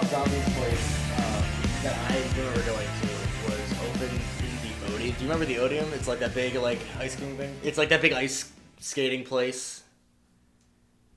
this 0.00 0.12
Rob 0.12 0.24
Zombie's 0.28 0.54
place 0.54 1.18
um, 1.18 1.42
that 1.82 1.96
I 2.10 2.16
remember 2.38 2.62
going 2.62 2.86
to 2.86 3.06
was 3.44 3.72
open 3.88 4.10
in 4.10 4.54
the 4.62 4.94
Odeum. 4.94 4.98
Do 4.98 5.24
you 5.24 5.30
remember 5.30 5.44
the 5.44 5.58
Odeum? 5.58 5.92
It's 5.92 6.08
like 6.08 6.18
that 6.20 6.34
big 6.34 6.54
like 6.56 6.78
ice 6.98 7.16
cream 7.16 7.36
thing. 7.36 7.54
It's 7.62 7.78
like 7.78 7.88
that 7.90 8.02
big 8.02 8.12
ice 8.12 8.50
skating 8.80 9.24
place. 9.24 9.82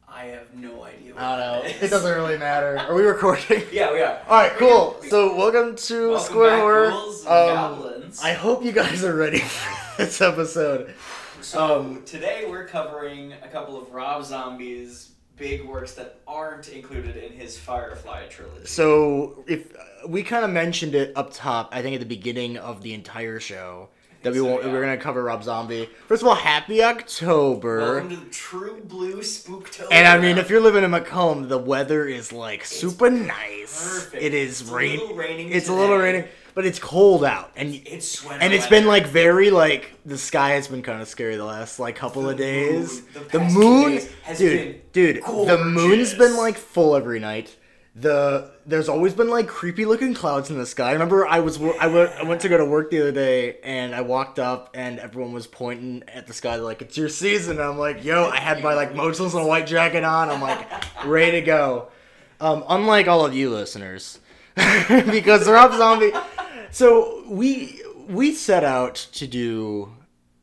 I 0.07 0.25
have 0.25 0.53
no 0.55 0.83
idea. 0.83 1.13
What 1.13 1.23
I 1.23 1.37
don't 1.37 1.63
know. 1.63 1.69
It 1.81 1.89
doesn't 1.89 2.15
really 2.15 2.37
matter. 2.37 2.77
Are 2.77 2.93
we 2.93 3.03
recording? 3.03 3.63
Yeah, 3.71 3.93
we 3.93 4.01
are. 4.01 4.19
All 4.27 4.35
right, 4.37 4.51
cool. 4.53 4.97
So 5.09 5.35
welcome 5.35 5.75
to 5.75 6.09
Welcome 6.11 6.25
Square 6.25 6.49
back, 6.49 6.59
Horror. 6.59 6.89
ghouls 6.89 7.21
and 7.21 7.29
Um, 7.29 7.55
goblins. 7.55 8.21
I 8.21 8.33
hope 8.33 8.63
you 8.63 8.71
guys 8.71 9.03
are 9.03 9.15
ready 9.15 9.39
for 9.39 9.97
this 10.03 10.19
episode. 10.21 10.93
So 11.41 11.79
um, 11.79 12.03
today 12.05 12.45
we're 12.49 12.67
covering 12.67 13.33
a 13.41 13.47
couple 13.47 13.81
of 13.81 13.91
Rob 13.93 14.23
Zombie's 14.25 15.11
big 15.41 15.65
works 15.65 15.93
that 15.95 16.19
aren't 16.27 16.69
included 16.69 17.17
in 17.17 17.31
his 17.33 17.57
Firefly 17.57 18.27
trilogy. 18.27 18.67
So 18.67 19.43
if 19.47 19.75
uh, 19.75 20.07
we 20.07 20.21
kind 20.21 20.45
of 20.45 20.51
mentioned 20.51 20.93
it 20.93 21.11
up 21.15 21.33
top, 21.33 21.69
I 21.71 21.81
think 21.81 21.95
at 21.95 21.99
the 21.99 22.05
beginning 22.05 22.57
of 22.57 22.83
the 22.83 22.93
entire 22.93 23.39
show 23.39 23.89
that 24.21 24.33
we 24.33 24.37
so, 24.37 24.45
won't, 24.45 24.63
yeah. 24.63 24.71
we're 24.71 24.81
gonna 24.81 24.97
cover 24.97 25.23
Rob 25.23 25.43
Zombie. 25.43 25.89
First 26.07 26.21
of 26.21 26.27
all, 26.27 26.35
happy 26.35 26.83
October. 26.83 27.79
Welcome 27.79 28.09
to 28.09 28.15
the 28.17 28.29
True 28.29 28.83
Blue 28.83 29.21
Spooktober. 29.21 29.87
And 29.91 30.07
I 30.07 30.19
mean, 30.19 30.37
if 30.37 30.51
you're 30.51 30.61
living 30.61 30.83
in 30.83 30.91
Macomb, 30.91 31.47
the 31.47 31.57
weather 31.57 32.05
is 32.05 32.31
like 32.31 32.63
super 32.63 33.09
nice. 33.09 33.83
perfect. 33.83 34.21
It 34.23 34.35
is 34.35 34.61
It's 34.61 34.69
a 34.69 34.75
rain. 34.75 34.99
It's 35.51 35.69
a 35.69 35.73
little 35.73 35.97
today. 35.97 36.11
raining, 36.11 36.29
but 36.53 36.65
it's 36.65 36.79
cold 36.79 37.23
out, 37.23 37.51
and 37.55 37.73
it's 37.85 38.07
sweater 38.07 38.41
and 38.41 38.53
it's 38.53 38.65
weather. 38.65 38.75
been 38.77 38.87
like 38.87 39.07
very 39.07 39.49
like 39.51 39.93
the 40.05 40.17
sky 40.17 40.51
has 40.51 40.67
been 40.67 40.81
kind 40.81 41.01
of 41.01 41.07
scary 41.07 41.35
the 41.35 41.45
last 41.45 41.79
like 41.79 41.95
couple 41.95 42.23
The 42.23 42.29
of 42.29 42.37
days. 42.37 43.01
moon, 43.01 43.13
the 43.13 43.37
the 43.37 43.39
moon, 43.39 44.01
dude, 44.37 44.39
been 44.39 44.81
dude, 44.93 45.23
the 45.47 45.63
moon's 45.63 46.13
been 46.13 46.35
like 46.37 46.57
full 46.57 46.95
every 46.95 47.19
night. 47.19 47.55
The 47.93 48.51
there's 48.65 48.87
always 48.87 49.13
been 49.13 49.29
like 49.29 49.47
creepy 49.49 49.83
looking 49.83 50.13
clouds 50.13 50.49
in 50.49 50.57
the 50.57 50.65
sky. 50.65 50.89
I 50.89 50.93
remember 50.93 51.27
I 51.27 51.41
was 51.41 51.59
I 51.61 51.87
went 51.87 52.11
I 52.11 52.23
went 52.23 52.39
to 52.41 52.47
go 52.49 52.57
to 52.57 52.63
work 52.63 52.89
the 52.89 53.01
other 53.01 53.11
day 53.11 53.57
and 53.65 53.93
I 53.93 53.99
walked 53.99 54.39
up 54.39 54.69
and 54.73 54.97
everyone 54.97 55.33
was 55.33 55.45
pointing 55.45 56.01
at 56.07 56.25
the 56.25 56.33
sky 56.33 56.55
like 56.55 56.81
it's 56.81 56.95
your 56.97 57.09
season. 57.09 57.57
And 57.59 57.67
I'm 57.67 57.77
like, 57.77 58.05
yo, 58.05 58.29
I 58.29 58.37
had 58.37 58.63
my 58.63 58.75
like 58.75 58.95
motionless 58.95 59.33
and 59.33 59.43
a 59.43 59.45
white 59.45 59.67
jacket 59.67 60.05
on. 60.05 60.29
I'm 60.29 60.39
like 60.41 61.05
ready 61.05 61.31
to 61.31 61.41
go. 61.41 61.89
Um, 62.39 62.63
unlike 62.69 63.09
all 63.09 63.25
of 63.25 63.35
you 63.35 63.49
listeners, 63.49 64.19
because 65.11 65.47
Rob 65.47 65.73
Zombie. 65.73 66.11
So 66.71 67.23
we 67.27 67.81
we 68.07 68.33
set 68.33 68.63
out 68.63 68.95
to 69.13 69.27
do 69.27 69.93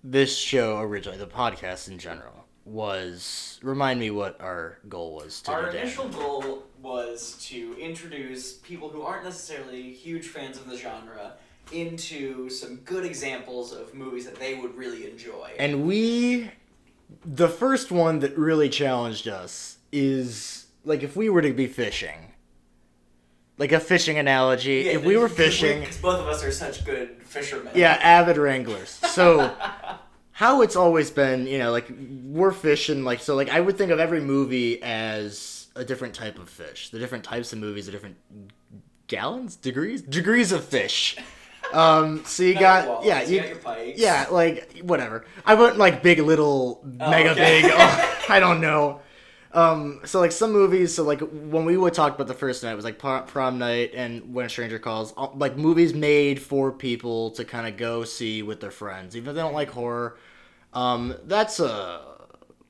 this 0.04 0.36
show 0.36 0.80
originally, 0.80 1.18
the 1.18 1.26
podcast 1.26 1.88
in 1.88 1.98
general 1.98 2.46
was 2.64 3.58
remind 3.62 3.98
me 3.98 4.10
what 4.10 4.40
our 4.40 4.78
goal 4.88 5.14
was 5.14 5.40
to 5.42 5.52
Our 5.52 5.70
initial 5.70 6.08
goal 6.08 6.64
was 6.80 7.36
to 7.48 7.76
introduce 7.78 8.54
people 8.54 8.88
who 8.90 9.02
aren't 9.02 9.24
necessarily 9.24 9.90
huge 9.92 10.26
fans 10.28 10.58
of 10.58 10.68
the 10.68 10.76
genre 10.76 11.32
into 11.72 12.48
some 12.48 12.76
good 12.76 13.04
examples 13.04 13.72
of 13.72 13.94
movies 13.94 14.24
that 14.26 14.36
they 14.36 14.54
would 14.54 14.74
really 14.76 15.10
enjoy. 15.10 15.52
And 15.58 15.86
we, 15.86 16.50
the 17.24 17.48
first 17.48 17.90
one 17.90 18.20
that 18.20 18.36
really 18.36 18.68
challenged 18.68 19.28
us 19.28 19.78
is 19.92 20.66
like 20.84 21.02
if 21.02 21.16
we 21.16 21.28
were 21.28 21.42
to 21.42 21.52
be 21.52 21.66
fishing, 21.66 22.27
like 23.58 23.72
a 23.72 23.80
fishing 23.80 24.18
analogy. 24.18 24.84
Yeah, 24.86 24.92
if 24.92 25.04
we 25.04 25.16
were 25.16 25.28
fishing, 25.28 25.80
because 25.80 25.98
both 25.98 26.20
of 26.20 26.26
us 26.26 26.42
are 26.42 26.52
such 26.52 26.84
good 26.84 27.16
fishermen. 27.24 27.72
yeah, 27.74 27.98
avid 28.00 28.36
wranglers. 28.36 28.88
So 28.88 29.54
how 30.32 30.62
it's 30.62 30.76
always 30.76 31.10
been, 31.10 31.46
you 31.46 31.58
know, 31.58 31.72
like 31.72 31.92
we're 32.24 32.52
fishing, 32.52 33.04
like 33.04 33.20
so, 33.20 33.34
like 33.34 33.50
I 33.50 33.60
would 33.60 33.76
think 33.76 33.90
of 33.90 33.98
every 33.98 34.20
movie 34.20 34.80
as 34.82 35.66
a 35.74 35.84
different 35.84 36.14
type 36.14 36.38
of 36.38 36.48
fish. 36.48 36.90
The 36.90 36.98
different 36.98 37.24
types 37.24 37.52
of 37.52 37.58
movies 37.58 37.88
are 37.88 37.92
different 37.92 38.16
gallons, 39.08 39.56
degrees, 39.56 40.00
degrees 40.00 40.52
of 40.52 40.64
fish. 40.64 41.16
Um, 41.72 42.24
so 42.24 42.44
you 42.44 42.54
Got 42.58 42.86
walls, 42.86 43.06
yeah, 43.06 43.22
you 43.22 43.42
you, 43.42 43.54
got 43.56 43.98
yeah, 43.98 44.26
like 44.30 44.80
whatever. 44.82 45.24
I 45.44 45.54
went 45.54 45.76
like 45.76 46.02
big, 46.02 46.20
little, 46.20 46.80
mega 46.84 47.32
okay. 47.32 47.62
big. 47.62 47.72
oh, 47.74 48.24
I 48.28 48.38
don't 48.38 48.60
know. 48.60 49.00
Um, 49.52 50.00
so 50.04 50.20
like 50.20 50.32
some 50.32 50.52
movies, 50.52 50.94
so 50.94 51.02
like 51.04 51.20
when 51.20 51.64
we 51.64 51.76
would 51.76 51.94
talk 51.94 52.14
about 52.14 52.26
the 52.26 52.34
first 52.34 52.62
night, 52.62 52.72
it 52.72 52.76
was 52.76 52.84
like 52.84 52.98
prom, 52.98 53.24
prom 53.24 53.58
night 53.58 53.92
and 53.94 54.34
When 54.34 54.44
a 54.44 54.48
Stranger 54.48 54.78
Calls, 54.78 55.12
all- 55.12 55.34
like 55.36 55.56
movies 55.56 55.94
made 55.94 56.40
for 56.40 56.70
people 56.70 57.30
to 57.32 57.44
kind 57.44 57.66
of 57.66 57.76
go 57.78 58.04
see 58.04 58.42
with 58.42 58.60
their 58.60 58.70
friends, 58.70 59.16
even 59.16 59.30
if 59.30 59.36
they 59.36 59.40
don't 59.40 59.54
like 59.54 59.70
horror. 59.70 60.18
Um, 60.74 61.14
that's 61.24 61.60
a 61.60 62.02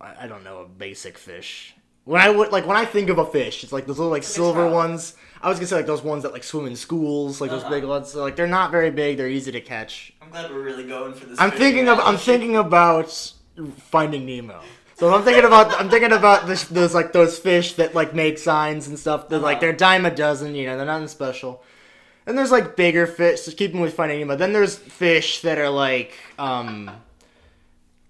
I 0.01 0.29
don't 0.29 0.45
know, 0.45 0.59
a 0.61 0.69
basic 0.69 1.19
fish. 1.19 1.75
When 2.05 2.21
I 2.23 2.31
would 2.31 2.53
like 2.53 2.65
when 2.65 2.77
I 2.77 2.85
think 2.85 3.11
of 3.11 3.19
a 3.19 3.27
fish, 3.27 3.65
it's 3.65 3.73
like 3.73 3.87
those 3.87 3.99
little 3.99 4.13
like 4.13 4.23
silver 4.23 4.61
trout. 4.63 4.73
ones. 4.73 5.15
I 5.43 5.49
was 5.49 5.59
gonna 5.59 5.67
say 5.67 5.77
like 5.77 5.87
those 5.87 6.03
ones 6.03 6.23
that 6.23 6.33
like 6.33 6.45
swim 6.45 6.67
in 6.67 6.77
schools, 6.77 7.41
like 7.41 7.51
those 7.51 7.63
Uh-huh. 7.63 7.71
big 7.75 7.85
ones. 7.85 8.13
So 8.13 8.23
like 8.23 8.37
they're 8.37 8.47
not 8.47 8.71
very 8.71 8.91
big, 8.93 9.17
they're 9.17 9.29
easy 9.29 9.51
to 9.51 9.61
catch. 9.61 10.13
I'm 10.23 10.31
glad 10.31 10.49
we're 10.51 10.63
really 10.63 10.85
going 10.87 11.13
for 11.15 11.27
this. 11.27 11.41
I'm 11.41 11.51
thinking 11.51 11.89
of 11.89 11.99
I'm 11.99 12.17
thinking 12.17 12.57
about 12.57 13.11
Finding 13.91 14.25
Nemo. 14.25 14.61
So 14.99 15.15
I'm 15.15 15.23
thinking 15.23 15.45
about 15.45 15.73
I'm 15.81 15.89
thinking 15.89 16.13
about 16.13 16.47
this, 16.49 16.65
those 16.65 16.93
like 16.95 17.13
those 17.13 17.39
fish 17.39 17.75
that 17.75 17.95
like 17.95 18.15
make 18.15 18.37
signs 18.39 18.89
and 18.89 18.99
stuff. 18.99 19.29
They're 19.29 19.39
like 19.39 19.57
Uh-huh. 19.57 19.61
they're 19.61 19.71
a 19.71 19.77
dime 19.77 20.05
a 20.07 20.11
dozen, 20.15 20.55
you 20.57 20.67
know, 20.67 20.77
they're 20.77 20.87
nothing 20.87 21.07
special. 21.09 21.63
And 22.27 22.37
there's 22.37 22.51
like 22.51 22.75
bigger 22.77 23.07
fish. 23.07 23.43
So 23.43 23.53
keeping 23.53 23.81
with 23.81 23.95
Finding 23.95 24.19
Nemo. 24.19 24.35
Then 24.37 24.53
there's 24.53 24.75
fish 24.77 25.41
that 25.43 25.59
are 25.59 25.71
like 25.71 26.19
um 26.39 26.91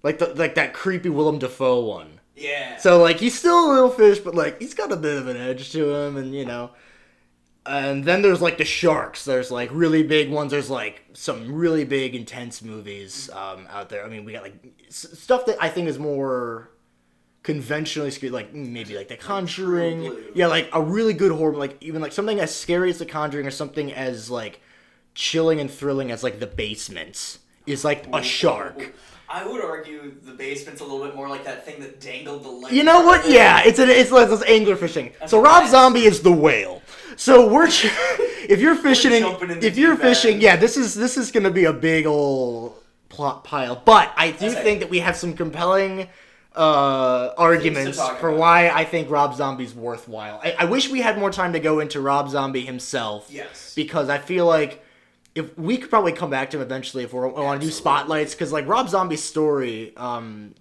like 0.03 0.19
the 0.19 0.34
like 0.34 0.54
that 0.54 0.72
creepy 0.72 1.10
Willem 1.10 1.38
Dafoe 1.38 1.81
one. 1.84 2.21
Yeah. 2.34 2.78
So 2.78 3.03
like 3.03 3.19
he's 3.19 3.38
still 3.38 3.70
a 3.70 3.72
little 3.72 3.91
fish, 3.91 4.20
but 4.20 4.34
like 4.34 4.59
he's 4.59 4.72
got 4.75 4.91
a 4.91 4.97
bit 4.97 5.19
of 5.19 5.26
an 5.28 5.37
edge 5.37 5.70
to 5.72 5.94
him, 5.94 6.16
and 6.16 6.34
you 6.34 6.47
know. 6.47 6.70
And 7.66 8.03
then 8.03 8.22
there's 8.22 8.41
like 8.41 8.56
the 8.56 8.65
sharks. 8.65 9.26
There's 9.26 9.50
like 9.50 9.69
really 9.72 10.03
big 10.03 10.31
ones. 10.31 10.53
There's 10.53 10.70
like 10.70 11.03
some 11.12 11.53
really 11.53 11.84
big, 11.84 12.15
intense 12.15 12.62
movies 12.62 13.28
um, 13.34 13.66
out 13.70 13.91
there. 13.91 14.03
I 14.06 14.09
mean, 14.09 14.25
we 14.25 14.32
got 14.32 14.43
like 14.43 14.55
s- 14.87 15.19
stuff 15.19 15.44
that 15.47 15.59
I 15.60 15.69
think 15.69 15.87
is 15.87 15.99
more 15.99 16.70
conventionally 17.48 18.10
scary, 18.10 18.31
like 18.31 18.53
mm, 18.53 18.69
maybe 18.69 18.94
like 18.94 19.09
The 19.09 19.16
Conjuring. 19.16 20.12
Yeah, 20.34 20.48
like 20.48 20.69
a 20.75 20.82
really 20.82 21.14
good 21.14 21.32
horror, 21.32 21.56
like 21.56 21.78
even 21.82 22.03
like 22.03 22.12
something 22.12 22.38
as 22.38 22.54
scary 22.54 22.91
as 22.91 22.98
The 22.98 23.06
Conjuring, 23.06 23.47
or 23.47 23.50
something 23.50 23.91
as 23.92 24.31
like 24.31 24.60
chilling 25.14 25.58
and 25.60 25.70
thrilling 25.70 26.10
as 26.10 26.22
like 26.22 26.41
The 26.41 26.47
Basements 26.47 27.38
is 27.66 27.84
like 27.84 28.06
a 28.12 28.22
shark. 28.22 28.94
I 29.31 29.47
would 29.47 29.62
argue 29.64 30.14
the 30.22 30.32
basement's 30.32 30.81
a 30.81 30.84
little 30.84 31.04
bit 31.04 31.14
more 31.16 31.28
like 31.28 31.44
that 31.44 31.64
thing 31.64 31.81
that 31.81 32.00
dangled 32.00 32.44
the 32.44 32.48
leg. 32.50 32.72
You 32.72 32.82
know 32.82 33.00
what? 33.03 33.28
Yeah, 33.28 33.62
it's 33.64 33.78
an, 33.78 33.88
it's 33.91 34.10
like 34.10 34.28
this 34.28 34.42
angler 34.44 34.76
fishing. 34.76 35.12
So 35.26 35.41
Rob. 35.42 35.69
Zombie 35.69 36.04
is 36.04 36.20
the 36.22 36.32
whale. 36.32 36.82
So 37.16 37.48
we're 37.53 37.69
ch- 37.69 37.87
if 38.48 38.60
you're 38.60 38.75
fishing, 38.75 39.12
in- 39.12 39.22
jumping 39.22 39.50
in 39.50 39.60
the 39.60 39.66
if 39.66 39.76
you're 39.78 39.92
end. 39.92 40.00
fishing, 40.00 40.41
yeah, 40.41 40.56
this 40.56 40.76
is 40.76 40.94
this 40.94 41.16
is 41.16 41.31
gonna 41.31 41.50
be 41.50 41.64
a 41.64 41.72
big 41.72 42.06
old 42.06 42.75
plot 43.08 43.42
pile. 43.44 43.76
But 43.84 44.12
I 44.16 44.31
do 44.32 44.47
Okay. 44.47 44.62
think 44.62 44.81
that 44.81 44.91
we 44.91 44.98
have 45.00 45.16
some 45.16 45.32
compelling 45.34 46.08
uh, 46.54 47.32
arguments 47.36 47.98
for 48.19 48.28
about. 48.28 48.38
why 48.38 48.69
I 48.70 48.84
think 48.84 49.10
Rob 49.10 49.34
Zombie's 49.34 49.75
worthwhile. 49.75 50.41
I, 50.42 50.56
I 50.60 50.64
wish 50.64 50.88
we 50.91 51.00
had 51.00 51.19
more 51.19 51.31
time 51.31 51.53
to 51.53 51.60
go 51.60 51.81
into 51.81 52.00
Rob 52.00 52.28
Zombie 52.28 52.64
himself. 52.64 53.28
Yes. 53.31 53.75
Because 53.75 54.09
I 54.09 54.19
feel 54.19 54.47
like 54.47 54.84
if 55.34 55.56
we 55.56 55.76
could 55.76 55.91
probably 55.91 56.12
come 56.12 56.31
back 56.31 56.50
to 56.50 56.56
him 56.56 56.62
eventually 56.62 57.04
if 57.04 57.12
we 57.12 57.20
want 57.20 57.60
to 57.60 57.66
do 57.66 57.70
spotlights 57.72 58.34
because 58.34 58.53
like 58.53 58.66
Rob 58.66 58.88
Zombie's 58.88 59.22
story, 59.22 59.97
um, 59.97 60.54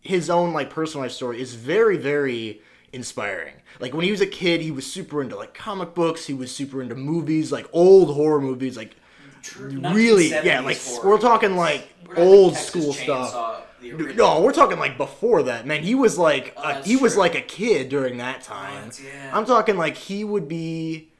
his 0.00 0.28
own 0.28 0.52
like 0.52 0.70
personal 0.70 1.04
life 1.04 1.12
story 1.12 1.40
is 1.40 1.54
very 1.54 1.96
very 1.96 2.60
inspiring. 2.92 3.54
Like 3.80 3.92
when 3.92 4.04
he 4.04 4.10
was 4.10 4.20
a 4.20 4.26
kid, 4.26 4.60
he 4.60 4.70
was 4.70 4.90
super 4.90 5.22
into 5.22 5.36
like 5.36 5.54
comic 5.54 5.94
books. 5.94 6.26
He 6.26 6.34
was 6.34 6.54
super 6.54 6.80
into 6.82 6.94
movies, 6.94 7.52
like 7.52 7.68
old 7.72 8.14
horror 8.14 8.40
movies, 8.40 8.76
like 8.76 8.96
True. 9.42 9.68
really, 9.92 10.30
yeah. 10.30 10.60
Like 10.60 10.80
horror 10.80 11.10
we're 11.10 11.20
talking 11.20 11.56
like 11.56 11.88
We're 12.06 12.18
old 12.18 12.56
school 12.56 12.92
stuff. 12.92 13.62
The 13.84 13.92
original. 13.92 14.14
No, 14.36 14.42
we're 14.42 14.52
talking 14.52 14.78
like 14.78 14.96
before 14.98 15.44
that, 15.44 15.66
man. 15.66 15.82
He 15.82 15.94
was 15.94 16.18
like 16.18 16.52
Oh, 16.56 16.82
he 16.82 16.96
was 16.96 17.16
like 17.16 17.34
a 17.34 17.40
kid 17.40 17.88
during 17.88 18.16
that 18.18 18.42
time. 18.42 18.74
that's- 18.74 19.00
yeah. 19.02 19.30
I'm 19.36 19.44
talking 19.44 19.76
like 19.76 19.96
he 19.96 20.24
would 20.24 20.48
be. 20.48 21.10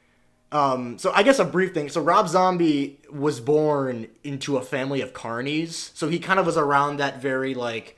Um, 0.51 0.97
so 0.99 1.11
I 1.13 1.23
guess 1.23 1.39
a 1.39 1.43
brief 1.45 1.73
thing. 1.73 1.89
So 1.89 2.01
Rob 2.01 2.29
Zombie 2.29 2.99
was 3.11 3.39
born 3.41 4.07
into 4.23 4.57
a 4.57 4.61
family 4.61 5.01
of 5.01 5.11
carnies, 5.13 5.91
so 5.95 6.07
he 6.07 6.19
kind 6.19 6.39
of 6.39 6.45
was 6.45 6.55
around 6.57 6.97
that 6.97 7.21
very 7.21 7.53
like 7.53 7.97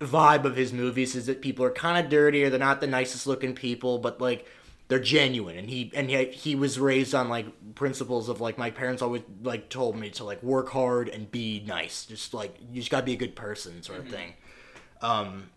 vibe 0.00 0.44
of 0.44 0.56
his 0.56 0.72
movies 0.72 1.14
is 1.14 1.26
that 1.26 1.40
people 1.40 1.64
are 1.64 1.70
kind 1.70 2.04
of 2.04 2.10
dirty 2.10 2.42
or 2.44 2.50
they're 2.50 2.58
not 2.58 2.80
the 2.80 2.86
nicest 2.86 3.26
looking 3.26 3.54
people, 3.54 3.98
but 3.98 4.20
like 4.20 4.44
they're 4.88 4.98
genuine. 4.98 5.56
And 5.56 5.68
he 5.70 5.90
and 5.94 6.10
he, 6.10 6.24
he 6.26 6.54
was 6.54 6.78
raised 6.78 7.14
on 7.14 7.28
like 7.28 7.46
principles 7.74 8.28
of 8.28 8.40
like 8.40 8.58
my 8.58 8.70
parents 8.70 9.02
always 9.02 9.22
like 9.42 9.68
told 9.68 9.96
me 9.96 10.10
to 10.10 10.24
like 10.24 10.42
work 10.42 10.70
hard 10.70 11.08
and 11.08 11.30
be 11.30 11.62
nice, 11.66 12.06
just 12.06 12.34
like 12.34 12.56
you 12.72 12.80
just 12.80 12.90
gotta 12.90 13.06
be 13.06 13.12
a 13.12 13.16
good 13.16 13.34
person 13.36 13.82
sort 13.82 14.00
of 14.00 14.08
thing. 14.08 14.34
Um, 15.02 15.50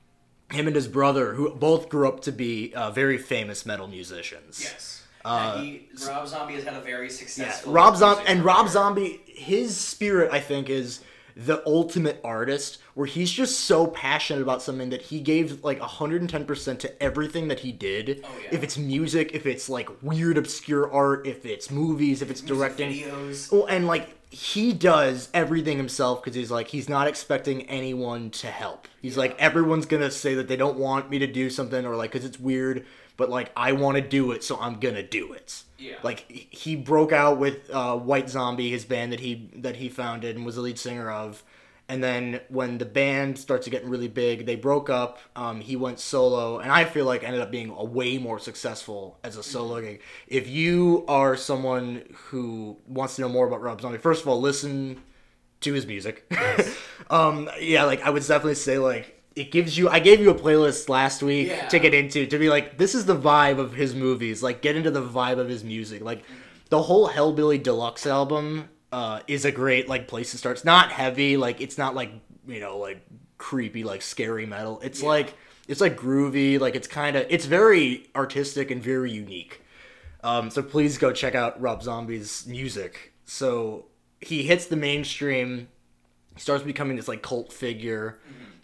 him 0.51 0.67
and 0.67 0.75
his 0.75 0.87
brother, 0.87 1.33
who 1.33 1.53
both 1.53 1.89
grew 1.89 2.07
up 2.07 2.21
to 2.21 2.31
be 2.31 2.73
uh, 2.73 2.91
very 2.91 3.17
famous 3.17 3.65
metal 3.65 3.87
musicians. 3.87 4.61
Yes. 4.63 5.03
Uh, 5.25 5.55
yeah, 5.57 5.61
he, 5.61 5.87
Rob 6.07 6.25
Zombie 6.25 6.53
has 6.53 6.63
had 6.63 6.75
a 6.75 6.81
very 6.81 7.07
Yeah, 7.07 7.13
successful. 7.13 7.73
Rob 7.73 7.97
Zombie 7.97 8.23
and 8.27 8.45
Rob. 8.45 8.69
Zombie, 8.69 9.19
his 9.25 9.75
spirit, 9.75 10.31
I 10.31 10.39
think, 10.39 10.69
is 10.69 11.01
the 11.37 11.61
ultimate 11.67 12.19
artist 12.23 12.79
where 12.95 13.05
he's 13.05 13.31
just 13.31 13.59
so 13.59 13.85
passionate 13.85 14.41
about 14.41 14.59
something 14.59 14.89
that 14.89 15.03
he 15.03 15.19
gave 15.19 15.63
like 15.63 15.79
110% 15.79 16.79
to 16.79 17.03
everything 17.03 17.47
that 17.47 17.59
he 17.59 17.71
did. 17.71 18.25
Oh, 18.25 18.29
yeah. 18.41 18.49
If 18.51 18.63
it's 18.63 18.75
music, 18.75 19.35
if 19.35 19.45
it's 19.45 19.69
like 19.69 19.87
weird 20.01 20.39
obscure 20.39 20.91
art, 20.91 21.27
if 21.27 21.45
it's 21.45 21.69
movies, 21.69 22.23
if 22.23 22.31
it's 22.31 22.41
directing. 22.41 22.89
videos. 22.91 23.51
Well, 23.51 23.67
and 23.67 23.85
like 23.85 24.15
he 24.31 24.73
does 24.73 25.29
everything 25.31 25.77
himself 25.77 26.23
because 26.23 26.35
he's 26.35 26.49
like 26.49 26.69
he's 26.69 26.89
not 26.89 27.07
expecting 27.07 27.69
anyone 27.69 28.31
to 28.31 28.47
help. 28.47 28.87
He's 28.99 29.15
like 29.15 29.39
everyone's 29.39 29.85
gonna 29.85 30.09
say 30.09 30.33
that 30.33 30.47
they 30.47 30.57
don't 30.57 30.79
want 30.79 31.11
me 31.11 31.19
to 31.19 31.27
do 31.27 31.51
something 31.51 31.85
or 31.85 31.95
like 31.95 32.11
because 32.13 32.25
it's 32.25 32.39
weird, 32.39 32.83
but 33.15 33.29
like 33.29 33.51
I 33.55 33.73
want 33.73 33.95
to 33.97 34.01
do 34.01 34.31
it, 34.31 34.43
so 34.43 34.57
I'm 34.59 34.79
gonna 34.79 35.03
do 35.03 35.33
it. 35.33 35.61
Yeah. 35.77 35.95
Like 36.03 36.29
he- 36.29 36.75
broke 36.75 37.11
out 37.11 37.37
with 37.37 37.69
uh, 37.71 37.97
White 37.97 38.29
Zombie, 38.29 38.69
his 38.69 38.85
band 38.85 39.11
that 39.11 39.19
he 39.19 39.49
that 39.55 39.75
he 39.75 39.89
founded 39.89 40.35
and 40.35 40.45
was 40.45 40.55
the 40.55 40.61
lead 40.61 40.79
singer 40.79 41.09
of. 41.09 41.43
And 41.89 42.03
then 42.03 42.41
when 42.49 42.79
the 42.79 42.85
band 42.85 43.39
starts 43.39 43.63
to 43.63 43.69
get 43.69 43.85
really 43.85 44.09
big, 44.09 44.45
they 44.45 44.55
broke 44.55 44.89
up. 44.89 45.19
Um, 45.37 45.61
he 45.61 45.77
went 45.77 45.99
solo, 45.99 46.59
and 46.59 46.69
I 46.69 46.83
feel 46.83 47.05
like 47.05 47.23
ended 47.23 47.39
up 47.39 47.49
being 47.49 47.69
a 47.69 47.83
way 47.83 48.17
more 48.17 48.39
successful 48.39 49.17
as 49.23 49.37
a 49.37 49.43
solo 49.43 49.79
gig. 49.79 50.01
If 50.27 50.49
you 50.49 51.05
are 51.07 51.37
someone 51.37 52.03
who 52.13 52.77
wants 52.87 53.15
to 53.15 53.21
know 53.21 53.29
more 53.29 53.47
about 53.47 53.61
Rob 53.61 53.79
Zombie, 53.79 53.99
first 53.99 54.21
of 54.21 54.27
all, 54.27 54.41
listen 54.41 55.01
to 55.61 55.73
his 55.73 55.85
music. 55.85 56.29
um, 57.09 57.49
yeah, 57.59 57.85
like 57.85 58.01
I 58.01 58.09
would 58.09 58.21
definitely 58.25 58.55
say 58.55 58.79
like 58.79 59.16
it 59.37 59.51
gives 59.51 59.77
you. 59.77 59.87
I 59.89 59.99
gave 59.99 60.19
you 60.19 60.29
a 60.29 60.35
playlist 60.35 60.89
last 60.89 61.21
week 61.23 61.47
Yeah. 61.49 61.67
to 61.67 61.79
get 61.79 61.93
into 61.93 62.25
to 62.25 62.37
be 62.39 62.49
like 62.49 62.77
this 62.77 62.95
is 62.95 63.05
the 63.05 63.15
vibe 63.15 63.59
of 63.59 63.73
his 63.73 63.93
movies. 63.95 64.41
Like 64.43 64.61
get 64.61 64.75
into 64.75 64.91
the 64.91 65.01
vibe 65.01 65.37
of 65.39 65.47
his 65.47 65.63
music. 65.63 66.01
Like 66.01 66.23
the 66.69 66.81
whole 66.81 67.07
Hellbilly 67.09 67.61
Deluxe 67.61 68.05
album 68.05 68.69
uh, 68.91 69.19
is 69.27 69.45
a 69.45 69.51
great 69.51 69.87
like 69.87 70.07
place 70.07 70.31
to 70.31 70.37
start. 70.37 70.57
It's 70.57 70.65
not 70.65 70.91
heavy. 70.91 71.37
Like 71.37 71.61
it's 71.61 71.77
not 71.77 71.95
like 71.95 72.11
you 72.47 72.59
know 72.59 72.77
like 72.77 73.01
creepy 73.37 73.83
like 73.83 74.01
scary 74.01 74.45
metal. 74.45 74.79
It's 74.83 75.01
Yeah. 75.01 75.09
like 75.09 75.33
it's 75.67 75.81
like 75.81 75.95
groovy. 75.97 76.59
Like 76.59 76.75
it's 76.75 76.87
kind 76.87 77.15
of 77.15 77.25
it's 77.29 77.45
very 77.45 78.07
artistic 78.15 78.71
and 78.71 78.81
very 78.81 79.11
unique. 79.11 79.61
Um, 80.23 80.49
so 80.49 80.61
please 80.63 80.97
go 80.97 81.11
check 81.13 81.35
out 81.35 81.61
Rob 81.61 81.83
Zombie's 81.83 82.45
music. 82.47 83.13
So 83.25 83.85
he 84.19 84.43
hits 84.43 84.65
the 84.65 84.75
mainstream, 84.75 85.67
starts 86.37 86.63
becoming 86.63 86.97
this 86.97 87.07
like 87.07 87.21
cult 87.21 87.53
figure. 87.53 88.17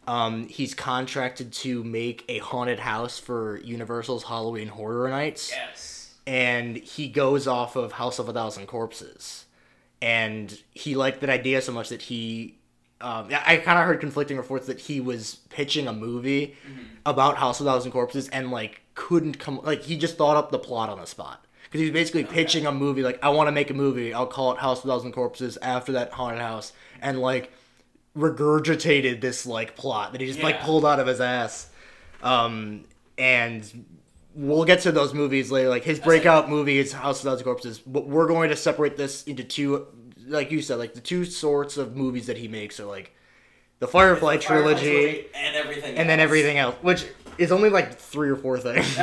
Um, 0.07 0.47
he's 0.47 0.73
contracted 0.73 1.53
to 1.53 1.83
make 1.83 2.25
a 2.27 2.39
haunted 2.39 2.79
house 2.79 3.19
for 3.19 3.57
Universal's 3.61 4.23
Halloween 4.25 4.67
Horror 4.67 5.09
Nights. 5.09 5.51
Yes. 5.51 6.13
and 6.27 6.75
he 6.77 7.07
goes 7.07 7.47
off 7.47 7.75
of 7.75 7.94
House 7.94 8.19
of 8.19 8.27
a 8.27 8.33
Thousand 8.33 8.67
Corpses, 8.67 9.45
and 10.01 10.61
he 10.71 10.95
liked 10.95 11.21
that 11.21 11.29
idea 11.29 11.61
so 11.61 11.71
much 11.71 11.89
that 11.89 12.03
he. 12.03 12.57
Um, 13.01 13.27
I 13.45 13.57
kind 13.57 13.77
of 13.79 13.85
heard 13.85 14.00
conflicting 14.00 14.38
reports 14.38 14.67
that 14.67 14.79
he 14.79 15.01
was 15.01 15.35
pitching 15.50 15.88
a 15.89 15.94
movie 15.94 16.56
about 17.06 17.35
House 17.35 17.59
of 17.59 17.65
a 17.65 17.69
Thousand 17.69 17.91
Corpses 17.91 18.29
and 18.29 18.49
like 18.49 18.81
couldn't 18.95 19.39
come 19.39 19.59
like 19.63 19.81
he 19.83 19.97
just 19.97 20.17
thought 20.17 20.38
up 20.38 20.51
the 20.51 20.59
plot 20.59 20.89
on 20.89 20.99
the 20.99 21.06
spot. 21.06 21.44
Because 21.63 21.79
he 21.81 21.85
was 21.88 21.94
basically 21.94 22.23
pitching 22.23 22.65
a 22.65 22.71
movie 22.71 23.03
like 23.03 23.19
I 23.21 23.29
want 23.29 23.47
to 23.47 23.51
make 23.51 23.69
a 23.69 23.73
movie. 23.73 24.13
I'll 24.13 24.25
call 24.27 24.53
it 24.53 24.59
House 24.59 24.79
of 24.79 24.85
a 24.85 24.88
Thousand 24.94 25.11
Corpses 25.11 25.57
after 25.61 25.91
that 25.94 26.11
haunted 26.13 26.39
house. 26.41 26.71
And 27.01 27.19
like 27.19 27.51
regurgitated 28.15 29.21
this 29.21 29.45
like 29.45 29.75
plot 29.75 30.12
that 30.12 30.21
he 30.21 30.27
just 30.27 30.42
like 30.44 30.62
pulled 30.62 30.86
out 30.86 31.00
of 31.00 31.07
his 31.07 31.19
ass 31.19 31.69
um 32.21 32.83
and 33.18 33.86
we'll 34.36 34.65
get 34.65 34.81
to 34.81 34.92
those 34.92 35.13
movies 35.13 35.51
later. 35.51 35.69
Like 35.69 35.83
his 35.83 36.00
breakout 36.00 36.50
movie 36.50 36.80
is 36.80 36.92
House 36.92 37.19
of 37.19 37.25
Thousand 37.25 37.44
Corpses, 37.44 37.80
but 37.80 38.07
we're 38.07 38.27
going 38.27 38.50
to 38.50 38.56
separate 38.56 38.98
this 38.98 39.24
into 39.25 39.44
two, 39.44 39.86
like 40.27 40.50
you 40.51 40.62
said, 40.62 40.80
like 40.80 40.95
the 40.95 41.01
two 41.01 41.25
sorts 41.25 41.77
of 41.77 41.95
movies 41.95 42.25
that 42.27 42.38
he 42.38 42.48
makes 42.48 42.80
are 42.80 42.86
like 42.86 43.13
the 43.80 43.88
Firefly 43.88 44.38
Firefly 44.38 44.48
trilogy 44.48 45.27
and 45.36 45.56
everything. 45.56 45.98
and 45.98 46.09
then 46.09 46.19
everything 46.19 46.57
else, 46.57 46.75
which 46.81 47.06
is 47.38 47.51
only 47.51 47.69
like 47.69 48.00
three 48.00 48.30
or 48.30 48.36
four 48.36 48.57
things. 48.57 48.98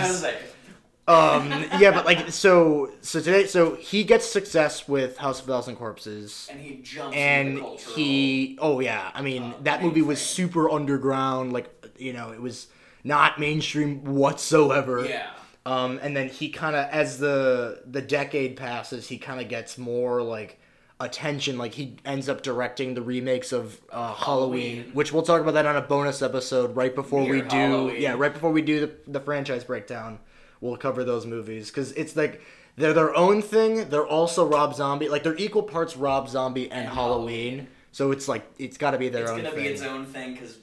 I 1.10 1.36
was 1.38 1.46
like, 1.50 1.72
um, 1.72 1.80
yeah, 1.80 1.90
but 1.92 2.04
like 2.06 2.30
so, 2.30 2.90
so 3.02 3.20
today, 3.20 3.46
so 3.46 3.74
he 3.76 4.04
gets 4.04 4.26
success 4.26 4.86
with 4.88 5.16
House 5.18 5.40
of 5.40 5.46
Thousand 5.46 5.76
Corpses. 5.76 6.48
and 6.50 6.60
he 6.60 6.76
jumps 6.82 7.16
And 7.16 7.48
into 7.48 7.60
the 7.60 7.66
cultural. 7.66 7.96
he, 7.96 8.58
oh 8.60 8.80
yeah, 8.80 9.10
I 9.14 9.22
mean 9.22 9.42
uh, 9.42 9.54
that 9.62 9.82
movie 9.82 10.02
was 10.02 10.20
super 10.20 10.70
underground, 10.70 11.52
like 11.52 11.68
you 11.98 12.12
know, 12.12 12.32
it 12.32 12.40
was 12.40 12.68
not 13.04 13.38
mainstream 13.40 14.04
whatsoever. 14.04 15.04
Yeah. 15.06 15.28
Um, 15.66 15.98
and 16.02 16.16
then 16.16 16.28
he 16.28 16.48
kind 16.48 16.74
of, 16.74 16.88
as 16.90 17.18
the 17.18 17.82
the 17.86 18.00
decade 18.00 18.56
passes, 18.56 19.08
he 19.08 19.18
kind 19.18 19.40
of 19.40 19.48
gets 19.48 19.76
more 19.76 20.22
like 20.22 20.58
attention. 20.98 21.58
Like 21.58 21.74
he 21.74 21.96
ends 22.04 22.28
up 22.28 22.42
directing 22.42 22.94
the 22.94 23.02
remakes 23.02 23.52
of 23.52 23.80
uh, 23.90 24.14
Halloween, 24.14 24.76
Halloween. 24.76 24.94
which 24.94 25.12
we'll 25.12 25.22
talk 25.22 25.40
about 25.42 25.54
that 25.54 25.66
on 25.66 25.76
a 25.76 25.82
bonus 25.82 26.22
episode 26.22 26.74
right 26.76 26.94
before 26.94 27.24
we 27.24 27.42
do. 27.42 27.48
Halloween. 27.56 28.00
Yeah, 28.00 28.14
right 28.16 28.32
before 28.32 28.50
we 28.52 28.62
do 28.62 28.80
the 28.80 28.92
the 29.06 29.20
franchise 29.20 29.64
breakdown. 29.64 30.18
We'll 30.60 30.76
cover 30.76 31.04
those 31.04 31.26
movies 31.26 31.70
because 31.70 31.92
it's 31.92 32.16
like 32.16 32.40
they're 32.76 32.92
their 32.92 33.14
own 33.14 33.42
thing. 33.42 33.88
They're 33.88 34.06
also 34.06 34.46
Rob 34.46 34.74
Zombie. 34.74 35.08
Like 35.08 35.22
they're 35.22 35.36
equal 35.36 35.62
parts 35.62 35.96
Rob 35.96 36.28
Zombie 36.28 36.70
and, 36.70 36.86
And 36.86 36.88
Halloween. 36.88 37.50
Halloween. 37.52 37.68
So 37.92 38.12
it's 38.12 38.28
like 38.28 38.44
it's 38.58 38.76
got 38.76 38.92
to 38.92 38.98
be 38.98 39.08
their 39.08 39.22
It's 39.22 39.30
own 39.32 39.38
It's 39.40 39.48
gonna 39.48 39.56
thing. 39.56 39.64
be 39.64 39.70
its 39.72 39.82
own 39.82 40.06
thing 40.06 40.32
because 40.34 40.58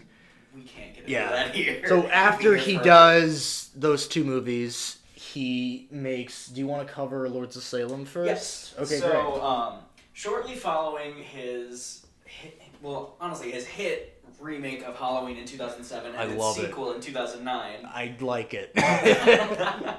we 0.56 0.62
can't 0.62 0.94
get 0.94 1.00
into 1.04 1.12
Yeah. 1.12 1.30
that 1.32 1.56
here. 1.56 1.88
So 1.88 2.04
after 2.08 2.56
he 2.56 2.74
forever. 2.74 2.84
does 2.86 3.70
those 3.76 4.08
two 4.08 4.24
movies, 4.24 4.98
he 5.16 5.88
makes. 5.92 6.48
Do 6.48 6.60
you 6.62 6.68
want 6.68 6.88
to 6.88 6.94
cover 6.94 7.28
Lords 7.28 7.56
of 7.58 7.64
Salem 7.64 8.06
first? 8.06 8.28
Yes. 8.28 8.76
Okay, 8.80 9.00
so, 9.00 9.10
great. 9.10 9.44
um, 9.44 9.80
shortly 10.14 10.56
following 10.56 11.16
his, 11.16 12.06
hit, 12.24 12.62
well, 12.82 13.16
honestly, 13.20 13.52
his 13.52 13.66
hit 13.66 14.17
remake 14.40 14.84
of 14.84 14.96
Halloween 14.98 15.38
in 15.38 15.46
2007 15.46 16.12
and 16.12 16.20
I 16.20 16.26
its 16.26 16.40
love 16.40 16.58
it. 16.60 16.68
sequel 16.68 16.94
in 16.94 17.02
2009. 17.02 17.76
I 17.86 18.16
like 18.20 18.54
it. 18.54 18.72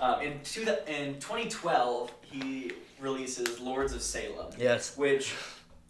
um, 0.00 0.20
in, 0.22 0.40
two, 0.44 0.62
in 0.86 1.14
2012, 1.20 2.10
he 2.22 2.72
releases 3.00 3.60
Lords 3.60 3.92
of 3.92 4.02
Salem. 4.02 4.52
yes. 4.58 4.96
Which, 4.96 5.34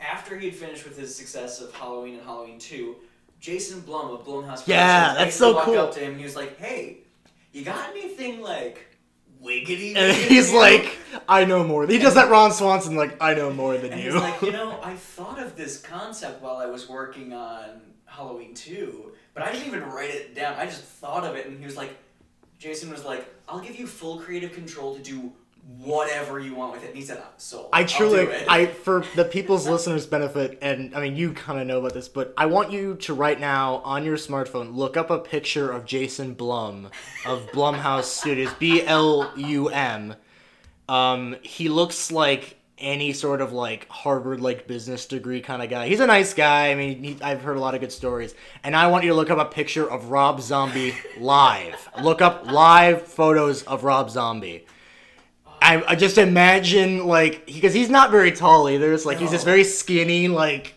after 0.01 0.39
he'd 0.39 0.55
finished 0.55 0.85
with 0.85 0.99
his 0.99 1.15
success 1.15 1.61
of 1.61 1.73
Halloween 1.75 2.15
and 2.15 2.23
Halloween 2.25 2.59
2, 2.59 2.97
Jason 3.41 3.81
Blum 3.81 4.11
of 4.11 4.25
Blumhouse 4.25 4.67
Yeah, 4.67 5.13
Productions 5.15 5.19
that's 5.19 5.37
so 5.37 5.53
walked 5.55 5.65
cool. 5.67 5.79
up 5.79 5.93
to 5.95 6.01
him. 6.01 6.19
He 6.19 6.25
was 6.25 6.35
like, 6.37 6.59
"Hey, 6.59 6.99
you 7.53 7.65
got 7.65 7.91
anything 7.91 8.41
like 8.43 8.88
wiggity?" 9.43 9.97
And 9.97 10.15
he's 10.17 10.53
like, 10.53 10.97
I 11.29 11.45
know 11.45 11.65
more. 11.65 11.87
He 11.87 11.99
does 11.99 12.15
that 12.15 12.31
Ron 12.31 12.53
Swanson 12.53 12.97
like, 12.97 13.17
I 13.23 13.35
know 13.35 13.53
more 13.53 13.77
than 13.79 13.93
And 13.93 14.01
you. 14.03 14.13
he's 14.13 14.21
like, 14.21 14.41
you 14.43 14.53
know, 14.61 14.79
I 14.83 14.95
thought 14.95 15.39
of 15.41 15.57
this 15.57 15.81
concept 15.81 16.43
while 16.43 16.57
I 16.57 16.67
was 16.67 16.89
working 16.89 17.33
on 17.33 17.81
Halloween 18.07 18.55
2, 18.55 19.13
but 19.35 19.43
I 19.43 19.53
didn't 19.53 19.67
even 19.69 19.83
write 19.85 20.11
it 20.11 20.35
down. 20.35 20.55
I 20.59 20.67
just 20.67 20.83
thought 20.83 21.25
of 21.25 21.37
it, 21.37 21.47
and 21.47 21.59
he 21.59 21.65
was 21.65 21.77
like, 21.77 21.97
Jason 22.59 22.91
was 22.91 23.05
like, 23.05 23.27
I'll 23.49 23.61
give 23.61 23.79
you 23.79 23.87
full 23.87 24.19
creative 24.19 24.53
control 24.53 24.95
to 24.97 25.03
do 25.03 25.33
whatever 25.77 26.41
you 26.41 26.55
want 26.55 26.73
with 26.73 26.83
it. 26.83 26.89
And 26.89 26.97
he 26.97 27.03
said, 27.03 27.23
so 27.37 27.69
I 27.73 27.85
truly. 27.85 28.29
I 28.49 28.67
for 28.85 29.05
the 29.15 29.25
people's 29.25 29.69
listeners' 29.69 30.07
benefit, 30.07 30.59
and 30.63 30.95
I 30.95 31.01
mean 31.01 31.17
you 31.17 31.33
kind 31.33 31.61
of 31.61 31.67
know 31.67 31.79
about 31.79 31.93
this, 31.93 32.09
but 32.09 32.33
I 32.37 32.47
want 32.47 32.73
you 32.73 32.95
to 32.97 33.15
right 33.15 33.39
now 33.39 33.77
on 33.85 34.05
your 34.05 34.17
smartphone 34.17 34.75
look 34.75 34.97
up 34.97 35.11
a 35.11 35.19
picture 35.19 35.71
of 35.71 35.85
Jason 35.85 36.35
Blum 36.35 36.91
of 37.27 37.47
Blumhouse 37.49 38.05
Studios, 38.05 38.53
B 38.59 38.83
L 38.85 39.31
U 39.37 39.69
M. 39.69 40.15
Um, 40.89 41.37
he 41.43 41.69
looks 41.69 42.11
like 42.11 42.57
any 42.79 43.13
sort 43.13 43.41
of 43.41 43.53
like 43.53 43.89
Harvard 43.89 44.41
like 44.41 44.67
business 44.67 45.05
degree 45.05 45.43
kind 45.43 45.63
of 45.63 45.69
guy. 45.69 45.89
He's 45.89 46.01
a 46.01 46.07
nice 46.07 46.33
guy. 46.33 46.71
I 46.71 46.77
mean, 46.77 47.03
he, 47.03 47.17
I've 47.21 47.43
heard 47.43 47.59
a 47.59 47.61
lot 47.61 47.75
of 47.75 47.81
good 47.83 47.93
stories, 47.93 48.35
and 48.65 48.75
I 48.75 48.87
want 48.87 49.05
you 49.05 49.11
to 49.11 49.17
look 49.17 49.31
up 49.31 49.39
a 49.39 49.45
picture 49.45 49.91
of 49.91 50.07
Rob 50.11 50.41
Zombie 50.41 50.95
live. 51.19 51.91
look 52.03 52.23
up 52.23 52.51
live 52.51 53.03
photos 53.03 53.65
of 53.65 53.85
Rob 53.85 54.09
Zombie. 54.09 54.65
I, 55.69 55.85
I 55.89 55.95
just 55.97 56.17
imagine 56.17 57.07
like 57.07 57.45
because 57.45 57.75
he's 57.75 57.91
not 57.91 58.11
very 58.11 58.33
tall 58.33 58.71
either. 58.71 58.91
It's 58.95 59.05
like 59.05 59.19
he's 59.19 59.33
this 59.33 59.45
very 59.45 59.65
skinny, 59.65 60.27
like 60.27 60.73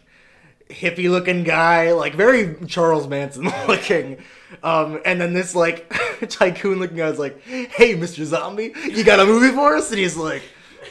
hippie 0.70 1.10
looking 1.10 1.44
guy, 1.46 1.94
like 1.94 2.14
very 2.14 2.56
Charles 2.68 3.08
Manson 3.08 3.46
looking. 3.70 4.18
Um, 4.64 5.00
and 5.06 5.22
then 5.22 5.34
this 5.34 5.56
like 5.56 5.90
tycoon 6.30 6.80
looking 6.80 6.98
guy 6.98 7.08
is 7.08 7.20
like, 7.20 7.42
"Hey, 7.42 7.96
Mr. 7.96 8.26
Zombie, 8.26 8.74
you 8.84 9.06
got 9.06 9.22
a 9.22 9.26
movie 9.26 9.56
for 9.56 9.78
us?" 9.78 9.92
And 9.92 10.00
he's 10.00 10.18
like, 10.18 10.44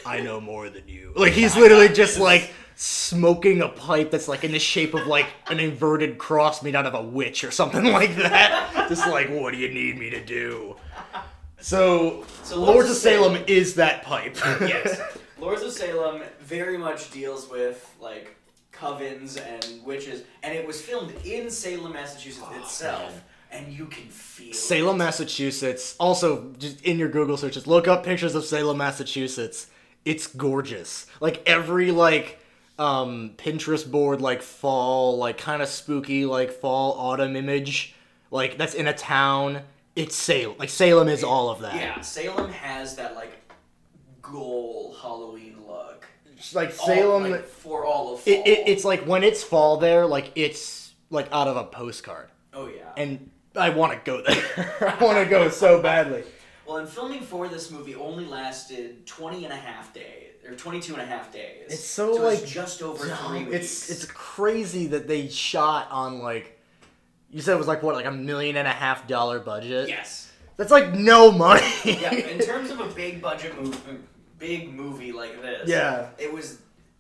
"I 0.07 0.21
know 0.21 0.41
more 0.41 0.71
than 0.71 0.89
you." 0.89 1.13
Like 1.15 1.35
he's 1.35 1.55
literally 1.55 1.91
just 1.91 2.19
like 2.19 2.55
smoking 2.77 3.61
a 3.61 3.69
pipe 3.69 4.11
that's 4.11 4.29
like 4.29 4.45
in 4.45 4.53
the 4.53 4.59
shape 4.59 4.95
of 4.95 5.07
like 5.07 5.27
an 5.49 5.61
inverted 5.61 6.17
cross 6.17 6.63
made 6.63 6.75
out 6.75 6.87
of 6.87 6.95
a 6.95 7.03
witch 7.03 7.45
or 7.45 7.51
something 7.51 7.85
like 7.93 8.17
that. 8.17 8.87
just 8.89 9.07
like, 9.07 9.29
what 9.29 9.53
do 9.53 9.59
you 9.59 9.69
need 9.69 9.99
me 9.99 10.09
to 10.09 10.25
do? 10.25 10.75
So, 11.61 12.25
So 12.43 12.61
Lords 12.61 12.91
of 12.91 12.97
Salem 12.97 13.43
is 13.47 13.75
that 13.75 14.03
pipe. 14.03 14.37
yes. 14.61 15.01
Lords 15.39 15.63
of 15.63 15.73
Salem 15.73 16.23
very 16.41 16.77
much 16.77 17.11
deals 17.11 17.49
with 17.49 17.95
like 18.01 18.37
covens 18.73 19.41
and 19.41 19.85
witches, 19.85 20.23
and 20.43 20.55
it 20.57 20.67
was 20.67 20.81
filmed 20.81 21.13
in 21.25 21.51
Salem, 21.51 21.93
Massachusetts 21.93 22.47
itself, 22.57 23.13
man. 23.13 23.23
and 23.65 23.73
you 23.73 23.87
can 23.87 24.05
feel 24.09 24.53
Salem, 24.53 24.97
it. 24.97 25.05
Massachusetts. 25.05 25.97
Also, 26.01 26.53
just 26.59 26.81
in 26.83 26.99
your 26.99 27.09
Google 27.09 27.37
searches, 27.37 27.67
look 27.67 27.89
up 27.89 28.05
pictures 28.05 28.35
of 28.35 28.45
Salem, 28.45 28.79
Massachusetts. 28.79 29.67
It's 30.05 30.27
gorgeous. 30.27 31.07
Like 31.21 31.43
every 31.47 31.91
like 31.91 32.39
um 32.79 33.33
Pinterest 33.37 33.91
board 33.91 34.21
like 34.23 34.41
fall, 34.43 35.19
like 35.19 35.37
kind 35.39 35.61
of 35.63 35.69
spooky 35.69 36.25
like 36.25 36.51
fall 36.51 36.93
autumn 36.99 37.37
image, 37.37 37.95
like 38.31 38.57
that's 38.59 38.75
in 38.75 38.87
a 38.87 38.95
town. 38.95 39.61
It's 39.97 40.17
Salem. 40.17 40.57
Like 40.59 40.69
Salem 40.71 41.09
is 41.09 41.25
all 41.25 41.51
of 41.51 41.61
that. 41.61 41.75
Yeah, 41.75 42.01
Salem 42.01 42.51
has 42.53 42.97
that 42.97 43.15
like 43.15 43.33
goal 44.23 44.97
Halloween 45.01 45.57
look. 45.67 46.07
It's 46.37 46.55
like 46.55 46.71
All- 46.81 46.87
Salem. 46.87 47.31
like, 47.31 47.45
for 47.47 47.85
all 47.85 48.15
of 48.15 48.21
fall. 48.21 48.33
it, 48.33 48.47
it, 48.47 48.69
it's 48.69 48.85
like 48.85 49.07
when 49.07 49.25
it's 49.25 49.43
fall 49.43 49.77
there, 49.77 50.07
like 50.07 50.33
it's 50.37 50.93
like 51.11 51.29
out 51.33 51.49
of 51.49 51.57
a 51.57 51.65
postcard, 51.65 52.29
oh 52.55 52.69
yeah. 52.69 52.93
and 52.97 53.31
I 53.57 53.71
want 53.71 53.93
to 53.93 53.99
go 54.05 54.23
there. 54.23 54.75
I 54.99 55.05
want 55.05 55.19
to 55.19 55.27
go 55.29 55.49
so 55.51 55.83
badly. 55.83 56.23
well, 56.67 56.79
and 56.79 56.89
filming 56.89 57.21
for 57.21 57.49
this 57.49 57.71
movie 57.71 57.95
only 57.95 58.25
lasted 58.25 59.07
20 59.07 59.45
and 59.45 59.53
a 59.53 59.57
half 59.57 59.93
days 59.93 60.31
or 60.49 60.55
22 60.55 60.95
and 60.95 61.03
a 61.03 61.07
half 61.07 61.33
days. 61.33 61.67
It's 61.69 61.85
so, 61.85 62.13
it's 62.29 62.43
like, 62.43 62.49
just 62.49 62.83
over 62.83 63.07
three 63.07 63.45
weeks. 63.45 63.55
It's 63.55 63.91
it's 63.91 64.05
crazy 64.07 64.87
that 64.89 65.09
they 65.09 65.29
shot 65.29 65.89
on 65.91 66.21
like 66.21 66.60
you 67.31 67.41
said 67.41 67.55
it 67.55 67.59
was 67.59 67.67
like 67.69 67.83
what 67.83 67.95
like 67.95 68.07
a 68.07 68.11
million 68.11 68.57
and 68.57 68.67
a 68.69 68.73
half 68.73 69.07
dollar 69.07 69.39
budget. 69.39 69.89
yes. 69.89 70.27
That's 70.57 70.71
like 70.71 70.93
no 70.93 71.33
money. 71.33 71.63
Yeah, 71.85 72.13
in 72.13 72.39
terms 72.45 72.71
of 72.71 72.81
a 72.81 72.87
big 72.89 73.23
budget 73.23 73.59
movie, 73.59 73.79
big 74.39 74.71
movie 74.75 75.11
like 75.11 75.41
this. 75.41 75.67
Yeah. 75.69 76.09
It 76.19 76.31
was 76.31 76.59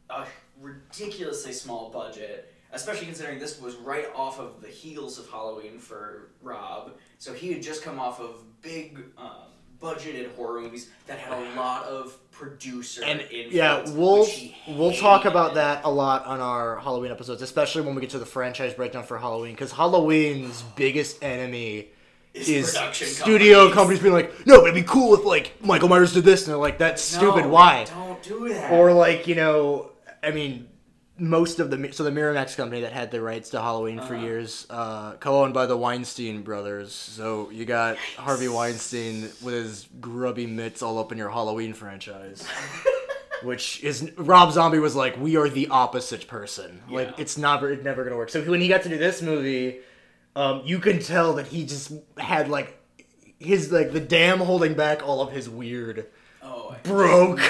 a 0.08 0.24
ridiculously 0.60 1.52
small 1.52 1.90
budget, 1.90 2.54
especially 2.72 3.04
considering 3.04 3.38
this 3.38 3.60
was 3.60 3.76
right 3.76 4.06
off 4.14 4.40
of 4.40 4.62
the 4.62 4.68
heels 4.68 5.18
of 5.18 5.28
Halloween 5.28 5.78
for 5.78 6.30
Rob. 6.42 6.92
So 7.18 7.34
he 7.34 7.52
had 7.52 7.62
just 7.62 7.82
come 7.82 7.98
off 7.98 8.18
of 8.18 8.36
big 8.62 8.98
um, 9.18 9.49
budgeted 9.82 10.34
horror 10.36 10.60
movies 10.60 10.88
that 11.06 11.18
had 11.18 11.32
a 11.32 11.54
lot 11.56 11.84
of 11.86 12.16
producer 12.30 13.02
and 13.04 13.22
yeah, 13.30 13.84
we'll 13.90 14.26
we'll 14.66 14.94
talk 14.94 15.26
about 15.26 15.54
that 15.54 15.84
a 15.84 15.90
lot 15.90 16.24
on 16.24 16.40
our 16.40 16.78
Halloween 16.78 17.10
episodes, 17.10 17.42
especially 17.42 17.82
when 17.82 17.94
we 17.94 18.00
get 18.00 18.10
to 18.10 18.18
the 18.18 18.24
franchise 18.24 18.72
breakdown 18.72 19.04
for 19.04 19.18
Halloween, 19.18 19.52
because 19.52 19.72
Halloween's 19.72 20.62
biggest 20.76 21.22
enemy 21.22 21.88
Is 22.32 22.48
is 22.48 22.72
production 22.72 23.08
studio 23.08 23.56
companies. 23.70 23.74
companies 23.74 24.00
being 24.00 24.14
like, 24.14 24.46
no, 24.46 24.62
it'd 24.62 24.74
be 24.74 24.82
cool 24.82 25.12
if 25.14 25.24
like 25.24 25.52
Michael 25.62 25.88
Myers 25.88 26.14
did 26.14 26.24
this, 26.24 26.44
and 26.44 26.52
they're 26.52 26.56
like, 26.58 26.78
that's 26.78 27.02
stupid. 27.02 27.42
No, 27.42 27.48
Why? 27.48 27.84
Don't 27.84 28.22
do 28.22 28.48
that. 28.48 28.72
Or 28.72 28.92
like 28.94 29.26
you 29.26 29.34
know, 29.34 29.90
I 30.22 30.30
mean, 30.30 30.66
most 31.20 31.60
of 31.60 31.70
the 31.70 31.92
so 31.92 32.02
the 32.02 32.10
Miramax 32.10 32.56
company 32.56 32.80
that 32.80 32.92
had 32.92 33.10
the 33.10 33.20
rights 33.20 33.50
to 33.50 33.60
Halloween 33.60 33.98
for 34.00 34.14
Uh-huh. 34.14 34.24
years, 34.24 34.66
uh, 34.70 35.12
co-owned 35.20 35.54
by 35.54 35.66
the 35.66 35.76
Weinstein 35.76 36.42
brothers. 36.42 36.92
So 36.92 37.50
you 37.50 37.64
got 37.64 37.96
Harvey 38.16 38.48
Weinstein 38.48 39.22
with 39.42 39.54
his 39.54 39.88
grubby 40.00 40.46
mitts 40.46 40.82
all 40.82 40.98
up 40.98 41.12
in 41.12 41.18
your 41.18 41.30
Halloween 41.30 41.74
franchise. 41.74 42.46
Which 43.42 43.82
is 43.82 44.10
Rob 44.18 44.52
Zombie 44.52 44.80
was 44.80 44.94
like, 44.94 45.18
we 45.18 45.36
are 45.36 45.48
the 45.48 45.68
opposite 45.68 46.26
person. 46.28 46.82
Like 46.90 47.18
it's 47.18 47.38
never 47.38 47.70
it's 47.70 47.84
never 47.84 48.04
gonna 48.04 48.16
work. 48.16 48.28
So 48.30 48.42
when 48.42 48.60
he 48.60 48.68
got 48.68 48.82
to 48.82 48.88
do 48.90 48.98
this 48.98 49.22
movie, 49.22 49.78
um, 50.36 50.62
you 50.64 50.78
can 50.78 50.98
tell 50.98 51.34
that 51.34 51.46
he 51.46 51.64
just 51.64 51.90
had 52.18 52.48
like 52.48 52.76
his 53.38 53.72
like 53.72 53.92
the 53.92 54.00
dam 54.00 54.40
holding 54.40 54.74
back 54.74 55.02
all 55.06 55.22
of 55.22 55.32
his 55.32 55.48
weird 55.48 56.06
oh, 56.42 56.76
broke. 56.82 57.40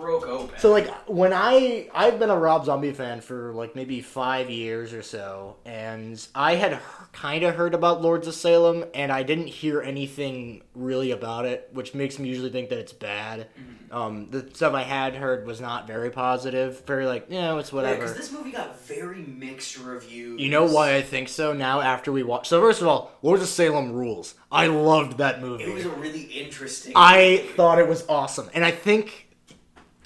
Broke 0.00 0.26
open. 0.26 0.58
So 0.58 0.70
like 0.70 0.88
when 1.08 1.32
I 1.32 1.88
I've 1.94 2.18
been 2.18 2.30
a 2.30 2.38
Rob 2.38 2.64
Zombie 2.64 2.92
fan 2.92 3.20
for 3.20 3.52
like 3.54 3.74
maybe 3.76 4.00
five 4.00 4.50
years 4.50 4.92
or 4.92 5.02
so, 5.02 5.56
and 5.64 6.24
I 6.34 6.54
had 6.56 6.78
kind 7.12 7.44
of 7.44 7.54
heard 7.54 7.74
about 7.74 8.02
Lords 8.02 8.26
of 8.28 8.34
Salem, 8.34 8.84
and 8.94 9.10
I 9.10 9.22
didn't 9.22 9.48
hear 9.48 9.80
anything 9.82 10.62
really 10.74 11.10
about 11.10 11.44
it, 11.46 11.68
which 11.72 11.94
makes 11.94 12.18
me 12.18 12.28
usually 12.28 12.50
think 12.50 12.68
that 12.70 12.78
it's 12.78 12.92
bad. 12.92 13.48
Um, 13.90 14.28
the 14.30 14.48
stuff 14.52 14.74
I 14.74 14.82
had 14.82 15.14
heard 15.16 15.46
was 15.46 15.60
not 15.62 15.86
very 15.86 16.10
positive, 16.10 16.84
very 16.86 17.06
like 17.06 17.26
you 17.30 17.40
know 17.40 17.58
it's 17.58 17.70
Yeah, 17.70 17.76
whatever. 17.76 18.02
because 18.02 18.16
this 18.16 18.32
movie 18.32 18.50
got 18.52 18.78
very 18.82 19.22
mixed 19.22 19.78
reviews. 19.78 20.40
you 20.40 20.50
know 20.50 20.64
why 20.66 20.94
I 20.96 21.02
think 21.02 21.28
so 21.28 21.52
now 21.54 21.80
after 21.80 22.12
we 22.12 22.22
watch. 22.22 22.48
So 22.48 22.60
first 22.60 22.82
of 22.82 22.86
all, 22.86 23.12
Lords 23.22 23.42
of 23.42 23.48
Salem 23.48 23.92
rules. 23.92 24.34
I 24.52 24.66
loved 24.66 25.18
that 25.18 25.40
movie. 25.40 25.64
It 25.64 25.74
was 25.74 25.84
a 25.86 25.90
really 25.90 26.22
interesting. 26.22 26.92
I 26.96 27.38
movie. 27.42 27.48
thought 27.54 27.78
it 27.78 27.88
was 27.88 28.04
awesome. 28.08 28.48
And 28.54 28.64
I 28.64 28.70
think 28.70 29.27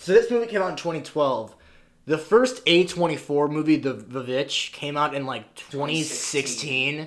so 0.03 0.13
this 0.13 0.31
movie 0.31 0.47
came 0.47 0.61
out 0.61 0.71
in 0.71 0.77
2012. 0.77 1.55
The 2.07 2.19
first 2.19 2.65
A24 2.67 3.49
movie, 3.49 3.77
The 3.77 3.95
Vivitch, 3.95 4.73
came 4.73 4.97
out 4.97 5.15
in 5.15 5.27
like 5.27 5.55
2016. 5.55 7.07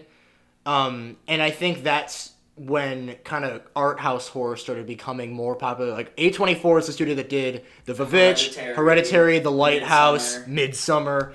Um, 0.66 1.18
and 1.28 1.42
I 1.42 1.52
think 1.52 1.84
that's 1.84 2.32
when 2.56 3.16
kind 3.26 3.44
of 3.44 3.64
art 3.76 4.00
house 4.00 4.30
horror 4.30 4.56
started 4.56 4.88
becoming 4.88 5.34
more 5.34 5.56
popular. 5.56 5.92
Like 5.92 6.16
A24 6.16 6.80
is 6.80 6.88
the 6.88 6.94
studio 6.94 7.16
that 7.16 7.28
did 7.28 7.66
The 7.84 7.94
Vivitch, 7.94 8.56
Hereditary, 8.56 8.76
Hereditary, 8.76 9.40
The 9.40 9.52
Lighthouse, 9.52 10.38
Midsommar. 10.46 10.48
Midsummer. 10.48 11.34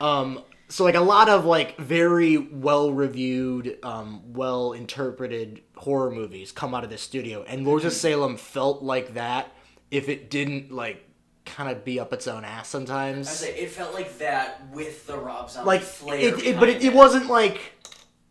Um, 0.00 0.42
so 0.68 0.84
like 0.84 0.94
a 0.94 1.00
lot 1.02 1.28
of 1.28 1.44
like 1.44 1.76
very 1.76 2.38
well 2.38 2.90
reviewed, 2.92 3.78
um, 3.82 4.22
well 4.32 4.72
interpreted 4.72 5.60
horror 5.76 6.10
movies 6.10 6.50
come 6.50 6.74
out 6.74 6.82
of 6.82 6.88
this 6.88 7.02
studio, 7.02 7.44
and 7.46 7.66
Lords 7.66 7.84
of 7.84 7.92
Salem 7.92 8.38
felt 8.38 8.82
like 8.82 9.12
that. 9.12 9.52
If 9.94 10.08
it 10.08 10.30
didn't 10.30 10.72
like 10.72 11.08
kind 11.44 11.70
of 11.70 11.84
be 11.84 12.00
up 12.00 12.12
its 12.12 12.26
own 12.26 12.44
ass 12.44 12.60
I 12.60 12.62
sometimes, 12.70 13.28
say 13.30 13.54
it 13.54 13.70
felt 13.70 13.92
like 13.94 14.18
that 14.18 14.66
with 14.72 15.06
the 15.06 15.16
Rob 15.16 15.50
Zombie 15.50 15.66
like 15.66 15.82
flair. 15.82 16.18
it, 16.18 16.42
it 16.42 16.58
but 16.60 16.68
it, 16.68 16.82
it 16.84 16.94
wasn't 16.94 17.28
like 17.28 17.60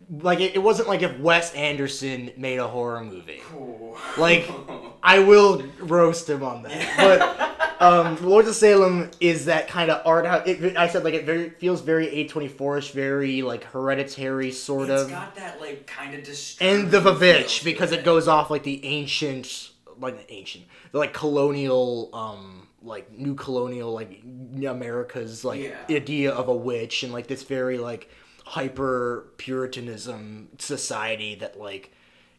like 0.09 0.39
it, 0.39 0.55
it 0.55 0.59
wasn't 0.63 0.87
like 0.87 1.01
if 1.01 1.17
Wes 1.19 1.53
Anderson 1.53 2.31
made 2.37 2.57
a 2.57 2.67
horror 2.67 3.03
movie. 3.03 3.41
Ooh. 3.55 3.95
Like 4.17 4.49
I 5.03 5.19
will 5.19 5.63
roast 5.79 6.29
him 6.29 6.43
on 6.43 6.63
that, 6.63 6.93
but 6.97 7.81
um, 7.81 8.17
Lords 8.25 8.47
of 8.47 8.55
Salem 8.55 9.11
is 9.19 9.45
that 9.45 9.67
kind 9.67 9.91
of 9.91 10.05
art 10.05 10.25
house. 10.25 10.43
It, 10.47 10.75
I 10.77 10.87
said 10.87 11.03
like 11.03 11.13
it 11.13 11.25
very 11.25 11.49
feels 11.51 11.81
very 11.81 12.07
A24ish, 12.07 12.91
very 12.93 13.41
like 13.43 13.63
hereditary 13.65 14.51
sort 14.51 14.89
It's 14.89 15.03
of, 15.03 15.09
got 15.09 15.35
that 15.35 15.61
like 15.61 15.85
kind 15.87 16.13
of 16.15 16.23
disturbing. 16.23 16.81
and 16.81 16.91
the 16.91 17.01
feel 17.01 17.15
Vivitch 17.15 17.63
because 17.63 17.91
it 17.91 18.03
goes 18.03 18.27
off 18.27 18.49
like 18.49 18.63
the 18.63 18.83
ancient, 18.85 19.71
like 19.99 20.17
the 20.27 20.33
ancient, 20.33 20.65
the 20.93 20.99
like 20.99 21.11
colonial, 21.13 22.09
um, 22.13 22.67
like 22.81 23.11
new 23.11 23.35
colonial 23.35 23.91
like 23.93 24.21
America's 24.23 25.43
like 25.43 25.61
Yeah. 25.61 25.95
idea 25.97 26.31
of 26.31 26.47
a 26.47 26.55
witch 26.55 27.03
and 27.03 27.11
like 27.11 27.27
this 27.27 27.43
very 27.43 27.77
like 27.77 28.09
hyper 28.45 29.27
puritanism 29.37 30.49
society 30.59 31.35
that 31.35 31.57
like 31.59 31.91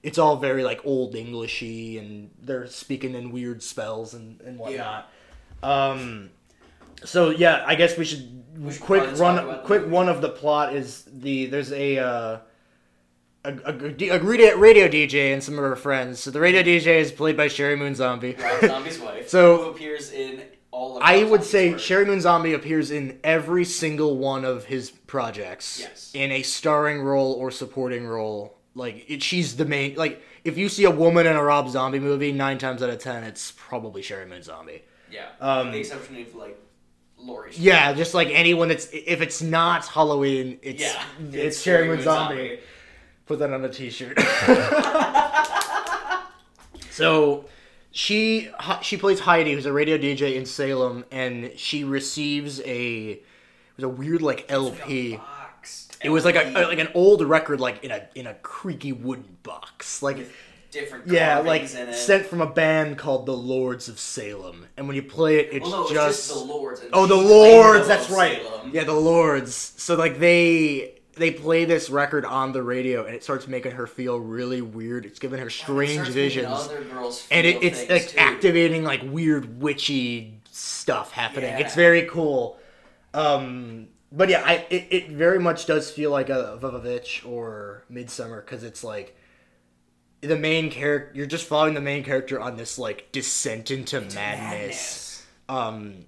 it's 0.02 0.18
all 0.18 0.36
very 0.36 0.62
like 0.62 0.84
old 0.84 1.14
Englishy 1.16 1.96
and 1.98 2.30
they're 2.42 2.66
speaking 2.66 3.14
in 3.14 3.32
weird 3.32 3.62
spells 3.62 4.12
and, 4.14 4.40
and 4.42 4.58
whatnot. 4.58 5.10
Um 5.62 6.30
so 7.04 7.30
yeah, 7.30 7.64
I 7.66 7.74
guess 7.74 7.96
we 7.96 8.04
should, 8.04 8.44
should 8.70 8.80
quick 8.82 9.02
run 9.18 9.36
talk 9.36 9.44
about 9.44 9.62
the 9.62 9.66
quick 9.66 9.86
one 9.86 10.08
of 10.08 10.20
the 10.20 10.28
plot 10.28 10.76
is 10.76 11.04
the 11.10 11.46
there's 11.46 11.72
a 11.72 11.98
uh 11.98 12.38
a, 13.44 13.52
a, 13.66 14.08
a 14.10 14.18
radio 14.22 14.56
radio 14.56 14.88
DJ 14.88 15.32
and 15.32 15.42
some 15.42 15.54
of 15.54 15.60
her 15.64 15.76
friends. 15.76 16.20
So 16.20 16.30
the 16.30 16.40
radio 16.40 16.62
DJ 16.62 16.96
is 16.96 17.12
played 17.12 17.36
by 17.36 17.46
Sheri 17.48 17.78
Moon 17.78 17.94
Zombie. 17.94 18.34
Rob 18.38 18.60
Zombie's 18.62 18.98
wife. 18.98 19.28
So- 19.28 19.56
who 19.64 19.70
appears 19.70 20.10
in 20.12 20.42
all 20.70 20.96
of. 20.96 21.02
I 21.02 21.24
would 21.24 21.44
say 21.44 21.70
work. 21.70 21.78
Sheri 21.80 22.06
Moon 22.06 22.20
Zombie 22.20 22.52
appears 22.54 22.90
in 22.90 23.18
every 23.22 23.64
single 23.64 24.16
one 24.16 24.44
of 24.44 24.64
his 24.64 24.90
projects. 24.90 25.80
Yes. 25.80 26.10
In 26.14 26.32
a 26.32 26.42
starring 26.42 27.02
role 27.02 27.32
or 27.34 27.50
supporting 27.50 28.06
role. 28.06 28.56
Like 28.74 29.04
it, 29.08 29.22
she's 29.22 29.56
the 29.56 29.64
main. 29.64 29.94
Like 29.94 30.20
if 30.44 30.58
you 30.58 30.68
see 30.68 30.84
a 30.84 30.90
woman 30.90 31.26
in 31.26 31.36
a 31.36 31.42
Rob 31.42 31.68
Zombie 31.70 32.00
movie, 32.00 32.32
nine 32.32 32.58
times 32.58 32.82
out 32.82 32.90
of 32.90 32.98
ten, 32.98 33.22
it's 33.24 33.52
probably 33.56 34.02
Sheri 34.02 34.28
Moon 34.28 34.42
Zombie. 34.42 34.82
Yeah. 35.10 35.26
um, 35.40 35.70
the 35.70 35.78
exception 35.78 36.16
of 36.20 36.34
like 36.34 36.58
Laurie. 37.18 37.52
Yeah, 37.54 37.92
just 37.92 38.14
like 38.14 38.28
anyone 38.30 38.68
that's 38.68 38.88
if 38.92 39.20
it's 39.20 39.40
not 39.42 39.86
Halloween, 39.86 40.58
it's 40.62 40.82
Yeah. 40.82 41.02
it's, 41.32 41.64
Sheri 41.64 41.86
Moon 41.86 42.02
Zombie. 42.02 42.58
Put 43.26 43.38
that 43.38 43.52
on 43.52 43.64
a 43.64 43.68
T-shirt. 43.68 44.18
so, 46.90 47.44
she 47.90 48.50
she 48.82 48.96
plays 48.96 49.20
Heidi, 49.20 49.52
who's 49.52 49.66
a 49.66 49.72
radio 49.72 49.96
DJ 49.96 50.36
in 50.36 50.46
Salem, 50.46 51.04
and 51.10 51.52
she 51.56 51.84
receives 51.84 52.60
a 52.60 53.10
it 53.12 53.22
was 53.76 53.84
a 53.84 53.88
weird 53.88 54.22
like 54.22 54.46
LP. 54.48 55.18
It 56.02 56.10
was 56.10 56.24
like 56.24 56.36
a, 56.36 56.50
like 56.66 56.78
an 56.78 56.88
old 56.94 57.22
record, 57.22 57.60
like 57.60 57.82
in 57.82 57.90
a 57.90 58.06
in 58.14 58.26
a 58.26 58.34
creaky 58.34 58.92
wooden 58.92 59.38
box, 59.42 60.02
like 60.02 60.18
with 60.18 60.32
different. 60.70 61.06
yeah, 61.06 61.38
like 61.38 61.62
in 61.74 61.88
it. 61.88 61.94
sent 61.94 62.26
from 62.26 62.42
a 62.42 62.46
band 62.46 62.98
called 62.98 63.24
the 63.26 63.36
Lords 63.36 63.88
of 63.88 63.98
Salem. 63.98 64.66
And 64.76 64.86
when 64.86 64.96
you 64.96 65.02
play 65.02 65.38
it, 65.38 65.48
it's 65.52 65.62
Well, 65.62 65.70
no, 65.70 65.82
it's 65.84 65.92
just, 65.92 66.28
just 66.28 66.38
the 66.38 66.44
Lords. 66.44 66.80
and 66.80 66.90
oh 66.92 67.06
the 67.06 67.14
Lords. 67.14 67.88
That's 67.88 68.08
Salem. 68.08 68.18
right. 68.20 68.42
Yeah, 68.74 68.84
the 68.84 68.92
Lords. 68.92 69.54
So 69.54 69.94
like 69.94 70.18
they 70.18 70.93
they 71.16 71.30
play 71.30 71.64
this 71.64 71.90
record 71.90 72.24
on 72.24 72.52
the 72.52 72.62
radio, 72.62 73.04
and 73.04 73.14
it 73.14 73.22
starts 73.22 73.46
making 73.46 73.72
her 73.72 73.86
feel 73.86 74.18
really 74.18 74.60
weird. 74.60 75.06
It's 75.06 75.18
giving 75.18 75.40
her 75.40 75.50
strange 75.50 76.08
visions, 76.08 76.68
and 77.30 77.46
it, 77.46 77.62
it's 77.62 77.88
like 77.88 78.08
too. 78.08 78.18
activating 78.18 78.84
like 78.84 79.02
weird 79.04 79.60
witchy 79.60 80.40
stuff 80.50 81.12
happening. 81.12 81.50
Yeah. 81.50 81.60
It's 81.60 81.74
very 81.74 82.02
cool. 82.02 82.58
Um, 83.12 83.88
but 84.12 84.28
yeah, 84.28 84.42
I 84.44 84.66
it, 84.70 84.86
it 84.90 85.10
very 85.10 85.38
much 85.38 85.66
does 85.66 85.90
feel 85.90 86.10
like 86.10 86.28
a 86.28 86.58
Vivitch 86.60 87.26
or 87.28 87.84
Midsommar 87.90 88.44
because 88.44 88.62
it's 88.62 88.84
like 88.84 89.16
the 90.20 90.36
main 90.36 90.70
character. 90.70 91.16
You're 91.16 91.26
just 91.26 91.46
following 91.46 91.74
the 91.74 91.80
main 91.80 92.04
character 92.04 92.40
on 92.40 92.56
this 92.56 92.78
like 92.78 93.10
descent 93.12 93.70
into, 93.70 94.00
madness. 94.00 94.16
Madness. 94.18 95.26
Um, 95.48 96.04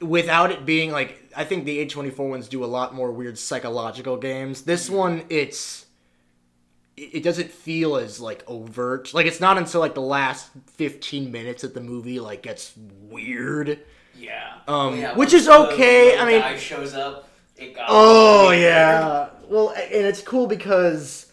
without 0.00 0.50
it 0.50 0.64
being 0.66 0.90
like 0.92 1.22
I 1.36 1.44
think 1.44 1.64
the 1.64 1.84
A24 1.86 2.28
ones 2.28 2.48
do 2.48 2.64
a 2.64 2.66
lot 2.66 2.94
more 2.94 3.10
weird 3.12 3.38
psychological 3.38 4.16
games. 4.16 4.62
This 4.62 4.88
one 4.90 5.24
it's 5.28 5.86
it 6.96 7.22
doesn't 7.22 7.50
feel 7.50 7.96
as 7.96 8.20
like 8.20 8.42
overt. 8.46 9.12
Like 9.12 9.26
it's 9.26 9.40
not 9.40 9.58
until 9.58 9.80
like 9.80 9.94
the 9.94 10.00
last 10.00 10.48
15 10.76 11.30
minutes 11.30 11.62
that 11.62 11.74
the 11.74 11.80
movie 11.80 12.20
like 12.20 12.42
gets 12.42 12.72
weird. 13.08 13.80
Yeah. 14.18 14.54
Um, 14.66 14.98
Yeah, 14.98 15.14
which 15.14 15.34
is 15.34 15.46
okay, 15.46 16.12
The, 16.16 16.22
I 16.22 16.24
mean- 16.26 16.40
guy 16.40 16.56
shows 16.56 16.94
up. 16.94 17.28
It 17.58 17.74
got 17.74 17.86
Oh 17.88 18.48
weird. 18.48 18.62
yeah. 18.62 19.28
Well, 19.48 19.70
and 19.70 20.06
it's 20.06 20.22
cool 20.22 20.46
because 20.46 21.30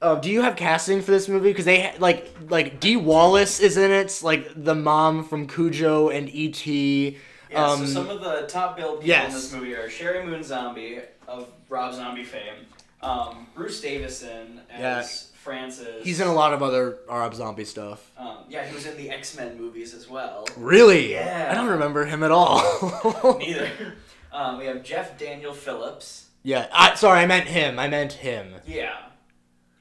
uh, 0.00 0.16
do 0.16 0.30
you 0.30 0.42
have 0.42 0.56
casting 0.56 1.00
for 1.02 1.10
this 1.12 1.28
movie? 1.28 1.50
Because 1.50 1.64
they 1.64 1.92
like 1.98 2.28
like 2.48 2.80
Dee 2.80 2.96
Wallace 2.96 3.60
is 3.60 3.76
in 3.76 3.90
it, 3.92 4.20
like 4.24 4.48
the 4.56 4.74
mom 4.74 5.24
from 5.24 5.46
Cujo 5.46 6.08
and 6.08 6.28
E 6.28 6.46
E.T. 6.46 7.16
Yeah, 7.52 7.66
um, 7.66 7.80
so 7.80 7.86
some 7.86 8.08
of 8.10 8.20
the 8.20 8.46
top 8.48 8.76
billed 8.76 9.00
people 9.00 9.08
yes. 9.08 9.28
in 9.28 9.34
this 9.34 9.52
movie 9.52 9.74
are 9.74 9.88
Sheri 9.88 10.24
Moon 10.24 10.42
Zombie 10.42 11.00
of 11.28 11.48
Rob 11.68 11.94
Zombie 11.94 12.24
fame, 12.24 12.66
um, 13.02 13.46
Bruce 13.54 13.80
Davison 13.80 14.60
as 14.70 14.80
Yeah. 14.80 15.06
Francis. 15.42 16.04
He's 16.04 16.20
in 16.20 16.28
a 16.28 16.32
lot 16.32 16.52
of 16.54 16.62
other 16.62 16.98
Rob 17.08 17.34
Zombie 17.34 17.64
stuff. 17.64 18.10
Um, 18.16 18.38
yeah, 18.48 18.64
he 18.64 18.74
was 18.74 18.86
in 18.86 18.96
the 18.96 19.10
X 19.10 19.36
Men 19.36 19.58
movies 19.60 19.92
as 19.92 20.08
well. 20.08 20.46
Really? 20.56 21.12
Yeah. 21.12 21.48
I 21.50 21.54
don't 21.54 21.68
remember 21.68 22.04
him 22.04 22.22
at 22.22 22.30
all. 22.30 23.38
Neither. 23.38 23.70
Um, 24.34 24.56
we 24.56 24.64
have 24.64 24.82
Jeff 24.82 25.18
Daniel 25.18 25.52
Phillips. 25.52 26.28
yeah. 26.42 26.66
I, 26.72 26.94
sorry, 26.94 27.18
I 27.20 27.26
meant 27.26 27.48
him. 27.48 27.78
I 27.78 27.86
meant 27.86 28.14
him. 28.14 28.54
Yeah. 28.66 28.96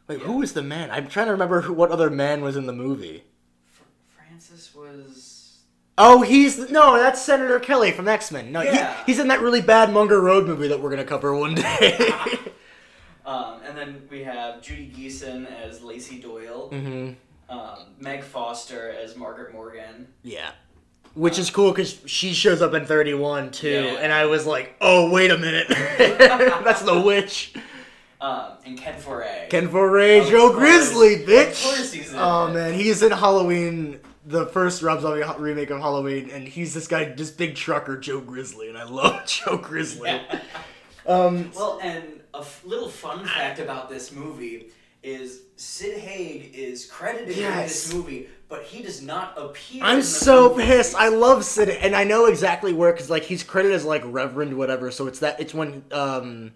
Wait, 0.10 0.20
Yeah. 0.20 0.25
who 0.25 0.40
was 0.40 0.51
the 0.51 0.62
man? 0.62 0.92
I'm 0.92 1.08
trying 1.08 1.28
to 1.28 1.32
remember 1.32 1.62
who, 1.62 1.72
what 1.72 1.90
other 1.90 2.10
man 2.10 2.42
was 2.42 2.58
in 2.58 2.66
the 2.66 2.74
movie. 2.74 3.24
Fr- 3.72 3.84
Francis 4.18 4.75
was. 4.75 5.40
Oh, 5.98 6.21
he's 6.21 6.57
no, 6.71 6.98
that's 6.98 7.21
Senator 7.21 7.60
Kelly 7.60 7.91
from 7.91 8.07
X 8.07 8.31
Men. 8.31 8.51
No, 8.51 8.62
Yeah. 8.62 8.95
he, 9.05 9.12
he's 9.12 9.19
in 9.19 9.27
that 9.27 9.41
really 9.41 9.62
bad 9.62 9.91
Munger 9.93 10.19
Road 10.21 10.48
movie 10.48 10.67
that 10.69 10.81
we're 10.81 10.89
gonna 10.89 11.03
cover 11.03 11.36
one 11.36 11.55
day. 11.55 12.10
Um, 13.24 13.62
and 13.67 13.77
then 13.77 14.01
we 14.10 14.24
have 14.24 14.62
Judy 14.63 14.91
Geeson 14.98 15.45
as 15.62 15.83
Lacey 15.83 16.19
Doyle. 16.19 16.69
hmm 16.69 17.12
Um, 17.50 17.77
Meg 18.00 18.24
Foster 18.24 18.89
as 18.91 19.15
Margaret 19.15 19.53
Morgan. 19.53 20.07
Yeah. 20.24 20.50
Which 21.13 21.38
is 21.38 21.51
cool 21.51 21.71
because 21.71 22.00
she 22.07 22.33
shows 22.33 22.63
up 22.63 22.74
in 22.74 22.86
31 22.86 23.51
too, 23.51 23.69
Yeah. 23.69 24.00
and 24.01 24.12
I 24.12 24.25
was 24.25 24.48
like, 24.48 24.75
oh, 24.81 25.12
wait 25.12 25.29
a 25.29 25.38
minute. 25.38 25.67
That's 26.00 26.81
the 26.81 27.00
witch. 27.00 27.53
Um, 28.19 28.53
and 28.65 28.77
Ken 28.77 29.00
Foree. 29.00 29.50
Ken 29.50 29.67
Foree, 29.69 30.21
Of 30.24 30.29
Joe. 30.29 30.51
Grizzly, 30.53 31.21
Of 31.24 31.29
bitch. 31.29 31.63
course 31.63 31.93
he's 31.93 32.12
in 32.12 32.17
oh, 32.19 32.48
it. 32.48 32.53
man. 32.55 32.74
He's 32.74 33.03
in 33.03 33.12
Halloween, 33.12 34.00
the 34.25 34.46
first 34.48 34.82
Rob 34.82 35.01
Zombie 35.01 35.24
remake 35.40 35.70
of 35.72 35.80
Halloween, 35.80 36.30
and 36.30 36.48
he's 36.48 36.74
this 36.74 36.88
guy, 36.88 37.06
this 37.06 37.32
big 37.32 37.56
trucker, 37.56 37.98
Joe 37.98 38.22
Grizzly, 38.22 38.70
and 38.70 38.78
I 38.78 38.84
love 38.84 39.25
Joe 39.28 39.58
Grizzly. 39.58 40.10
Yeah. 40.10 40.40
Um, 41.08 41.51
Well, 41.56 41.80
and 41.82 42.04
a 42.36 42.42
f- 42.42 42.63
little 42.63 42.88
fun 42.88 43.25
fact 43.25 43.58
about 43.58 43.90
this 43.90 44.12
movie 44.12 44.68
is 45.01 45.42
Sid 45.56 45.98
Haig 45.98 46.51
is 46.54 46.86
credited 46.86 47.36
in 47.40 47.51
this 47.58 47.92
movie, 47.92 48.30
but 48.48 48.62
he 48.62 48.84
does 48.84 49.01
not 49.01 49.34
appear. 49.36 49.84
I'm 49.84 49.98
the 49.98 50.04
so 50.04 50.50
movie. 50.50 50.63
pissed. 50.66 50.94
I 50.96 51.08
love 51.08 51.44
Sid, 51.44 51.70
and 51.70 51.96
I 51.96 52.04
know 52.04 52.25
exactly 52.28 52.72
where 52.72 52.92
because 52.94 53.10
like 53.10 53.24
he's 53.24 53.42
credited 53.42 53.75
as 53.75 53.84
like 53.84 54.04
Reverend 54.06 54.56
whatever. 54.56 54.92
So 54.92 55.08
it's 55.08 55.18
that 55.22 55.40
it's 55.40 55.56
when 55.56 55.84
um 55.92 56.51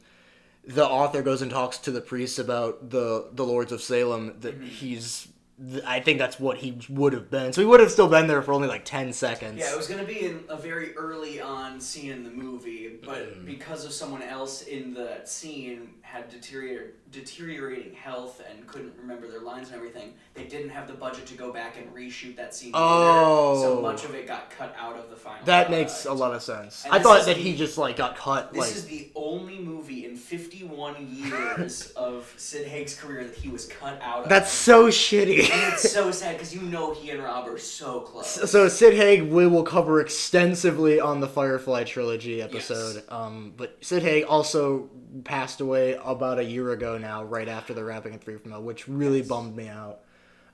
the 0.64 0.86
author 0.86 1.24
goes 1.24 1.42
and 1.42 1.50
talks 1.50 1.80
to 1.80 1.90
the 1.92 2.02
priest 2.02 2.38
about 2.38 2.92
the 2.92 3.28
the 3.34 3.44
Lords 3.44 3.72
of 3.72 3.82
Salem 3.82 4.36
that 4.42 4.54
Mm-hmm. 4.60 4.68
he's. 4.68 5.28
Th- 5.72 5.84
I 5.86 6.00
think 6.00 6.20
that's 6.20 6.40
what 6.40 6.58
he 6.58 6.78
would 6.90 7.14
have 7.14 7.30
been. 7.30 7.54
So 7.54 7.62
he 7.62 7.68
would 7.68 7.80
have 7.80 7.92
still 7.92 8.08
been 8.08 8.28
there 8.28 8.42
for 8.42 8.54
only 8.54 8.68
like 8.68 8.86
ten 8.86 9.14
seconds. 9.14 9.60
Yeah, 9.60 9.74
it 9.74 9.78
was 9.78 9.88
gonna 9.88 10.04
be 10.06 10.26
in 10.26 10.44
a 10.50 10.58
very 10.58 10.96
early 10.96 11.40
on 11.42 11.80
scene 11.80 12.12
in 12.12 12.24
the 12.24 12.30
movie, 12.32 13.00
but 13.04 13.38
Mm. 13.40 13.46
because 13.46 13.86
of 13.86 13.94
someone 13.94 14.22
else 14.22 14.62
in 14.64 14.94
the 14.94 15.22
scene 15.26 15.90
had 16.06 16.30
deterior- 16.30 16.92
deteriorating 17.12 17.94
health 17.94 18.42
and 18.50 18.66
couldn't 18.68 18.94
remember 18.98 19.28
their 19.28 19.40
lines 19.42 19.68
and 19.70 19.76
everything, 19.76 20.14
they 20.36 20.44
didn't 20.44 20.70
have 20.70 20.88
the 20.88 20.94
budget 20.94 21.26
to 21.26 21.34
go 21.34 21.52
back 21.52 21.78
and 21.78 21.94
reshoot 21.94 22.36
that 22.36 22.54
scene. 22.54 22.72
Oh. 22.74 23.54
later, 23.56 23.76
so 23.76 23.82
much 23.82 24.06
of 24.06 24.14
it 24.16 24.28
got 24.28 24.50
cut 24.52 24.76
out 24.80 24.96
of 24.96 25.10
the 25.10 25.16
final. 25.16 25.44
that 25.46 25.68
product. 25.68 25.72
makes 25.72 26.06
a 26.06 26.14
lot 26.14 26.34
of 26.34 26.44
sense. 26.44 26.86
And 26.86 26.94
I 26.94 27.00
this 27.00 27.08
thought 27.08 27.20
is 27.22 27.26
that 27.26 27.36
the- 27.38 27.42
he 27.42 27.56
just 27.58 27.78
like 27.78 27.96
got 27.98 28.16
cut. 28.16 28.54
This 28.54 28.62
like 28.62 28.72
is 28.76 28.86
the 28.86 29.10
only 29.16 29.60
movie 29.60 30.06
in 30.06 30.16
51 30.16 31.08
years 31.10 31.92
of 31.96 32.32
Sid 32.38 32.68
Haig's 32.68 32.96
career 32.96 33.24
that 33.24 33.36
he 33.36 33.50
was 33.50 33.66
cut 33.66 34.00
out 34.02 34.24
of. 34.24 34.30
that's 34.30 34.52
so 34.52 34.88
shitty. 34.90 35.50
and 35.52 35.74
it's 35.74 35.92
so 35.92 36.12
sad 36.12 36.34
because 36.36 36.54
you 36.54 36.62
know 36.62 36.94
he 36.94 37.10
and 37.10 37.22
Rob 37.24 37.48
are 37.48 37.58
so 37.58 38.02
close. 38.02 38.28
So 38.50 38.68
Sid 38.68 38.94
Haig 38.94 39.24
we 39.24 39.48
will 39.48 39.64
cover 39.64 40.00
extensively 40.02 41.00
on 41.00 41.20
the 41.20 41.28
Firefly 41.28 41.84
trilogy 41.84 42.42
episode. 42.42 43.04
Um, 43.10 43.54
but 43.58 43.78
Sid 43.82 44.04
Haig 44.04 44.24
also 44.26 44.90
passed 45.24 45.62
away 45.62 45.98
about 46.04 46.40
a 46.40 46.44
year 46.44 46.72
ago 46.72 46.98
now, 46.98 47.24
right 47.24 47.48
after 47.48 47.74
the 47.74 47.84
wrapping 47.84 48.14
of 48.16 48.22
Three 48.22 48.38
from 48.38 48.52
Hell, 48.52 48.62
which 48.62 48.88
really 48.88 49.20
Yes. 49.20 49.28
bummed 49.28 49.56
me 49.56 49.68
out. 49.70 50.00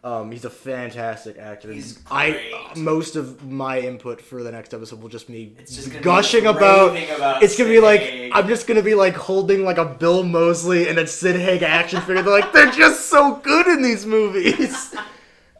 Um, 0.03 0.31
he's 0.31 0.45
a 0.45 0.49
fantastic 0.49 1.37
actor. 1.37 1.71
He's 1.71 1.99
I 2.09 2.31
great. 2.31 2.77
most 2.77 3.15
of 3.15 3.45
my 3.47 3.79
input 3.79 4.19
for 4.19 4.41
the 4.41 4.51
next 4.51 4.73
episode 4.73 4.99
will 4.99 5.09
just 5.09 5.27
be 5.27 5.55
It's 5.59 5.75
just 5.75 6.01
gushing 6.01 6.47
about. 6.47 6.97
about 7.15 7.43
It's 7.43 7.55
gonna 7.55 7.69
be 7.69 7.79
like 7.79 8.01
Haig. 8.01 8.31
I'm 8.33 8.47
just 8.47 8.65
gonna 8.65 8.81
be 8.81 8.95
like 8.95 9.15
holding 9.15 9.63
like 9.63 9.77
a 9.77 9.85
Bill 9.85 10.23
Moseley 10.23 10.87
and 10.89 10.97
a 10.97 11.05
Sid 11.05 11.35
Haig 11.35 11.61
action 11.61 12.01
figure. 12.01 12.23
They're 12.23 12.33
like 12.33 12.51
they're 12.51 12.71
just 12.71 13.09
so 13.09 13.35
good 13.43 13.67
in 13.67 13.81
these 13.83 14.05
movies. 14.05 14.95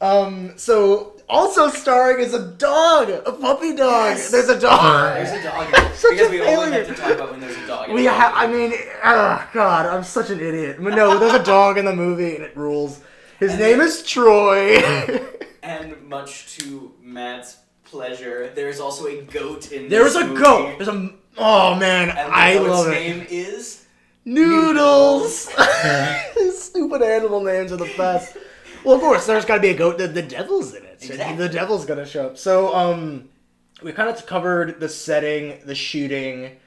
Um, 0.01 0.53
so 0.57 1.20
also 1.31 1.69
starring 1.69 2.19
is 2.23 2.33
a 2.33 2.47
dog, 2.51 3.09
a 3.09 3.31
puppy 3.31 3.75
dog. 3.75 4.17
Yes. 4.17 4.29
There's 4.31 4.49
a 4.49 4.59
dog. 4.59 5.15
There's 5.15 5.31
a 5.31 5.43
dog. 5.43 5.67
Such 5.95 6.11
because 6.11 6.27
a 6.27 6.31
we 6.31 6.41
only 6.41 6.71
failure. 6.71 6.83
have 6.85 6.87
to 6.95 7.01
talk 7.01 7.11
about 7.13 7.31
when 7.31 7.39
there's 7.39 7.57
a 7.57 7.67
dog 7.67 7.89
We 7.91 8.05
have. 8.05 8.33
I 8.35 8.47
mean, 8.47 8.73
oh 9.03 9.47
god, 9.53 9.85
I'm 9.85 10.03
such 10.03 10.29
an 10.29 10.39
idiot. 10.39 10.77
But 10.79 10.93
no, 10.95 11.17
there's 11.17 11.33
a 11.33 11.43
dog 11.43 11.77
in 11.77 11.85
the 11.85 11.95
movie 11.95 12.35
and 12.35 12.43
it 12.43 12.55
rules. 12.55 13.01
His 13.39 13.51
And 13.51 13.59
name 13.61 13.77
then- 13.79 13.87
is 13.87 14.03
Troy. 14.03 14.77
And 15.63 16.09
much 16.09 16.57
to 16.57 16.91
Matt's 17.03 17.57
pleasure, 17.83 18.51
there's 18.55 18.79
also 18.79 19.05
a 19.05 19.21
goat 19.21 19.71
in 19.71 19.89
There's 19.89 20.15
a 20.15 20.25
movie. 20.25 20.41
goat. 20.41 20.77
There's 20.79 20.87
a. 20.89 21.13
Oh 21.37 21.75
man, 21.75 22.09
And 22.09 22.17
the 22.17 22.35
I 22.35 22.53
goat's 22.55 22.69
love 22.69 22.87
it. 22.87 22.91
name 22.91 23.27
is 23.29 23.85
Noodles. 24.25 25.49
Stupid 26.55 27.01
animal 27.03 27.41
names 27.43 27.71
are 27.71 27.77
the 27.77 27.93
best. 27.97 28.37
Well, 28.83 28.95
of 28.95 29.01
course, 29.01 29.25
there's 29.25 29.45
got 29.45 29.55
to 29.55 29.61
be 29.61 29.69
a 29.69 29.75
goat. 29.75 29.97
The, 29.97 30.07
the 30.07 30.21
devil's 30.21 30.73
in 30.73 30.83
it. 30.85 30.99
Exactly. 31.01 31.35
The 31.37 31.49
devil's 31.49 31.85
gonna 31.85 32.05
show 32.05 32.27
up. 32.27 32.37
So, 32.37 32.73
um, 32.75 33.29
we 33.81 33.91
kind 33.91 34.09
of 34.09 34.25
covered 34.25 34.79
the 34.79 34.89
setting, 34.89 35.59
the 35.65 35.75
shooting. 35.75 36.57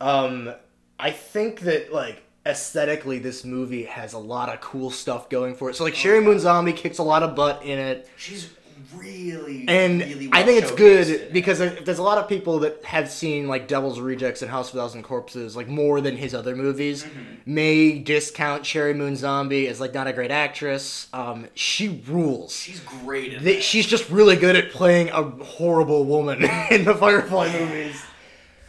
Um, 0.00 0.54
I 0.98 1.10
think 1.10 1.60
that 1.60 1.92
like 1.92 2.22
aesthetically, 2.46 3.18
this 3.18 3.44
movie 3.44 3.84
has 3.84 4.12
a 4.12 4.18
lot 4.18 4.48
of 4.48 4.60
cool 4.60 4.90
stuff 4.90 5.28
going 5.28 5.54
for 5.54 5.70
it. 5.70 5.76
So, 5.76 5.84
like, 5.84 5.94
Sheri 5.94 6.22
Moon 6.22 6.38
Zombie 6.38 6.72
kicks 6.72 6.98
a 6.98 7.02
lot 7.02 7.22
of 7.22 7.34
butt 7.34 7.64
in 7.64 7.78
it. 7.78 8.08
She's 8.16 8.50
really 8.94 9.64
And 9.68 10.00
really 10.00 10.28
I 10.32 10.42
think 10.42 10.62
it's 10.62 10.72
good 10.72 11.32
because 11.32 11.58
there- 11.58 11.78
there's 11.84 11.98
a 11.98 12.02
lot 12.02 12.18
of 12.18 12.28
people 12.28 12.58
that 12.60 12.84
have 12.84 13.10
seen 13.10 13.48
like 13.48 13.68
Devil's 13.68 14.00
Rejects 14.00 14.42
and 14.42 14.50
House 14.50 14.70
of 14.70 14.76
a 14.76 14.78
Thousand 14.78 15.02
Corpses 15.02 15.56
like 15.56 15.68
more 15.68 16.00
than 16.00 16.16
his 16.16 16.34
other 16.34 16.56
movies. 16.56 17.04
Mm-hmm. 17.04 17.20
May 17.54 17.98
discount 17.98 18.62
Sheri 18.64 18.96
Moon 18.96 19.16
Zombie 19.16 19.66
as 19.68 19.80
like 19.80 19.94
not 19.94 20.06
a 20.06 20.12
great 20.12 20.30
actress. 20.30 21.08
Um, 21.12 21.46
she 21.54 22.02
rules. 22.06 22.54
she's 22.54 22.80
great 22.80 23.62
she's 23.62 23.86
just 23.86 24.08
really 24.10 24.36
good 24.36 24.56
at 24.56 24.70
playing 24.70 25.10
a 25.10 25.22
horrible 25.22 26.04
woman 26.04 26.42
in 26.70 26.84
the 26.84 26.94
Firefly 26.94 27.52
movies. 27.52 28.02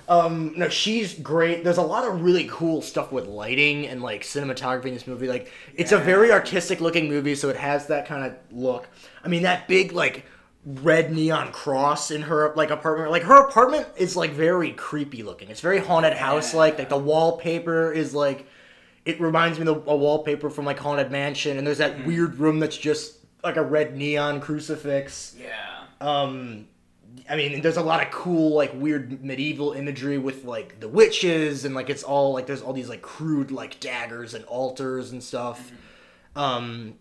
Um, 0.10 0.54
no, 0.58 0.68
she's 0.68 1.14
great. 1.14 1.64
There's 1.64 1.78
a 1.78 1.82
lot 1.82 2.06
of 2.06 2.22
really 2.22 2.46
cool 2.52 2.82
stuff 2.82 3.14
with 3.14 3.28
lighting 3.28 3.88
and 3.88 4.02
like 4.02 4.24
cinematography 4.24 4.88
in 4.88 4.94
this 4.94 5.08
movie. 5.08 5.30
Like, 5.30 5.50
it's 5.76 5.94
a 5.94 5.98
very 5.98 6.34
artistic 6.34 6.82
looking 6.82 7.08
movie, 7.08 7.34
so 7.34 7.48
it 7.48 7.56
has 7.56 7.88
that 7.88 8.08
kind 8.08 8.26
of 8.26 8.34
look. 8.52 8.90
I 9.24 9.28
mean, 9.28 9.44
that 9.44 9.68
big 9.68 9.92
like 9.92 10.26
red 10.66 11.12
neon 11.12 11.52
cross 11.52 12.12
in 12.12 12.24
her 12.24 12.54
like 12.56 12.70
apartment. 12.70 13.12
Like 13.12 13.24
her 13.24 13.48
apartment 13.48 13.88
is 13.98 14.16
like 14.16 14.32
very 14.32 14.72
creepy 14.74 15.24
looking. 15.24 15.50
It's 15.50 15.62
very 15.62 15.80
haunted 15.80 16.14
house 16.14 16.54
like. 16.54 16.78
Like 16.78 16.90
the 16.90 16.98
wallpaper 16.98 17.92
is 17.92 18.14
like 18.14 18.48
it 19.06 19.20
reminds 19.20 19.60
me 19.60 19.68
of 19.68 19.88
a 19.88 19.96
wallpaper 19.96 20.50
from 20.50 20.66
like 20.66 20.80
haunted 20.80 21.12
mansion. 21.12 21.58
And 21.58 21.66
there's 21.66 21.80
that 21.80 22.06
weird 22.06 22.36
room 22.36 22.60
that's 22.60 22.78
just 22.78 23.18
like 23.44 23.58
a 23.58 23.64
red 23.64 23.98
neon 23.98 24.40
crucifix. 24.42 25.36
yeah. 25.40 25.84
Um, 26.00 26.68
I 27.30 27.36
mean, 27.36 27.62
there's 27.62 27.78
a 27.78 27.84
lot 27.84 28.06
of 28.06 28.12
cool, 28.12 28.56
like, 28.56 28.74
weird 28.74 29.24
medieval 29.24 29.74
imagery 29.74 30.18
with, 30.18 30.46
like, 30.46 30.80
the 30.80 30.88
witches, 30.88 31.66
and, 31.66 31.76
like, 31.76 31.90
it's 31.90 32.04
all, 32.04 32.34
like, 32.34 32.48
there's 32.48 32.62
all 32.62 32.74
these, 32.74 32.90
like, 32.90 33.02
crude, 33.02 33.52
like, 33.52 33.80
daggers 33.80 34.34
and 34.34 34.44
altars 34.46 35.12
and 35.12 35.24
stuff. 35.24 35.72
Um, 36.36 36.96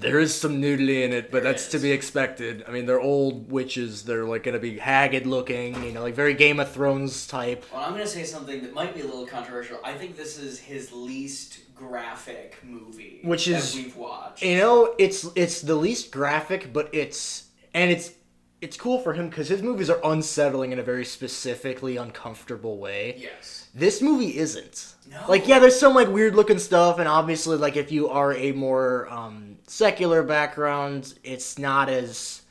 there 0.00 0.18
is 0.20 0.34
some 0.34 0.60
nudity 0.60 1.02
in 1.04 1.12
it, 1.12 1.30
but 1.30 1.42
There 1.42 1.52
that's 1.52 1.68
to 1.68 1.78
be 1.78 1.92
expected. 1.92 2.64
I 2.66 2.70
mean, 2.70 2.86
they're 2.86 3.00
old 3.00 3.50
witches. 3.50 4.04
They're, 4.04 4.24
like, 4.24 4.42
gonna 4.44 4.58
be 4.58 4.78
haggard 4.78 5.26
looking, 5.26 5.82
you 5.84 5.92
know, 5.92 6.02
like, 6.02 6.14
very 6.14 6.34
Game 6.34 6.60
of 6.60 6.70
Thrones 6.70 7.26
type. 7.26 7.64
Well, 7.72 7.82
I'm 7.84 7.92
gonna 7.92 8.06
say 8.06 8.24
something 8.24 8.62
that 8.62 8.74
might 8.74 8.94
be 8.94 9.00
a 9.00 9.04
little 9.06 9.26
controversial. 9.26 9.78
I 9.84 9.94
think 9.94 10.16
this 10.16 10.38
is 10.38 10.58
his 10.58 10.92
least 10.92 11.60
graphic 11.74 12.56
movie, 12.62 13.20
Which 13.22 13.46
that 13.46 13.56
is- 13.56 13.74
we've 13.74 13.96
watched. 13.96 14.42
You 14.42 14.56
know, 14.58 14.94
it's 14.98 15.26
it's 15.34 15.60
the 15.60 15.74
least 15.76 16.10
graphic, 16.10 16.72
but 16.72 16.88
it's 16.92 17.44
and 17.74 17.90
it's 17.90 18.10
it's 18.60 18.76
cool 18.76 18.98
for 18.98 19.12
him 19.12 19.28
because 19.28 19.48
his 19.48 19.62
movies 19.62 19.88
are 19.88 20.00
unsettling 20.04 20.72
in 20.72 20.78
a 20.78 20.82
very 20.82 21.04
specifically 21.04 21.96
uncomfortable 21.96 22.78
way. 22.78 23.16
Yes. 23.18 23.68
This 23.74 24.02
movie 24.02 24.36
isn't. 24.36 24.94
No. 25.08 25.24
Like, 25.28 25.46
yeah, 25.46 25.58
there's 25.58 25.78
some 25.78 25.94
like 25.94 26.08
weird 26.08 26.34
looking 26.34 26.58
stuff, 26.58 26.98
and 26.98 27.08
obviously, 27.08 27.56
like 27.56 27.76
if 27.76 27.92
you 27.92 28.08
are 28.08 28.34
a 28.34 28.52
more 28.52 29.08
um, 29.10 29.58
secular 29.66 30.22
background, 30.22 31.14
it's 31.22 31.58
not 31.58 31.88
as 31.88 32.42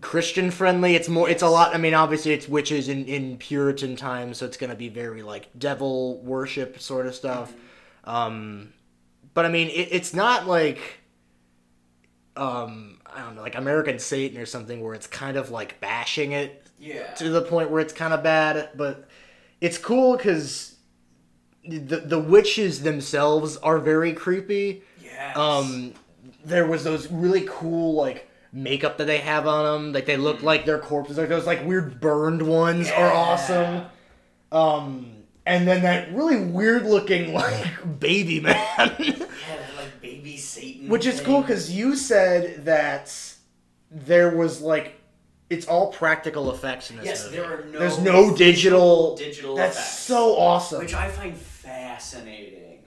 Christian 0.00 0.50
friendly. 0.50 0.94
It's 0.94 1.08
more. 1.08 1.28
It's 1.28 1.42
a 1.42 1.48
lot. 1.48 1.74
I 1.74 1.78
mean, 1.78 1.94
obviously, 1.94 2.32
it's 2.32 2.48
witches 2.48 2.88
in 2.88 3.06
in 3.06 3.38
Puritan 3.38 3.96
times, 3.96 4.38
so 4.38 4.46
it's 4.46 4.56
gonna 4.56 4.76
be 4.76 4.88
very 4.88 5.22
like 5.22 5.48
devil 5.58 6.20
worship 6.20 6.78
sort 6.78 7.06
of 7.06 7.14
stuff. 7.14 7.52
Um, 8.04 8.72
but 9.34 9.46
I 9.46 9.48
mean, 9.48 9.68
it, 9.68 9.88
it's 9.90 10.12
not 10.12 10.46
like 10.46 10.99
um, 12.40 12.98
I 13.06 13.20
don't 13.20 13.36
know, 13.36 13.42
like 13.42 13.54
American 13.56 13.98
Satan 13.98 14.38
or 14.40 14.46
something, 14.46 14.80
where 14.82 14.94
it's 14.94 15.06
kind 15.06 15.36
of 15.36 15.50
like 15.50 15.78
bashing 15.80 16.32
it 16.32 16.66
Yeah. 16.78 17.12
to 17.14 17.28
the 17.28 17.42
point 17.42 17.70
where 17.70 17.80
it's 17.80 17.92
kind 17.92 18.12
of 18.14 18.22
bad, 18.22 18.70
but 18.76 19.06
it's 19.60 19.76
cool 19.78 20.16
because 20.16 20.76
the 21.68 21.96
the 21.98 22.18
witches 22.18 22.82
themselves 22.82 23.56
are 23.58 23.78
very 23.78 24.12
creepy. 24.14 24.82
Yes. 25.04 25.36
Um, 25.36 25.92
there 26.44 26.66
was 26.66 26.82
those 26.84 27.10
really 27.12 27.44
cool 27.46 27.92
like 27.94 28.26
makeup 28.52 28.96
that 28.98 29.04
they 29.06 29.18
have 29.18 29.46
on 29.46 29.64
them, 29.64 29.92
like 29.92 30.06
they 30.06 30.16
look 30.16 30.42
like 30.42 30.64
their 30.64 30.78
corpses. 30.78 31.18
Like 31.18 31.28
those 31.28 31.46
like 31.46 31.64
weird 31.66 32.00
burned 32.00 32.42
ones 32.42 32.90
are 32.90 33.12
awesome. 33.12 33.84
Um, 34.50 35.12
and 35.46 35.68
then 35.68 35.82
that 35.82 36.12
really 36.14 36.40
weird 36.40 36.84
looking 36.86 37.34
like 37.42 38.00
baby 38.00 38.40
man. 38.40 38.56
Yeah, 38.78 38.88
that 38.88 38.98
like 38.98 38.98
baby 38.98 39.59
Satan. 40.50 40.88
Which 40.88 41.06
is 41.06 41.16
thing. 41.16 41.26
cool 41.26 41.40
because 41.42 41.70
you 41.72 41.96
said 41.96 42.64
that 42.64 43.12
there 43.90 44.36
was 44.36 44.60
like 44.60 44.94
it's 45.48 45.66
all 45.66 45.92
practical 45.92 46.52
effects 46.52 46.90
in 46.90 46.96
this 46.96 47.06
Yes, 47.06 47.24
movie. 47.24 47.36
there 47.38 47.44
are 47.60 47.64
no 47.64 47.78
There's 47.80 47.98
no 47.98 48.36
digital. 48.36 49.16
digital 49.16 49.56
That's 49.56 49.76
effects. 49.76 49.98
so 49.98 50.36
awesome. 50.36 50.78
which 50.78 50.94
I 50.94 51.08
find 51.08 51.36
fascinating 51.36 52.78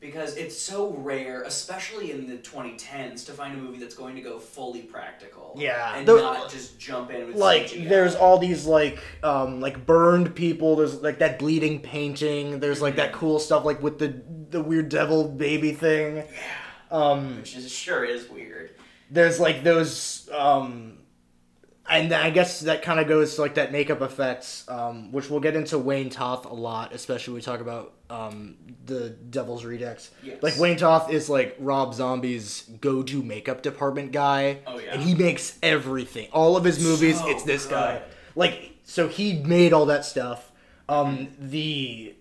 because 0.00 0.36
it's 0.36 0.56
so 0.56 0.90
rare, 0.98 1.42
especially 1.42 2.12
in 2.12 2.26
the 2.28 2.36
2010s, 2.36 3.26
to 3.26 3.32
find 3.32 3.58
a 3.58 3.60
movie 3.60 3.78
that's 3.78 3.94
going 3.94 4.14
to 4.14 4.20
go 4.22 4.38
fully 4.38 4.82
practical. 4.82 5.54
Yeah. 5.58 5.96
and 5.96 6.06
The- 6.06 6.16
not 6.16 6.50
just 6.50 6.78
jump 6.78 7.10
in 7.10 7.26
with 7.26 7.36
like 7.36 7.68
CGI. 7.68 7.88
there's 7.88 8.14
all 8.14 8.38
these 8.38 8.66
like 8.66 8.98
um 9.22 9.60
like 9.60 9.84
burned 9.84 10.34
people. 10.34 10.76
There's 10.76 11.02
like 11.02 11.18
that 11.18 11.38
bleeding 11.38 11.80
painting. 11.80 12.60
There's 12.60 12.80
like 12.80 12.92
Mm-hmm. 12.94 12.98
that 13.02 13.12
cool 13.12 13.38
stuff 13.38 13.64
like 13.64 13.82
with 13.82 13.98
the 13.98 14.14
the 14.50 14.62
weird 14.62 14.88
devil 14.88 15.28
baby 15.28 15.72
thing. 15.72 16.24
Um, 16.90 17.36
which 17.36 17.56
is 17.56 17.72
sure 17.72 18.04
is 18.04 18.28
weird. 18.28 18.70
there's 19.10 19.38
like 19.40 19.62
those 19.64 20.28
um 20.32 20.98
and 21.88 22.12
I 22.12 22.30
guess 22.30 22.60
that 22.60 22.82
kind 22.82 22.98
of 22.98 23.06
goes 23.06 23.36
to 23.36 23.42
like 23.42 23.54
that 23.54 23.70
makeup 23.70 24.02
effects, 24.02 24.64
um, 24.68 25.12
which 25.12 25.30
we'll 25.30 25.38
get 25.38 25.54
into 25.54 25.78
Wayne 25.78 26.10
Toth 26.10 26.44
a 26.44 26.52
lot, 26.52 26.92
especially 26.92 27.32
when 27.34 27.38
we 27.38 27.42
talk 27.42 27.60
about 27.60 27.92
um, 28.10 28.56
the 28.86 29.10
Devil's 29.10 29.64
Rejects. 29.64 30.10
Yes. 30.20 30.42
Like 30.42 30.58
Wayne 30.58 30.76
Toth 30.78 31.12
is 31.12 31.30
like 31.30 31.54
Rob 31.60 31.94
Zombie's 31.94 32.62
go-to 32.80 33.22
makeup 33.22 33.62
department 33.62 34.10
guy, 34.10 34.58
Oh, 34.66 34.80
yeah. 34.80 34.94
and 34.94 35.02
he 35.02 35.14
makes 35.14 35.56
everything. 35.62 36.28
All 36.32 36.56
of 36.56 36.64
his 36.64 36.82
movies, 36.82 37.20
So 37.20 37.28
it's 37.28 37.44
this 37.44 37.66
guy. 37.66 38.02
Like 38.34 38.72
so, 38.82 39.06
he 39.06 39.34
made 39.44 39.72
all 39.72 39.86
that 39.86 40.04
stuff. 40.04 40.50
Um, 40.88 41.28
the 41.38 42.16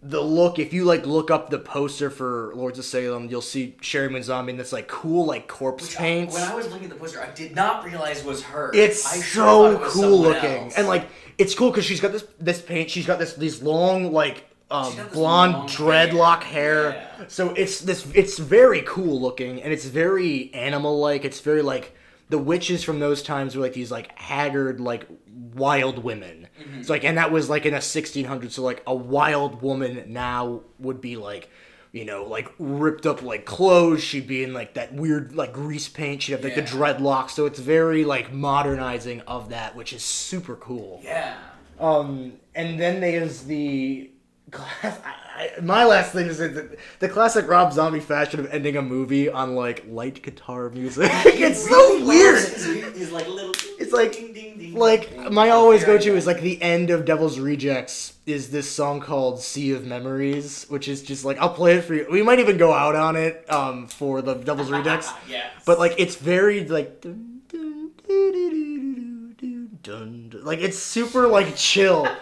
the 0.00 0.20
look 0.20 0.58
if 0.60 0.72
you 0.72 0.84
like 0.84 1.06
look 1.06 1.30
up 1.30 1.50
the 1.50 1.58
poster 1.58 2.08
for 2.08 2.52
Lords 2.54 2.78
of 2.78 2.84
Salem, 2.84 3.28
you'll 3.28 3.40
see 3.42 3.76
Sheri 3.80 4.22
Zombie 4.22 4.52
in 4.52 4.56
this 4.58 4.72
like 4.72 4.86
cool 4.86 5.26
like 5.26 5.48
corpse 5.48 5.94
paints. 5.94 6.34
When 6.34 6.44
I 6.44 6.54
was 6.54 6.68
looking 6.68 6.84
at 6.84 6.90
the 6.90 6.96
poster, 6.96 7.20
I 7.20 7.30
did 7.30 7.54
not 7.54 7.84
realize 7.84 8.22
was 8.24 8.42
her. 8.44 8.70
It's 8.74 9.04
I 9.06 9.20
sure 9.20 9.44
so 9.44 9.82
it 9.82 9.90
cool 9.90 10.20
looking, 10.20 10.64
else. 10.64 10.78
and 10.78 10.86
like 10.86 11.08
it's 11.36 11.54
cool 11.54 11.70
because 11.70 11.84
she's 11.84 12.00
got 12.00 12.12
this 12.12 12.24
this 12.38 12.60
paint. 12.60 12.90
She's 12.90 13.06
got 13.06 13.18
this 13.18 13.34
these 13.34 13.60
long 13.60 14.12
like 14.12 14.44
um, 14.70 14.86
She's 14.86 14.94
got 14.96 15.04
this 15.06 15.14
blonde 15.14 15.52
long 15.54 15.68
dreadlock 15.68 16.42
hair. 16.44 16.92
hair. 16.92 17.08
Yeah. 17.18 17.24
So 17.26 17.50
it's 17.54 17.80
this 17.80 18.06
it's 18.14 18.38
very 18.38 18.82
cool 18.82 19.20
looking, 19.20 19.62
and 19.62 19.72
it's 19.72 19.86
very 19.86 20.54
animal 20.54 21.00
like. 21.00 21.24
It's 21.24 21.40
very 21.40 21.62
like 21.62 21.92
the 22.28 22.38
witches 22.38 22.84
from 22.84 22.98
those 23.00 23.22
times 23.22 23.56
were 23.56 23.62
like 23.62 23.72
these 23.72 23.90
like 23.90 24.18
haggard 24.18 24.80
like 24.80 25.06
wild 25.54 26.02
women. 26.04 26.48
Mm-hmm. 26.60 26.80
It's 26.80 26.88
like 26.90 27.04
and 27.04 27.16
that 27.18 27.32
was 27.32 27.48
like 27.48 27.66
in 27.66 27.74
a 27.74 27.78
1600s. 27.78 28.50
So 28.52 28.62
like 28.62 28.82
a 28.86 28.94
wild 28.94 29.62
woman 29.62 30.04
now 30.08 30.62
would 30.78 31.00
be 31.00 31.16
like. 31.16 31.50
You 31.90 32.04
know, 32.04 32.24
like 32.24 32.50
ripped 32.58 33.06
up 33.06 33.22
like 33.22 33.46
clothes. 33.46 34.04
She'd 34.04 34.26
be 34.26 34.44
in 34.44 34.52
like 34.52 34.74
that 34.74 34.92
weird 34.92 35.34
like 35.34 35.54
grease 35.54 35.88
paint. 35.88 36.20
She'd 36.20 36.32
have 36.32 36.44
like 36.44 36.54
the 36.54 36.62
dreadlocks. 36.62 37.30
So 37.30 37.46
it's 37.46 37.58
very 37.58 38.04
like 38.04 38.30
modernizing 38.30 39.22
of 39.22 39.48
that, 39.48 39.74
which 39.74 39.94
is 39.94 40.04
super 40.04 40.54
cool. 40.56 41.00
yeah. 41.02 41.38
Um, 41.80 42.34
and 42.54 42.78
then 42.78 43.00
there's 43.00 43.44
the 43.44 44.10
class. 44.50 45.00
I, 45.02 45.14
I, 45.38 45.52
my 45.62 45.84
last 45.84 46.12
thing 46.12 46.26
is 46.26 46.38
that 46.38 46.54
the, 46.54 46.76
the 46.98 47.08
classic 47.08 47.46
Rob 47.46 47.72
Zombie 47.72 48.00
fashion 48.00 48.40
of 48.40 48.46
ending 48.52 48.76
a 48.76 48.82
movie 48.82 49.28
on 49.28 49.54
like 49.54 49.84
light 49.88 50.20
guitar 50.20 50.68
music. 50.70 51.10
it's 51.24 51.68
so 51.68 52.04
weird. 52.04 52.38
his- 52.42 53.12
like 53.12 53.28
little. 53.28 53.54
It's 53.78 53.92
like- 53.92 54.12
ding, 54.12 54.32
ding, 54.32 54.58
ding, 54.58 54.74
Like 54.74 55.30
my 55.30 55.50
always 55.50 55.84
go 55.84 55.96
to 55.96 56.16
is 56.16 56.26
like 56.26 56.40
the 56.40 56.60
end 56.60 56.90
of 56.90 57.04
Devil's 57.04 57.38
Rejects 57.38 58.14
is 58.26 58.50
this 58.50 58.68
song 58.68 59.00
called 59.00 59.40
Sea 59.40 59.72
of 59.72 59.86
Memories, 59.86 60.66
which 60.68 60.88
is 60.88 61.02
just 61.02 61.24
like 61.24 61.38
I'll 61.38 61.54
play 61.54 61.76
it 61.76 61.84
for 61.84 61.94
you. 61.94 62.06
We 62.10 62.22
might 62.22 62.40
even 62.40 62.56
go 62.56 62.72
out 62.72 62.96
on 62.96 63.14
it 63.14 63.44
um 63.48 63.86
for 63.86 64.20
the 64.20 64.34
Devil's 64.34 64.70
Rejects. 64.72 65.08
yes. 65.28 65.46
But 65.64 65.78
like 65.78 65.94
it's 65.98 66.16
very 66.16 66.66
like 66.66 67.00
dun, 67.00 67.42
dun, 67.48 67.92
dun, 68.08 68.32
dun, 68.32 69.34
dun, 69.40 69.78
dun, 69.82 70.28
dun. 70.30 70.44
like 70.44 70.58
it's 70.58 70.78
super 70.78 71.28
like 71.28 71.54
chill. 71.54 72.08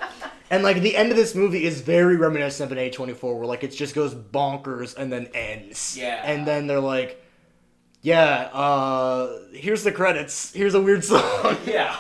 And 0.51 0.63
like 0.63 0.81
the 0.81 0.97
end 0.97 1.11
of 1.11 1.17
this 1.17 1.35
movie 1.35 1.65
is 1.65 1.81
very 1.81 2.17
reminiscent 2.17 2.71
of 2.71 2.79
an 2.79 2.85
A24 2.91 3.37
where 3.37 3.47
like 3.47 3.65
it 3.65 3.69
just 3.73 3.95
goes 3.95 4.15
bonkers 4.15 4.97
and 4.97 5.13
then 5.13 5.29
ends. 5.35 5.97
Yeah. 5.99 6.23
And 6.25 6.47
then 6.47 6.67
they're 6.67 6.81
like 6.81 7.23
yeah, 8.03 8.43
uh 8.53 9.39
here's 9.53 9.83
the 9.83 9.91
credits. 9.93 10.53
Here's 10.53 10.75
a 10.75 10.81
weird 10.81 11.03
song. 11.13 11.57
Yeah. 11.67 11.97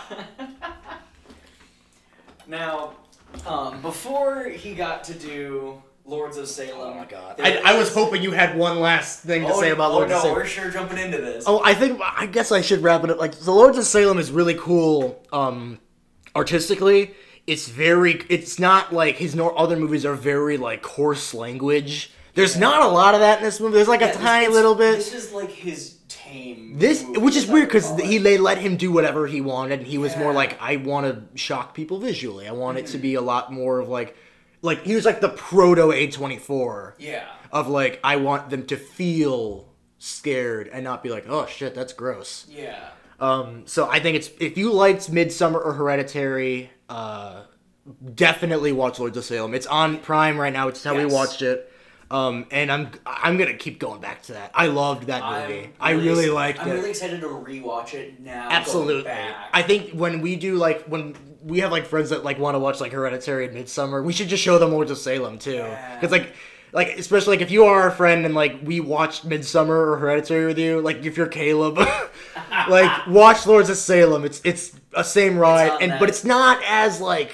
now, 2.46 2.92
um, 3.46 3.82
before 3.82 4.44
he 4.44 4.74
got 4.74 5.02
to 5.04 5.14
do 5.14 5.82
Lords 6.04 6.36
of 6.36 6.46
Salem. 6.46 6.92
Oh 6.92 6.94
my 6.94 7.04
god. 7.04 7.40
I, 7.40 7.60
I 7.64 7.76
was 7.76 7.88
is- 7.88 7.94
hoping 7.94 8.22
you 8.22 8.30
had 8.30 8.56
one 8.56 8.78
last 8.78 9.20
thing 9.24 9.42
to 9.42 9.52
Oh, 9.52 9.60
say 9.60 9.70
about 9.70 9.90
oh, 9.90 9.94
Lords 9.96 10.10
no, 10.10 10.16
of 10.16 10.22
Salem. 10.22 10.34
Oh 10.34 10.38
no, 10.38 10.42
we're 10.44 10.48
sure 10.48 10.70
jumping 10.70 10.98
into 10.98 11.18
this. 11.18 11.44
Oh, 11.46 11.60
I 11.64 11.74
think 11.74 12.00
I 12.00 12.26
guess 12.26 12.52
I 12.52 12.60
should 12.60 12.82
wrap 12.82 13.02
it 13.02 13.10
up. 13.10 13.18
Like 13.18 13.32
the 13.32 13.50
Lords 13.50 13.76
of 13.76 13.84
Salem 13.84 14.18
is 14.18 14.30
really 14.30 14.54
cool, 14.54 15.20
um, 15.32 15.80
artistically. 16.36 17.14
It's 17.46 17.68
very. 17.68 18.22
It's 18.28 18.58
not 18.58 18.92
like 18.92 19.16
his 19.16 19.34
nor 19.34 19.56
other 19.58 19.76
movies 19.76 20.04
are 20.04 20.14
very 20.14 20.56
like 20.56 20.82
coarse 20.82 21.32
language. 21.34 22.10
There's 22.34 22.56
not 22.56 22.82
a 22.82 22.88
lot 22.88 23.14
of 23.14 23.20
that 23.20 23.38
in 23.38 23.44
this 23.44 23.60
movie. 23.60 23.74
There's 23.74 23.88
like 23.88 24.00
Yeah, 24.00 24.08
a 24.08 24.14
tiny 24.14 24.48
little 24.48 24.74
bit. 24.74 24.96
This 24.96 25.14
is 25.14 25.32
like 25.32 25.50
his 25.50 25.96
tame. 26.08 26.78
This, 26.78 27.02
which 27.06 27.34
is 27.36 27.46
weird 27.46 27.68
because 27.68 27.98
he 28.00 28.18
they 28.18 28.36
let 28.36 28.58
him 28.58 28.76
do 28.76 28.90
whatever 28.92 29.26
he 29.26 29.40
wanted, 29.40 29.78
and 29.78 29.86
he 29.88 29.96
was 29.96 30.16
more 30.16 30.32
like, 30.32 30.60
I 30.60 30.76
want 30.76 31.06
to 31.06 31.38
shock 31.38 31.72
people 31.74 31.98
visually. 31.98 32.46
I 32.48 32.52
want 32.52 32.78
it 32.78 32.86
to 32.88 32.92
Mm-hmm. 32.98 33.02
be 33.02 33.14
a 33.14 33.20
lot 33.22 33.52
more 33.52 33.78
of 33.78 33.88
like, 33.88 34.16
like 34.60 34.82
he 34.84 34.94
was 34.94 35.04
like 35.04 35.20
the 35.20 35.28
proto 35.30 35.92
A 35.92 36.08
twenty 36.10 36.36
four 36.38 36.94
Yeah. 36.98 37.24
of 37.52 37.68
like 37.68 38.00
I 38.04 38.16
want 38.16 38.50
them 38.50 38.66
to 38.66 38.76
feel 38.76 39.68
scared 39.98 40.68
and 40.68 40.82
not 40.84 41.02
be 41.02 41.08
like, 41.10 41.24
oh 41.28 41.46
shit, 41.46 41.74
that's 41.74 41.92
gross. 41.92 42.44
Yeah. 42.50 42.88
Um, 43.18 43.66
so 43.66 43.88
I 43.88 44.00
think 44.00 44.16
it's 44.16 44.30
if 44.40 44.58
you 44.58 44.72
liked 44.72 45.10
Midsommar 45.10 45.64
or 45.64 45.72
Hereditary, 45.72 46.70
uh, 46.88 47.42
definitely 48.14 48.72
watch 48.72 48.98
Lords 48.98 49.16
of 49.16 49.24
Salem. 49.24 49.54
It's 49.54 49.66
on 49.66 49.98
Prime 49.98 50.38
right 50.38 50.52
now. 50.52 50.68
It's 50.68 50.82
how 50.84 50.94
we 50.96 51.06
watched 51.06 51.42
it. 51.42 51.72
Um, 52.08 52.46
and 52.52 52.70
I'm 52.70 52.90
I'm 53.04 53.36
gonna 53.36 53.54
keep 53.54 53.80
going 53.80 54.00
back 54.00 54.22
to 54.24 54.34
that. 54.34 54.52
I 54.54 54.66
loved 54.66 55.08
that 55.08 55.48
movie. 55.48 55.70
I'm 55.80 55.98
I 55.98 56.00
really 56.00 56.26
ex- 56.26 56.32
liked 56.32 56.60
I'm 56.60 56.68
it. 56.68 56.74
really 56.74 56.90
excited 56.90 57.20
to 57.20 57.26
rewatch 57.26 57.94
it 57.94 58.20
now. 58.20 58.48
Absolutely. 58.50 59.10
I 59.52 59.62
think 59.62 59.90
when 59.90 60.20
we 60.20 60.36
do 60.36 60.54
like 60.54 60.84
when 60.84 61.16
we 61.42 61.60
have 61.60 61.72
like 61.72 61.86
friends 61.86 62.10
that 62.10 62.22
like 62.22 62.38
want 62.38 62.54
to 62.54 62.60
watch 62.60 62.80
like 62.80 62.92
Hereditary 62.92 63.46
and 63.48 63.56
Midsommar, 63.56 64.04
we 64.04 64.12
should 64.12 64.28
just 64.28 64.42
show 64.42 64.56
them 64.58 64.70
Lords 64.70 64.90
of 64.92 64.98
Salem 64.98 65.38
too. 65.38 65.54
Yeah. 65.54 65.94
Because 65.96 66.12
like 66.12 66.32
like 66.72 66.88
especially 66.98 67.36
like 67.36 67.42
if 67.42 67.50
you 67.50 67.64
are 67.64 67.82
our 67.82 67.90
friend 67.90 68.24
and 68.26 68.34
like 68.34 68.58
we 68.62 68.80
watched 68.80 69.28
Midsommar 69.28 69.68
or 69.70 69.96
Hereditary 69.98 70.46
with 70.46 70.58
you, 70.58 70.80
like 70.80 71.04
if 71.04 71.16
you're 71.16 71.26
Caleb, 71.28 71.78
like 72.68 73.06
watch 73.08 73.46
Lords 73.46 73.70
of 73.70 73.76
Salem. 73.76 74.24
It's 74.24 74.40
it's 74.44 74.72
a 74.94 75.04
same 75.04 75.38
ride, 75.38 75.80
and 75.80 75.92
that- 75.92 76.00
but 76.00 76.08
it's 76.08 76.24
not 76.24 76.60
as 76.66 77.00
like 77.00 77.32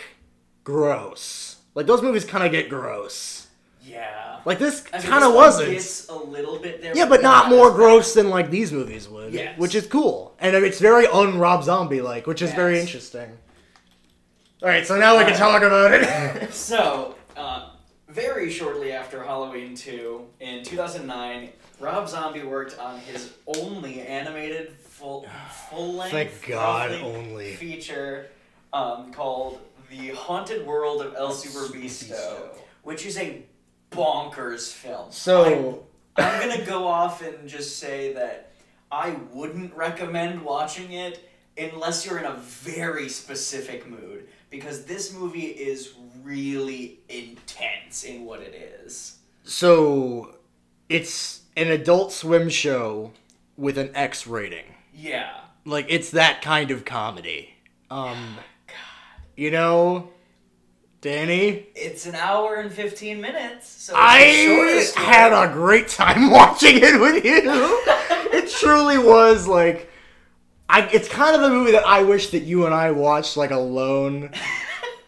gross. 0.64 1.56
Like 1.74 1.86
those 1.86 2.02
movies 2.02 2.24
kind 2.24 2.44
of 2.44 2.52
get 2.52 2.68
gross. 2.68 3.46
yeah. 3.82 4.40
Like 4.44 4.58
this 4.58 4.84
I 4.92 4.98
mean, 4.98 5.06
kind 5.06 5.24
of 5.24 5.34
wasn't. 5.34 5.70
Gets 5.70 6.08
a 6.08 6.16
little 6.16 6.58
bit 6.58 6.82
there. 6.82 6.96
Yeah, 6.96 7.06
but 7.08 7.22
not 7.22 7.48
more 7.48 7.70
bad. 7.70 7.76
gross 7.76 8.12
than 8.14 8.28
like 8.28 8.50
these 8.50 8.72
movies 8.72 9.08
would. 9.08 9.32
Yes. 9.32 9.56
Which 9.56 9.74
is 9.76 9.86
cool. 9.86 10.34
And 10.40 10.56
it's 10.56 10.80
very 10.80 11.06
un 11.06 11.38
Rob 11.38 11.62
Zombie 11.62 12.00
like, 12.02 12.26
which 12.26 12.42
is 12.42 12.52
very 12.52 12.80
interesting. 12.80 13.38
Alright, 14.60 14.86
so 14.86 14.98
now 14.98 15.16
we 15.16 15.24
can 15.24 15.34
talk 15.36 15.62
about 15.62 15.92
it. 15.92 16.52
So, 16.52 17.14
uh, 17.36 17.70
very 18.12 18.50
shortly 18.50 18.92
after 18.92 19.22
Halloween 19.22 19.74
2, 19.74 20.26
in 20.40 20.62
2009, 20.62 21.50
Rob 21.80 22.08
Zombie 22.08 22.42
worked 22.42 22.78
on 22.78 22.98
his 23.00 23.32
only 23.46 24.02
animated 24.02 24.70
full 24.70 25.26
full 25.70 25.94
length. 25.94 26.12
Thank 26.12 26.46
God 26.46 26.92
only 27.02 27.54
feature 27.54 28.28
um, 28.72 29.12
called 29.12 29.60
"The 29.90 30.10
Haunted 30.10 30.66
World 30.66 31.02
of 31.02 31.14
El 31.14 31.32
Super 31.32 31.66
Super 31.66 31.78
Beasto," 31.78 32.10
Beasto. 32.10 32.56
which 32.82 33.06
is 33.06 33.16
a 33.18 33.42
bonkers 33.90 34.72
film. 34.72 35.10
So 35.10 35.84
I, 36.16 36.22
I'm 36.22 36.48
gonna 36.48 36.66
go 36.66 36.86
off 36.86 37.22
and 37.22 37.48
just 37.48 37.78
say 37.78 38.12
that 38.12 38.52
I 38.90 39.16
wouldn't 39.32 39.74
recommend 39.74 40.42
watching 40.42 40.92
it 40.92 41.28
unless 41.58 42.06
you're 42.06 42.18
in 42.18 42.24
a 42.24 42.34
very 42.34 43.08
specific 43.08 43.86
mood 43.88 44.26
because 44.50 44.84
this 44.84 45.12
movie 45.12 45.46
is 45.46 45.94
really 46.22 47.00
intense 47.08 48.04
in 48.04 48.24
what 48.24 48.40
it 48.40 48.54
is. 48.84 49.18
so 49.44 50.34
it's 50.88 51.40
an 51.56 51.68
adult 51.68 52.12
swim 52.12 52.48
show 52.48 53.12
with 53.56 53.78
an 53.78 53.90
X 53.94 54.26
rating. 54.26 54.64
Yeah. 54.94 55.32
Like 55.64 55.86
it's 55.88 56.10
that 56.10 56.42
kind 56.42 56.70
of 56.70 56.84
comedy. 56.84 57.54
Um 57.90 58.36
God. 58.66 58.74
you 59.36 59.50
know, 59.50 60.08
Danny, 61.00 61.66
It's 61.74 62.06
an 62.06 62.14
hour 62.14 62.56
and 62.56 62.72
15 62.72 63.20
minutes, 63.20 63.68
so 63.68 63.94
I 63.96 64.88
had 64.96 65.32
a 65.32 65.52
great 65.52 65.88
time 65.88 66.30
watching 66.38 66.76
it 66.76 67.00
with 67.00 67.24
you. 67.24 67.42
it 68.38 68.48
truly 68.50 68.98
was 68.98 69.46
like 69.48 69.90
I 70.68 70.82
it's 70.88 71.08
kind 71.08 71.34
of 71.34 71.42
the 71.42 71.50
movie 71.50 71.72
that 71.72 71.86
I 71.86 72.02
wish 72.02 72.28
that 72.30 72.40
you 72.44 72.66
and 72.66 72.74
I 72.74 72.90
watched 72.92 73.36
like 73.36 73.50
alone. 73.50 74.30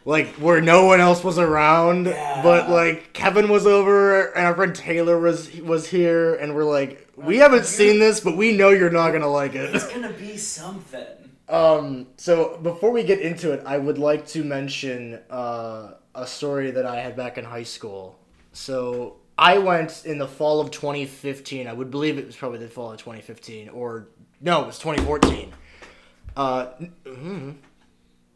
Like 0.07 0.29
where 0.35 0.61
no 0.61 0.85
one 0.85 1.01
else 1.01 1.25
was 1.25 1.39
around, 1.39 2.07
Yeah. 2.07 2.43
but 2.43 2.69
like 2.69 3.13
Kevin 3.15 3.49
was 3.49 3.67
over 3.67 4.27
and 4.35 4.47
our 4.47 4.55
friend 4.55 4.75
Taylor 4.75 5.19
was 5.19 5.51
was 5.63 5.87
here, 5.89 6.35
and 6.35 6.55
we're 6.55 6.65
like, 6.65 7.09
we 7.17 7.39
haven't 7.39 7.65
seen 7.65 7.99
this, 7.99 8.21
but 8.21 8.37
we 8.37 8.55
know 8.57 8.69
you're 8.69 8.91
not 8.91 9.13
gonna 9.13 9.31
like 9.31 9.55
it. 9.55 9.75
It's 9.75 9.89
gonna 9.91 10.13
be 10.13 10.37
something. 10.37 11.05
Um, 11.47 12.07
so 12.17 12.59
before 12.63 12.91
we 12.91 13.03
get 13.03 13.21
into 13.21 13.53
it, 13.53 13.63
I 13.67 13.77
would 13.77 13.99
like 13.99 14.27
to 14.29 14.43
mention 14.43 15.21
uh, 15.29 15.91
a 16.15 16.27
story 16.27 16.71
that 16.71 16.87
I 16.87 16.97
had 17.01 17.17
back 17.17 17.37
in 17.37 17.45
high 17.45 17.65
school. 17.65 18.19
So 18.55 19.17
I 19.37 19.59
went 19.59 20.07
in 20.07 20.17
the 20.17 20.27
fall 20.27 20.59
of 20.59 20.71
2015. 20.71 21.69
I 21.69 21.73
would 21.75 21.91
believe 21.91 22.17
it 22.17 22.25
was 22.25 22.35
probably 22.35 22.61
the 22.61 22.69
fall 22.69 22.93
of 22.93 22.99
2015, 22.99 23.69
or 23.69 24.09
no, 24.41 24.63
it 24.63 24.67
was 24.69 24.79
2014. 24.79 25.53
Uh, 26.35 26.69
mhm. 27.05 27.57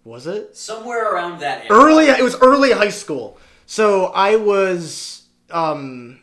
Was 0.08 0.26
it? 0.26 0.56
Somewhere 0.56 1.12
around 1.12 1.40
that 1.40 1.70
area. 1.70 1.72
early 1.72 2.06
it 2.06 2.22
was 2.22 2.36
early 2.40 2.72
high 2.72 2.90
school. 2.90 3.38
So 3.66 4.06
i 4.06 4.36
was 4.36 5.28
um 5.50 6.20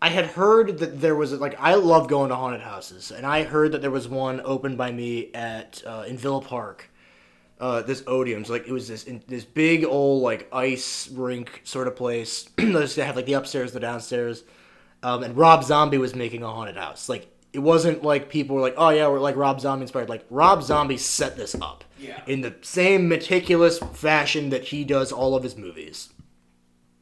i 0.00 0.08
had 0.08 0.26
heard 0.26 0.78
that 0.78 1.00
there 1.00 1.16
was 1.16 1.32
like 1.32 1.56
i 1.60 1.74
love 1.74 2.08
going 2.08 2.28
to 2.28 2.36
haunted 2.36 2.60
houses 2.60 3.10
and 3.10 3.24
i 3.24 3.42
heard 3.44 3.72
that 3.72 3.80
there 3.80 3.90
was 3.90 4.08
one 4.08 4.40
opened 4.44 4.76
by 4.76 4.90
me 4.90 5.32
at 5.34 5.82
uh, 5.86 6.04
in 6.06 6.16
villa 6.16 6.40
park 6.40 6.90
uh, 7.58 7.82
this 7.82 8.02
Odeum's 8.02 8.50
like 8.50 8.66
it 8.66 8.72
was 8.72 8.88
this 8.88 9.04
in, 9.04 9.22
this 9.28 9.44
big 9.44 9.84
old 9.84 10.22
like 10.22 10.48
ice 10.52 11.08
rink 11.08 11.62
sort 11.64 11.88
of 11.88 11.96
place. 11.96 12.48
They 12.56 13.04
had 13.04 13.16
like 13.16 13.26
the 13.26 13.32
upstairs 13.34 13.72
the 13.72 13.80
downstairs. 13.80 14.44
Um, 15.02 15.22
and 15.22 15.36
rob 15.36 15.64
zombie 15.64 15.98
was 15.98 16.14
making 16.14 16.42
a 16.42 16.48
haunted 16.48 16.76
house. 16.76 17.08
Like 17.08 17.28
it 17.56 17.62
wasn't 17.62 18.02
like 18.04 18.28
people 18.28 18.54
were 18.54 18.62
like 18.62 18.74
oh 18.76 18.90
yeah 18.90 19.08
we're 19.08 19.18
like 19.18 19.34
rob 19.34 19.60
zombie 19.60 19.82
inspired 19.82 20.08
like 20.10 20.24
rob 20.30 20.62
zombie 20.62 20.98
set 20.98 21.36
this 21.36 21.54
up 21.68 21.84
Yeah. 21.98 22.20
in 22.26 22.42
the 22.42 22.54
same 22.60 23.08
meticulous 23.08 23.78
fashion 23.78 24.50
that 24.50 24.64
he 24.64 24.84
does 24.84 25.10
all 25.10 25.34
of 25.34 25.42
his 25.42 25.56
movies. 25.56 26.10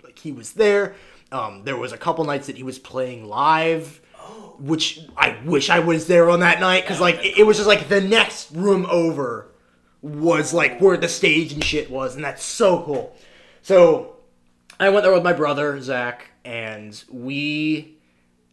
Like 0.05 0.19
he 0.21 0.31
was 0.33 0.53
there. 0.53 0.95
Um, 1.33 1.65
there 1.65 1.77
was 1.77 1.93
a 1.93 1.99
couple 1.99 2.25
nights 2.25 2.47
that 2.47 2.57
he 2.57 2.63
was 2.63 2.79
playing 2.79 3.27
live, 3.27 4.01
which 4.61 5.01
I 5.17 5.37
wish 5.45 5.69
I 5.71 5.81
was 5.81 6.07
there 6.07 6.31
on 6.31 6.41
that 6.41 6.61
night 6.61 6.83
because 6.85 7.01
like 7.01 7.17
it, 7.17 7.39
it 7.41 7.47
was 7.47 7.57
just 7.57 7.67
like 7.69 7.89
the 7.89 8.01
next 8.01 8.53
room 8.53 8.87
over 8.89 9.51
was 10.03 10.55
like 10.55 10.79
where 10.81 10.97
the 10.97 11.09
stage 11.09 11.53
and 11.53 11.65
shit 11.65 11.91
was, 11.91 12.15
and 12.15 12.25
that's 12.25 12.45
so 12.45 12.83
cool. 12.85 13.17
So 13.63 14.17
I 14.79 14.91
went 14.91 15.03
there 15.05 15.13
with 15.13 15.25
my 15.25 15.33
brother 15.33 15.81
Zach, 15.81 16.27
and 16.45 17.03
we. 17.11 17.94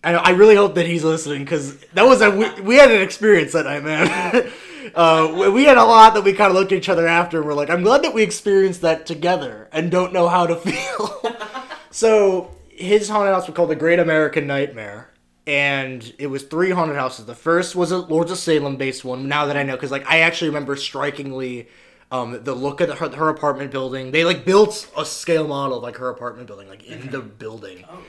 I, 0.04 0.14
I 0.16 0.30
really 0.32 0.56
hope 0.56 0.76
that 0.76 0.86
he's 0.88 1.04
listening 1.04 1.44
because 1.44 1.78
that 1.94 2.04
was 2.04 2.22
a 2.22 2.32
we, 2.32 2.62
we 2.62 2.76
had 2.76 2.92
an 2.92 3.02
experience 3.02 3.54
that 3.54 3.66
night, 3.66 3.84
man. 3.84 4.52
uh, 4.96 5.52
we- 5.54 5.64
had 5.66 5.78
a 5.78 5.84
lot 5.86 6.16
that 6.16 6.24
we 6.24 6.34
kind 6.34 6.50
of 6.50 6.56
looked 6.56 6.72
at 6.72 6.78
each 6.78 6.90
other 6.90 7.08
after 7.08 7.38
and 7.40 7.48
we're 7.48 7.54
like, 7.54 7.70
I'm 7.70 7.84
glad 7.84 8.04
that 8.04 8.14
we 8.14 8.24
experienced 8.24 8.82
that 8.82 9.06
together 9.06 9.70
and 9.72 9.92
don't 9.92 10.12
know 10.12 10.28
how 10.28 10.48
to 10.48 10.56
feel. 10.58 11.36
so 11.92 12.52
his 12.70 13.10
haunted 13.10 13.34
house 13.34 13.48
was 13.48 13.56
called 13.56 13.70
the 13.70 13.76
Great 13.76 14.00
American 14.00 14.48
Nightmare, 14.48 15.12
and 15.46 16.14
it 16.18 16.28
was 16.28 16.44
three 16.44 16.72
haunted 16.72 16.96
houses. 16.98 17.26
The 17.26 17.36
first 17.36 17.76
was 17.76 17.92
a 17.92 18.00
Lords 18.00 18.32
of 18.32 18.38
Salem 18.40 18.78
based 18.78 19.06
one. 19.06 19.28
Now 19.28 19.46
that 19.46 19.56
I 19.58 19.64
know, 19.64 19.76
because 19.76 19.92
like 19.92 20.08
I 20.08 20.22
actually 20.22 20.50
remember 20.50 20.76
strikingly. 20.76 21.68
Um, 22.14 22.44
the 22.44 22.54
look 22.54 22.82
of 22.82 22.90
her, 23.00 23.08
her 23.16 23.30
apartment 23.30 23.72
building, 23.72 24.12
they 24.12 24.26
like 24.26 24.44
built 24.44 24.92
a 24.98 25.06
scale 25.06 25.48
model 25.48 25.78
of 25.78 25.84
like 25.84 25.96
her 25.96 26.10
apartment 26.10 26.46
building, 26.46 26.68
like 26.68 26.84
in 26.84 27.10
the 27.10 27.22
building 27.22 27.86
Oh, 27.90 28.00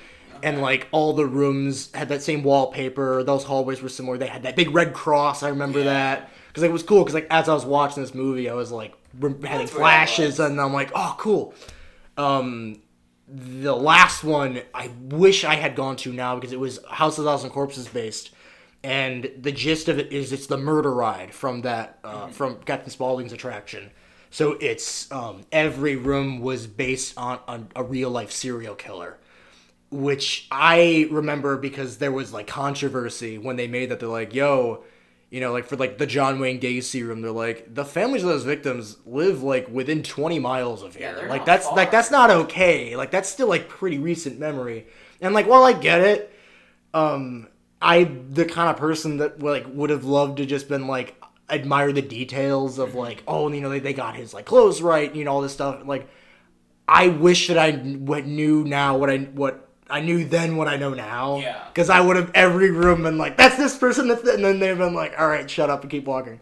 and 0.42 0.60
like 0.60 0.88
all 0.92 1.12
the 1.12 1.26
rooms 1.26 1.90
had 1.94 2.08
that 2.10 2.22
same 2.22 2.42
wallpaper. 2.42 3.22
Those 3.22 3.44
hallways 3.44 3.80
were 3.82 3.88
similar. 3.88 4.18
They 4.18 4.26
had 4.26 4.42
that 4.44 4.56
big 4.56 4.70
red 4.74 4.92
cross. 4.92 5.42
I 5.42 5.48
remember 5.48 5.78
Yeah. 5.80 5.84
that 5.84 6.30
because 6.48 6.62
it 6.62 6.72
was 6.72 6.82
cool. 6.82 7.00
Because 7.04 7.14
like 7.14 7.26
as 7.30 7.48
I 7.48 7.54
was 7.54 7.64
watching 7.64 8.02
this 8.02 8.14
movie, 8.14 8.48
I 8.50 8.54
was 8.54 8.70
like 8.72 8.94
having 9.20 9.40
That's 9.40 9.70
flashes, 9.70 10.40
and 10.40 10.60
I'm 10.60 10.72
like, 10.72 10.90
oh, 10.94 11.14
cool. 11.18 11.54
Um, 12.16 12.80
the 13.28 13.74
last 13.74 14.24
one 14.24 14.60
I 14.74 14.90
wish 15.08 15.44
I 15.44 15.54
had 15.54 15.74
gone 15.76 15.96
to 15.96 16.12
now 16.12 16.34
because 16.34 16.52
it 16.52 16.60
was 16.60 16.80
House 16.90 17.18
of 17.18 17.24
Thousand 17.24 17.50
Corpses 17.50 17.88
based, 17.88 18.30
and 18.84 19.30
the 19.40 19.52
gist 19.52 19.88
of 19.88 19.98
it 19.98 20.12
is 20.12 20.32
it's 20.32 20.46
the 20.46 20.58
murder 20.58 20.92
ride 20.92 21.32
from 21.32 21.62
that 21.62 21.98
uh, 22.04 22.28
from 22.28 22.56
Captain 22.66 22.90
Spaulding's 22.90 23.32
attraction. 23.32 23.90
So 24.30 24.52
it's 24.60 25.10
um, 25.12 25.42
every 25.52 25.96
room 25.96 26.40
was 26.40 26.66
based 26.66 27.16
on, 27.18 27.38
on 27.46 27.68
a 27.76 27.82
real 27.84 28.10
life 28.10 28.32
serial 28.32 28.74
killer 28.74 29.18
which 29.92 30.46
I 30.50 31.06
remember 31.10 31.56
because 31.56 31.98
there 31.98 32.12
was 32.12 32.32
like 32.32 32.46
controversy 32.46 33.38
when 33.38 33.56
they 33.56 33.66
made 33.66 33.90
that. 33.90 34.00
They're 34.00 34.08
like, 34.08 34.34
yo, 34.34 34.84
you 35.30 35.40
know, 35.40 35.52
like 35.52 35.66
for 35.66 35.76
like 35.76 35.98
the 35.98 36.06
John 36.06 36.40
Wayne 36.40 36.60
Gacy 36.60 37.06
room, 37.06 37.20
they're 37.20 37.30
like, 37.30 37.74
the 37.74 37.84
families 37.84 38.22
of 38.22 38.30
those 38.30 38.44
victims 38.44 38.96
live 39.06 39.42
like 39.42 39.68
within 39.68 40.02
20 40.02 40.38
miles 40.38 40.82
of 40.82 40.96
here. 40.96 41.14
they're 41.14 41.28
like 41.28 41.44
that's 41.44 41.66
far. 41.66 41.76
like 41.76 41.90
that's 41.90 42.10
not 42.10 42.30
okay. 42.30 42.96
Like 42.96 43.10
that's 43.10 43.28
still 43.28 43.48
like 43.48 43.68
pretty 43.68 43.98
recent 43.98 44.38
memory. 44.38 44.86
And 45.20 45.34
like 45.34 45.46
while 45.46 45.64
I 45.64 45.74
get 45.74 46.00
it, 46.00 46.34
um, 46.94 47.48
I 47.80 48.04
the 48.04 48.44
kind 48.44 48.70
of 48.70 48.76
person 48.76 49.18
that 49.18 49.42
like 49.42 49.66
would 49.68 49.90
have 49.90 50.04
loved 50.04 50.38
to 50.38 50.46
just 50.46 50.68
been 50.68 50.86
like 50.86 51.22
admire 51.50 51.92
the 51.92 52.02
details 52.02 52.78
of 52.78 52.94
like 52.94 53.22
oh 53.26 53.52
you 53.52 53.60
know 53.60 53.68
they, 53.68 53.80
they 53.80 53.92
got 53.92 54.16
his 54.16 54.32
like 54.32 54.46
clothes 54.46 54.80
right 54.80 55.14
you 55.14 55.24
know 55.24 55.32
all 55.32 55.42
this 55.42 55.52
stuff 55.52 55.82
like 55.84 56.08
I 56.88 57.08
wish 57.08 57.48
that 57.48 57.58
I 57.58 57.72
knew 57.72 58.64
now 58.64 58.96
what 58.96 59.10
I 59.10 59.18
what 59.18 59.68
I 59.90 60.00
knew 60.00 60.24
then 60.24 60.56
what 60.56 60.68
I 60.68 60.76
know 60.76 60.94
now. 60.94 61.38
Yeah. 61.38 61.64
Because 61.68 61.90
I 61.90 62.00
would 62.00 62.16
have 62.16 62.30
every 62.34 62.70
room 62.70 63.02
been 63.02 63.18
like, 63.18 63.36
that's 63.36 63.56
this 63.56 63.76
person, 63.76 64.08
that's 64.08 64.22
that, 64.22 64.36
and 64.36 64.44
then 64.44 64.58
they've 64.58 64.78
been 64.78 64.94
like, 64.94 65.14
all 65.18 65.28
right, 65.28 65.48
shut 65.50 65.70
up 65.70 65.82
and 65.82 65.90
keep 65.90 66.04
walking. 66.04 66.40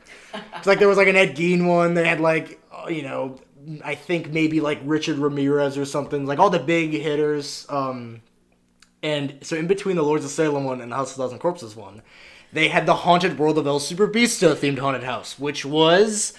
it's 0.56 0.66
like 0.66 0.78
there 0.78 0.88
was 0.88 0.98
like 0.98 1.08
an 1.08 1.16
Ed 1.16 1.36
Gein 1.36 1.66
one. 1.66 1.94
They 1.94 2.06
had 2.06 2.20
like, 2.20 2.60
uh, 2.72 2.88
you 2.88 3.02
know, 3.02 3.40
I 3.84 3.94
think 3.94 4.30
maybe 4.30 4.60
like 4.60 4.80
Richard 4.84 5.18
Ramirez 5.18 5.76
or 5.76 5.84
something, 5.84 6.26
like 6.26 6.38
all 6.38 6.50
the 6.50 6.58
big 6.58 6.92
hitters. 6.92 7.66
Um, 7.68 8.22
and 9.02 9.38
so 9.42 9.56
in 9.56 9.66
between 9.66 9.96
the 9.96 10.02
Lords 10.02 10.24
of 10.24 10.30
Salem 10.30 10.64
one 10.64 10.80
and 10.80 10.92
the 10.92 10.96
House 10.96 11.12
of 11.12 11.16
Thousand 11.16 11.38
Corpses 11.38 11.74
one, 11.74 12.02
they 12.52 12.68
had 12.68 12.86
the 12.86 12.94
Haunted 12.94 13.38
World 13.38 13.58
of 13.58 13.66
El 13.66 13.80
Superbeasto 13.80 14.54
themed 14.54 14.78
haunted 14.78 15.04
house, 15.04 15.38
which 15.38 15.64
was 15.64 16.34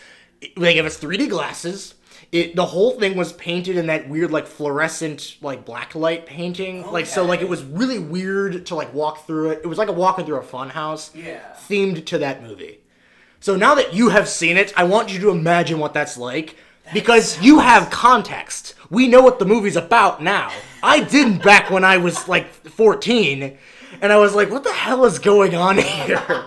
they 0.58 0.74
gave 0.74 0.86
us 0.86 1.00
3D 1.00 1.30
glasses. 1.30 1.96
It 2.32 2.56
the 2.56 2.66
whole 2.66 2.92
thing 2.92 3.18
was 3.18 3.34
painted 3.34 3.76
in 3.76 3.88
that 3.88 4.08
weird 4.08 4.32
like 4.32 4.48
fluorescent 4.48 5.38
like 5.42 5.66
black 5.66 5.96
light 5.96 6.26
painting. 6.26 6.90
Like 6.90 7.06
so 7.06 7.26
like 7.26 7.42
it 7.42 7.50
was 7.50 7.64
really 7.64 8.00
weird 8.00 8.66
to 8.68 8.76
like 8.76 8.94
walk 8.94 9.28
through 9.28 9.52
it. 9.52 9.62
It 9.64 9.68
was 9.68 9.78
like 9.78 9.90
a 9.90 9.94
walking 9.94 10.26
through 10.26 10.38
a 10.38 10.44
funhouse. 10.44 11.10
Yeah. 11.14 11.42
Themed 11.68 12.06
to 12.06 12.18
that 12.20 12.42
movie. 12.42 12.80
So 13.42 13.56
now 13.56 13.76
that 13.76 13.94
you 13.94 14.10
have 14.10 14.30
seen 14.30 14.56
it, 14.56 14.72
I 14.78 14.84
want 14.84 15.12
you 15.12 15.20
to 15.20 15.30
imagine 15.30 15.80
what 15.80 15.94
that's 15.94 16.16
like 16.16 16.56
because 16.94 17.42
you 17.42 17.60
have 17.60 17.90
context. 17.90 18.76
We 18.90 19.08
know 19.08 19.22
what 19.22 19.40
the 19.40 19.46
movie's 19.46 19.76
about 19.76 20.22
now. 20.22 20.52
I 20.84 21.02
didn't 21.02 21.44
back 21.44 21.70
when 21.70 21.84
I 21.84 21.98
was 21.98 22.28
like 22.28 22.48
14 22.54 23.58
and 24.02 24.12
I 24.14 24.18
was 24.18 24.34
like, 24.34 24.50
what 24.50 24.64
the 24.64 24.72
hell 24.72 25.06
is 25.06 25.20
going 25.20 25.56
on 25.56 25.78
here? 25.80 26.46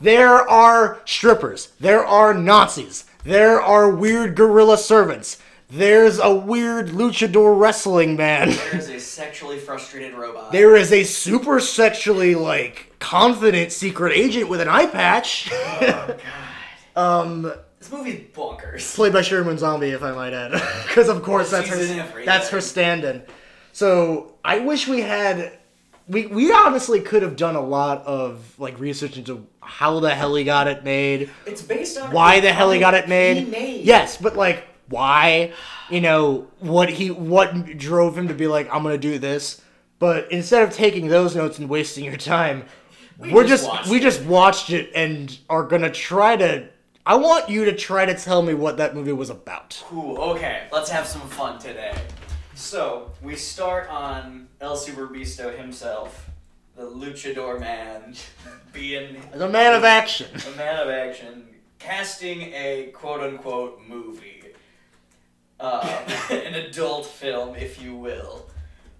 There 0.00 0.48
are 0.48 1.00
strippers. 1.04 1.72
There 1.80 2.04
are 2.04 2.32
Nazis. 2.32 3.04
There 3.26 3.60
are 3.60 3.90
weird 3.90 4.36
gorilla 4.36 4.78
servants. 4.78 5.38
There's 5.68 6.20
a 6.20 6.32
weird 6.32 6.90
luchador 6.90 7.58
wrestling 7.58 8.14
man. 8.16 8.50
There's 8.70 8.88
a 8.88 9.00
sexually 9.00 9.58
frustrated 9.58 10.14
robot. 10.14 10.52
There 10.52 10.76
is 10.76 10.92
a 10.92 11.02
super 11.02 11.58
sexually 11.58 12.36
like 12.36 12.92
confident 13.00 13.72
secret 13.72 14.12
agent 14.12 14.48
with 14.48 14.60
an 14.60 14.68
eye 14.68 14.86
patch, 14.86 15.50
Oh 15.52 15.78
god. 16.94 17.20
um, 17.26 17.52
This 17.80 17.90
movie's 17.90 18.20
bonkers. 18.32 18.94
played 18.94 19.12
by 19.12 19.22
Sherman 19.22 19.58
Zombie, 19.58 19.88
if 19.90 20.04
I 20.04 20.12
might 20.12 20.32
add, 20.32 20.52
because 20.86 21.08
of 21.08 21.20
course 21.24 21.50
that's 21.50 21.68
her 21.68 22.24
that's 22.24 22.48
her 22.50 22.60
stand-in. 22.60 23.22
So 23.72 24.34
I 24.44 24.60
wish 24.60 24.86
we 24.86 25.00
had 25.00 25.58
we 26.08 26.26
we 26.26 26.52
honestly 26.52 27.00
could 27.00 27.22
have 27.22 27.36
done 27.36 27.56
a 27.56 27.60
lot 27.60 28.04
of 28.06 28.54
like 28.58 28.78
research 28.78 29.16
into 29.18 29.46
how 29.60 29.98
the 30.00 30.14
hell 30.14 30.34
he 30.34 30.44
got 30.44 30.68
it 30.68 30.84
made, 30.84 31.30
It's 31.46 31.62
based 31.62 31.98
on 31.98 32.12
why 32.12 32.40
the 32.40 32.52
hell 32.52 32.70
he 32.70 32.78
got 32.78 32.94
it 32.94 33.08
made. 33.08 33.48
Made. 33.50 33.84
Yes, 33.84 34.16
but 34.16 34.36
like 34.36 34.64
why? 34.88 35.52
You 35.90 36.00
know 36.00 36.46
what 36.60 36.88
he 36.88 37.10
what 37.10 37.76
drove 37.76 38.16
him 38.16 38.28
to 38.28 38.34
be 38.34 38.46
like 38.46 38.72
I'm 38.72 38.82
gonna 38.82 38.98
do 38.98 39.18
this. 39.18 39.62
But 39.98 40.30
instead 40.30 40.62
of 40.62 40.72
taking 40.74 41.08
those 41.08 41.34
notes 41.34 41.58
and 41.58 41.68
wasting 41.68 42.04
your 42.04 42.16
time, 42.16 42.64
We 43.18 43.32
are 43.32 43.44
just 43.44 43.64
just, 43.64 43.90
we 43.90 43.96
it. 43.96 44.02
just 44.02 44.22
watched 44.24 44.70
it 44.70 44.90
and 44.94 45.36
are 45.48 45.64
gonna 45.64 45.90
try 45.90 46.36
to. 46.36 46.68
I 47.04 47.14
want 47.16 47.48
you 47.48 47.64
to 47.66 47.72
try 47.74 48.04
to 48.04 48.14
tell 48.14 48.42
me 48.42 48.52
what 48.52 48.76
that 48.78 48.94
movie 48.94 49.12
was 49.12 49.30
about. 49.30 49.80
Cool. 49.86 50.18
Okay, 50.18 50.64
let's 50.72 50.90
have 50.90 51.06
some 51.06 51.22
fun 51.22 51.58
today. 51.58 51.96
So 52.56 53.12
we 53.22 53.36
start 53.36 53.90
on 53.90 54.48
El 54.62 54.78
Superbeasto 54.78 55.54
himself, 55.56 56.30
the 56.74 56.84
luchador 56.84 57.60
man, 57.60 58.14
being 58.72 59.20
The 59.34 59.46
man 59.46 59.74
of 59.74 59.84
action. 59.84 60.28
a 60.34 60.56
man 60.56 60.76
of 60.78 60.88
action, 60.88 61.46
casting 61.78 62.40
a 62.54 62.90
quote 62.94 63.20
unquote 63.20 63.82
movie, 63.86 64.42
um, 65.60 65.86
an 66.30 66.54
adult 66.54 67.04
film, 67.04 67.54
if 67.56 67.80
you 67.80 67.94
will. 67.94 68.48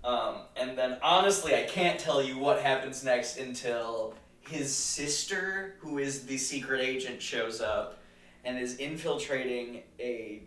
Um, 0.04 0.42
and 0.54 0.76
then 0.76 0.98
honestly, 1.02 1.54
I 1.54 1.62
can't 1.62 1.98
tell 1.98 2.22
you 2.22 2.38
what 2.38 2.60
happens 2.60 3.02
next 3.02 3.38
until 3.38 4.12
his 4.40 4.72
sister, 4.72 5.76
who 5.78 5.96
is 5.96 6.26
the 6.26 6.36
secret 6.36 6.82
agent, 6.82 7.22
shows 7.22 7.62
up 7.62 8.02
and 8.44 8.58
is 8.58 8.76
infiltrating 8.76 9.82
a 9.98 10.42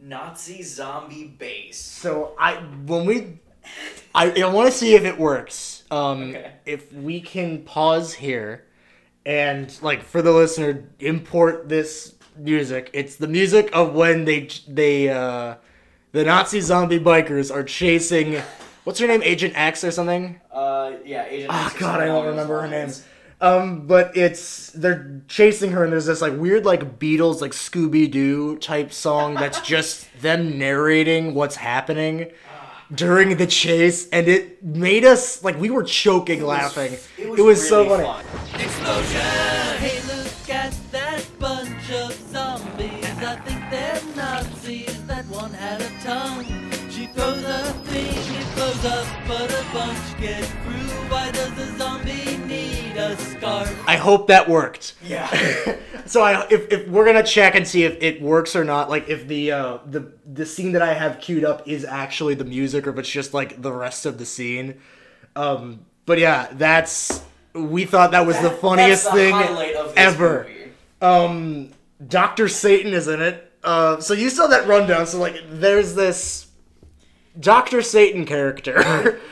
Nazi 0.00 0.62
zombie 0.62 1.24
base. 1.38 1.78
So 1.78 2.34
I 2.38 2.54
when 2.86 3.06
we 3.06 3.38
I, 4.14 4.42
I 4.42 4.46
want 4.46 4.70
to 4.70 4.76
see 4.76 4.94
if 4.94 5.04
it 5.04 5.18
works. 5.18 5.84
Um, 5.90 6.30
Okay. 6.30 6.52
If 6.64 6.92
we 6.92 7.20
can 7.20 7.62
pause 7.64 8.14
here 8.14 8.64
and 9.24 9.76
like 9.82 10.02
for 10.02 10.22
the 10.22 10.32
listener 10.32 10.88
import 11.00 11.68
this 11.68 12.14
music. 12.36 12.90
It's 12.92 13.16
the 13.16 13.26
music 13.26 13.70
of 13.72 13.94
when 13.94 14.24
they 14.24 14.48
they 14.68 15.08
uh, 15.08 15.56
the 16.12 16.24
Nazi 16.24 16.60
zombie 16.60 17.00
bikers 17.00 17.54
are 17.54 17.64
chasing. 17.64 18.40
What's 18.84 19.00
her 19.00 19.06
name? 19.06 19.22
Agent 19.22 19.54
X 19.56 19.82
or 19.82 19.90
something? 19.90 20.40
Uh, 20.52 20.92
yeah, 21.04 21.26
Agent. 21.28 21.50
Oh 21.52 21.66
X 21.66 21.78
God, 21.78 22.00
I 22.00 22.06
don't 22.06 22.26
remember 22.26 22.60
her 22.60 22.68
name. 22.68 22.92
Um, 23.40 23.86
but 23.86 24.16
it's 24.16 24.70
they're 24.70 25.20
chasing 25.28 25.72
her, 25.72 25.84
and 25.84 25.92
there's 25.92 26.06
this 26.06 26.22
like 26.22 26.36
weird 26.36 26.64
like 26.64 26.98
Beatles 26.98 27.40
like 27.40 27.52
Scooby 27.52 28.10
Doo 28.10 28.56
type 28.58 28.92
song 28.92 29.34
that's 29.34 29.60
just 29.60 30.08
them 30.20 30.58
narrating 30.58 31.34
what's 31.34 31.56
happening 31.56 32.32
during 32.94 33.36
the 33.36 33.46
chase, 33.46 34.08
and 34.08 34.28
it 34.28 34.62
made 34.62 35.04
us 35.04 35.42
like 35.44 35.58
we 35.58 35.70
were 35.70 35.82
choking 35.82 36.44
laughing. 36.44 36.96
It 37.18 37.42
was, 37.42 37.68
so 37.68 37.84
really 37.84 38.04
funny. 38.04 38.24
fun. 38.24 38.60
Explosion! 38.60 39.65
I 53.86 53.96
hope 53.96 54.28
that 54.28 54.48
worked. 54.48 54.94
Yeah. 55.02 55.76
So 56.06 56.22
I, 56.22 56.46
if, 56.50 56.70
if 56.70 56.86
we're 56.86 57.04
gonna 57.04 57.24
check 57.24 57.56
and 57.56 57.66
see 57.66 57.82
if 57.82 58.00
it 58.00 58.22
works 58.22 58.54
or 58.54 58.62
not, 58.62 58.88
like 58.88 59.08
if 59.08 59.26
the 59.26 59.50
uh, 59.50 59.78
the 59.86 60.12
the 60.24 60.46
scene 60.46 60.70
that 60.72 60.82
I 60.82 60.94
have 60.94 61.20
queued 61.20 61.44
up 61.44 61.66
is 61.66 61.84
actually 61.84 62.34
the 62.34 62.44
music 62.44 62.86
or 62.86 62.90
if 62.90 62.98
it's 62.98 63.10
just 63.10 63.34
like 63.34 63.60
the 63.60 63.72
rest 63.72 64.06
of 64.06 64.16
the 64.16 64.24
scene. 64.24 64.80
Um, 65.34 65.84
but 66.04 66.20
yeah, 66.20 66.46
that's 66.52 67.24
we 67.54 67.86
thought 67.86 68.12
that 68.12 68.24
was 68.24 68.38
the 68.38 68.50
funniest 68.50 69.06
the 69.06 69.10
thing 69.12 69.34
highlight 69.34 69.74
of 69.74 69.88
this 69.88 69.96
ever. 69.96 70.48
Um, 71.02 71.72
Doctor 72.06 72.48
Satan 72.48 72.94
is 72.94 73.08
in 73.08 73.20
it. 73.20 73.52
Uh, 73.64 73.98
so 74.00 74.14
you 74.14 74.30
saw 74.30 74.46
that 74.46 74.68
rundown. 74.68 75.08
So 75.08 75.18
like, 75.18 75.42
there's 75.48 75.94
this 75.94 76.46
Doctor 77.40 77.82
Satan 77.82 78.24
character. 78.24 79.20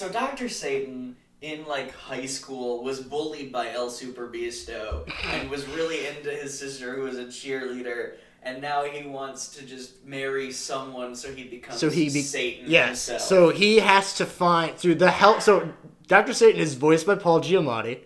So 0.00 0.08
Dr. 0.08 0.48
Satan 0.48 1.14
in 1.42 1.66
like 1.66 1.92
high 1.94 2.26
school 2.26 2.82
was 2.84 3.00
bullied 3.00 3.50
by 3.50 3.72
El 3.72 3.88
Superbeasto 3.88 5.10
and 5.32 5.48
was 5.48 5.66
really 5.68 6.06
into 6.06 6.30
his 6.30 6.58
sister 6.58 6.94
who 6.94 7.02
was 7.02 7.16
a 7.16 7.24
cheerleader 7.24 8.16
and 8.42 8.60
now 8.60 8.84
he 8.84 9.06
wants 9.06 9.48
to 9.56 9.64
just 9.64 10.04
marry 10.04 10.50
someone 10.50 11.14
so 11.14 11.32
he 11.32 11.44
becomes 11.44 11.78
so 11.78 11.90
he 11.90 12.04
be- 12.04 12.22
Satan 12.22 12.64
yes. 12.68 13.06
himself. 13.06 13.20
So 13.22 13.50
he 13.50 13.78
has 13.78 14.14
to 14.16 14.26
find 14.26 14.76
through 14.76 14.96
the 14.96 15.10
help. 15.10 15.42
So 15.42 15.72
Doctor 16.06 16.32
Satan 16.34 16.60
is 16.60 16.74
voiced 16.74 17.06
by 17.06 17.14
Paul 17.16 17.40
Giamatti, 17.40 18.00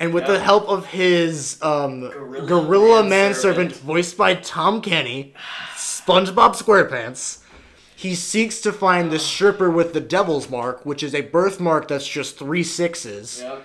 and 0.00 0.12
with 0.14 0.26
the 0.26 0.40
help 0.40 0.68
of 0.68 0.86
his 0.86 1.58
um, 1.62 2.00
Gorilla 2.00 2.46
gorilla, 2.46 3.04
manservant. 3.04 3.08
manservant, 3.08 3.72
voiced 3.76 4.16
by 4.16 4.34
Tom 4.34 4.80
Kenny, 4.80 5.34
SpongeBob 5.76 6.56
SquarePants. 6.56 7.42
He 7.98 8.14
seeks 8.14 8.60
to 8.60 8.72
find 8.72 9.10
the 9.10 9.18
stripper 9.18 9.68
with 9.68 9.92
the 9.92 10.00
devil's 10.00 10.48
mark, 10.48 10.86
which 10.86 11.02
is 11.02 11.16
a 11.16 11.22
birthmark 11.22 11.88
that's 11.88 12.06
just 12.06 12.38
three 12.38 12.62
sixes, 12.62 13.40
Yep. 13.42 13.62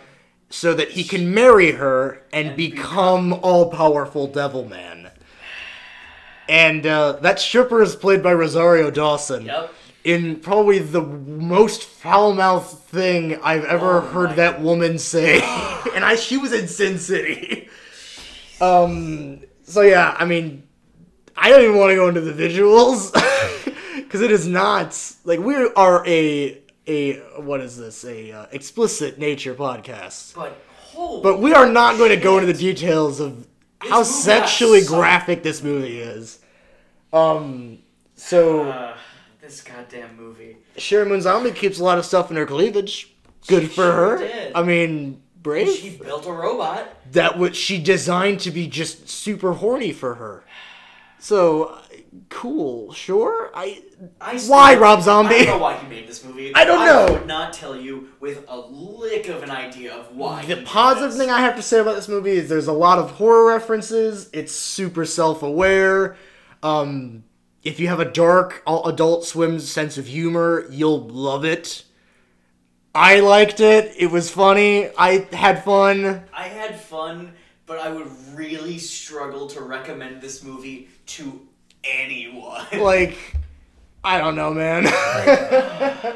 so 0.49 0.73
that 0.73 0.89
he 0.93 1.03
can 1.03 1.31
marry 1.35 1.73
her 1.73 2.23
and, 2.33 2.47
And 2.47 2.57
become 2.57 3.33
all 3.43 3.69
powerful 3.69 4.25
Devil 4.25 4.65
Man. 4.67 5.11
And 6.49 6.83
uh, 6.87 7.11
that 7.21 7.39
stripper 7.39 7.83
is 7.83 7.95
played 7.95 8.23
by 8.23 8.33
Rosario 8.33 8.89
Dawson 8.89 9.45
Yep. 9.45 9.71
in 10.03 10.37
probably 10.37 10.79
the 10.79 11.01
most 11.03 11.83
foul 11.83 12.33
mouthed 12.33 12.79
thing 12.89 13.39
I've 13.43 13.65
ever 13.65 13.97
Oh 13.97 14.01
heard 14.01 14.35
that 14.37 14.59
woman 14.61 14.97
say. 14.97 15.35
and 15.95 16.03
I 16.03 16.15
she 16.15 16.37
was 16.37 16.51
in 16.53 16.67
Sin 16.67 16.97
City. 16.97 17.69
Um 18.59 19.41
so 19.61 19.81
yeah, 19.81 20.15
I 20.17 20.25
mean 20.25 20.63
I 21.37 21.49
don't 21.51 21.61
even 21.63 21.77
want 21.77 21.91
to 21.91 21.95
go 21.95 22.07
into 22.07 22.21
the 22.21 22.33
visuals 22.33 23.11
cuz 24.13 24.21
it 24.21 24.31
is 24.31 24.47
not 24.47 24.95
like 25.25 25.39
we 25.39 25.55
are 25.75 26.05
a 26.07 26.59
a 26.87 27.13
what 27.41 27.61
is 27.61 27.77
this? 27.77 28.05
A 28.05 28.31
uh, 28.31 28.45
explicit 28.51 29.17
nature 29.17 29.55
podcast. 29.55 30.35
But 30.35 30.53
But 31.23 31.39
we 31.39 31.53
are 31.53 31.67
not 31.67 31.97
going 31.97 32.11
to 32.11 32.17
go 32.17 32.37
into 32.37 32.51
the 32.53 32.59
details 32.59 33.19
of 33.19 33.47
how 33.79 34.03
sexually 34.03 34.83
graphic 34.83 35.41
this 35.41 35.63
movie 35.63 35.99
is. 35.99 36.39
Um 37.11 37.79
so 38.15 38.69
uh, 38.69 38.95
this 39.41 39.61
goddamn 39.61 40.15
movie. 40.15 40.57
Sheri 40.77 41.07
Moon 41.07 41.21
Zombie 41.21 41.51
keeps 41.51 41.79
a 41.79 41.83
lot 41.83 41.97
of 41.97 42.05
stuff 42.05 42.29
in 42.31 42.37
her 42.37 42.45
cleavage. 42.45 43.13
Good 43.47 43.63
She 43.63 43.67
for 43.69 43.91
her. 43.91 44.17
did. 44.19 44.53
I 44.55 44.63
mean, 44.63 45.21
brave. 45.41 45.69
She 45.69 45.89
built 45.97 46.25
a 46.27 46.31
robot. 46.31 46.83
that 47.11 47.37
was 47.37 47.57
she 47.57 47.81
designed 47.81 48.39
to 48.41 48.51
be 48.51 48.67
just 48.67 49.09
super 49.09 49.53
horny 49.53 49.91
for 49.91 50.15
her. 50.15 50.43
So 51.19 51.77
cool, 52.29 52.93
sure. 52.93 53.51
I 53.53 53.81
I 54.19 54.39
Why, 54.39 54.75
Rob 54.75 55.01
Zombie? 55.01 55.35
I 55.35 55.45
don't 55.45 55.57
know 55.57 55.63
why 55.63 55.77
he 55.77 55.87
made 55.87 56.07
this 56.07 56.23
movie. 56.23 56.53
I 56.53 56.65
don't 56.65 56.85
know. 56.85 57.15
I 57.15 57.19
know. 57.19 57.25
not 57.25 57.53
tell 57.53 57.75
you 57.75 58.09
with 58.19 58.45
a 58.47 58.57
lick 58.57 59.27
of 59.29 59.43
an 59.43 59.51
idea 59.51 59.93
of 59.95 60.15
why. 60.15 60.45
the 60.45 60.57
he 60.57 60.65
positive 60.65 61.15
thing 61.15 61.29
I 61.29 61.41
have 61.41 61.55
to 61.55 61.61
say 61.61 61.79
about 61.79 61.95
this 61.95 62.07
movie 62.07 62.31
is 62.31 62.49
there's 62.49 62.67
a 62.67 62.73
lot 62.73 62.99
of 62.99 63.11
horror 63.11 63.47
references. 63.47 64.29
It's 64.33 64.53
super 64.53 65.05
self-aware. 65.05 66.17
Um, 66.61 67.23
if 67.63 67.79
you 67.79 67.87
have 67.87 67.99
a 67.99 68.11
dark 68.11 68.61
Adult 68.67 69.25
Swim 69.25 69.59
sense 69.59 69.97
of 69.97 70.07
humor, 70.07 70.65
you'll 70.69 71.07
love 71.07 71.45
it. 71.45 71.83
I 72.95 73.21
liked 73.21 73.59
it. 73.59 73.95
It 73.97 74.11
was 74.11 74.29
funny. 74.29 74.89
I 74.97 75.27
had 75.33 75.63
fun. 75.63 76.25
I 76.33 76.47
had 76.47 76.79
fun, 76.79 77.33
but 77.65 77.79
I 77.79 77.89
would 77.89 78.07
really 78.35 78.77
struggle 78.77 79.47
to 79.47 79.61
recommend 79.61 80.21
this 80.21 80.43
movie 80.43 80.89
to 81.07 81.47
anyone. 81.83 82.65
like 82.79 83.17
I 84.03 84.17
don't 84.19 84.35
know, 84.35 84.53
man. 84.53 84.85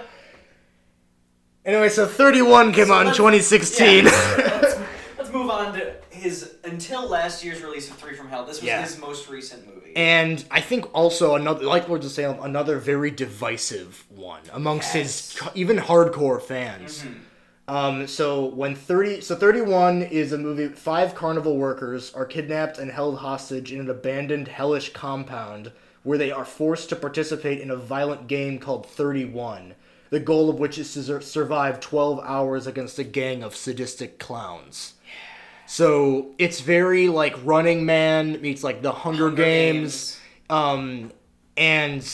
anyway, 1.65 1.89
so 1.89 2.05
31 2.05 2.73
came 2.73 2.87
So 2.87 2.93
out 2.93 3.07
in 3.07 3.13
2016. 3.13 4.05
yeah, 4.05 4.11
let's, 4.61 4.79
let's 5.17 5.31
move 5.31 5.49
on 5.49 5.73
to 5.73 5.93
his 6.09 6.55
until 6.63 7.07
last 7.07 7.43
year's 7.43 7.61
release 7.61 7.89
of 7.89 7.95
Three 7.97 8.15
from 8.15 8.27
Hell. 8.29 8.45
This 8.45 8.57
was 8.57 8.63
Yeah. 8.65 8.81
his 8.81 8.97
most 8.99 9.29
recent 9.29 9.65
movie. 9.67 9.95
and 9.95 10.43
I 10.51 10.61
think 10.61 10.93
also 10.93 11.35
another 11.35 11.63
like 11.65 11.87
Lords 11.87 12.05
of 12.05 12.11
Salem, 12.11 12.39
another 12.43 12.77
very 12.79 13.11
divisive 13.11 14.03
one 14.09 14.41
amongst 14.51 14.93
his 14.93 15.05
Yes. 15.05 15.39
co- 15.39 15.51
even 15.55 15.77
hardcore 15.77 16.41
fans. 16.41 17.03
Mm-hmm. 17.03 17.19
Um, 17.67 18.07
so 18.07 18.45
when 18.45 18.75
30 18.75 19.19
so 19.21 19.35
31 19.35 20.03
is 20.03 20.31
a 20.31 20.37
movie 20.37 20.69
five 20.69 21.13
carnival 21.15 21.57
workers 21.57 22.13
are 22.13 22.25
kidnapped 22.25 22.77
and 22.77 22.89
held 22.89 23.17
hostage 23.17 23.73
in 23.73 23.81
an 23.81 23.89
abandoned 23.89 24.47
hellish 24.47 24.93
compound 24.93 25.73
where 26.03 26.17
they 26.17 26.31
are 26.31 26.45
forced 26.45 26.87
to 26.89 26.95
participate 26.95 27.59
in 27.59 27.69
a 27.69 27.75
violent 27.75 28.27
game 28.27 28.57
called 28.57 28.85
31 28.85 29.75
the 30.09 30.19
goal 30.21 30.49
of 30.49 30.59
which 30.59 30.77
is 30.77 30.93
to 30.93 31.03
sur- 31.03 31.19
survive 31.19 31.81
12 31.81 32.21
hours 32.23 32.67
against 32.67 32.97
a 32.99 33.03
gang 33.03 33.43
of 33.43 33.53
sadistic 33.55 34.17
clowns. 34.19 34.93
So 35.65 36.27
it's 36.37 36.61
very 36.61 37.09
like 37.09 37.35
running 37.43 37.85
man 37.85 38.39
meets 38.41 38.63
like 38.63 38.81
the 38.81 38.93
hunger, 38.93 39.25
Hunger 39.25 39.43
games. 39.43 40.17
um 40.49 41.11
and 41.57 42.09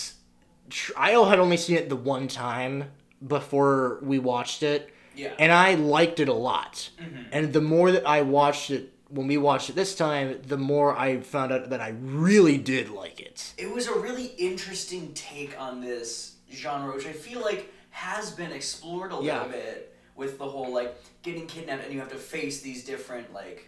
tr- 0.72 0.94
I 0.98 1.12
had 1.12 1.38
only 1.38 1.58
seen 1.58 1.76
it 1.78 1.90
the 1.90 1.96
one 1.96 2.28
time 2.28 2.86
before 3.26 4.00
we 4.02 4.18
watched 4.18 4.64
it, 4.64 4.93
Yeah. 5.16 5.34
and 5.40 5.52
I 5.52 5.76
liked 5.76 6.20
it 6.20 6.28
a 6.28 6.34
lot. 6.34 6.90
Mhm. 7.00 7.26
And 7.32 7.54
the 7.54 7.62
more 7.62 7.92
that 7.92 8.08
I 8.08 8.22
watched 8.22 8.72
it, 8.72 8.92
when 9.10 9.28
we 9.28 9.38
watched 9.38 9.70
it 9.70 9.76
this 9.76 9.94
time, 9.96 10.42
the 10.48 10.58
more 10.58 10.98
I 10.98 11.20
found 11.22 11.52
out 11.52 11.70
that 11.70 11.80
I 11.82 11.90
really 12.00 12.58
did 12.58 12.90
like 12.90 13.20
it. 13.20 13.54
It 13.58 13.72
was 13.72 13.88
a 13.88 13.94
really 13.98 14.26
interesting 14.38 15.14
take 15.14 15.60
on 15.60 15.82
this 15.82 16.36
genre, 16.52 16.96
which 16.96 17.06
I 17.06 17.14
feel 17.14 17.42
like 17.42 17.72
has 17.92 18.32
been 18.32 18.52
explored 18.52 19.12
a 19.12 19.20
Yeah. 19.22 19.44
little 19.44 19.50
bit 19.50 19.96
with 20.16 20.38
the 20.40 20.46
whole 20.48 20.72
like 20.74 20.96
getting 21.22 21.46
kidnapped 21.48 21.84
and 21.84 21.94
you 21.94 22.00
have 22.00 22.12
to 22.12 22.18
face 22.18 22.62
these 22.62 22.84
different 22.84 23.34
like 23.34 23.68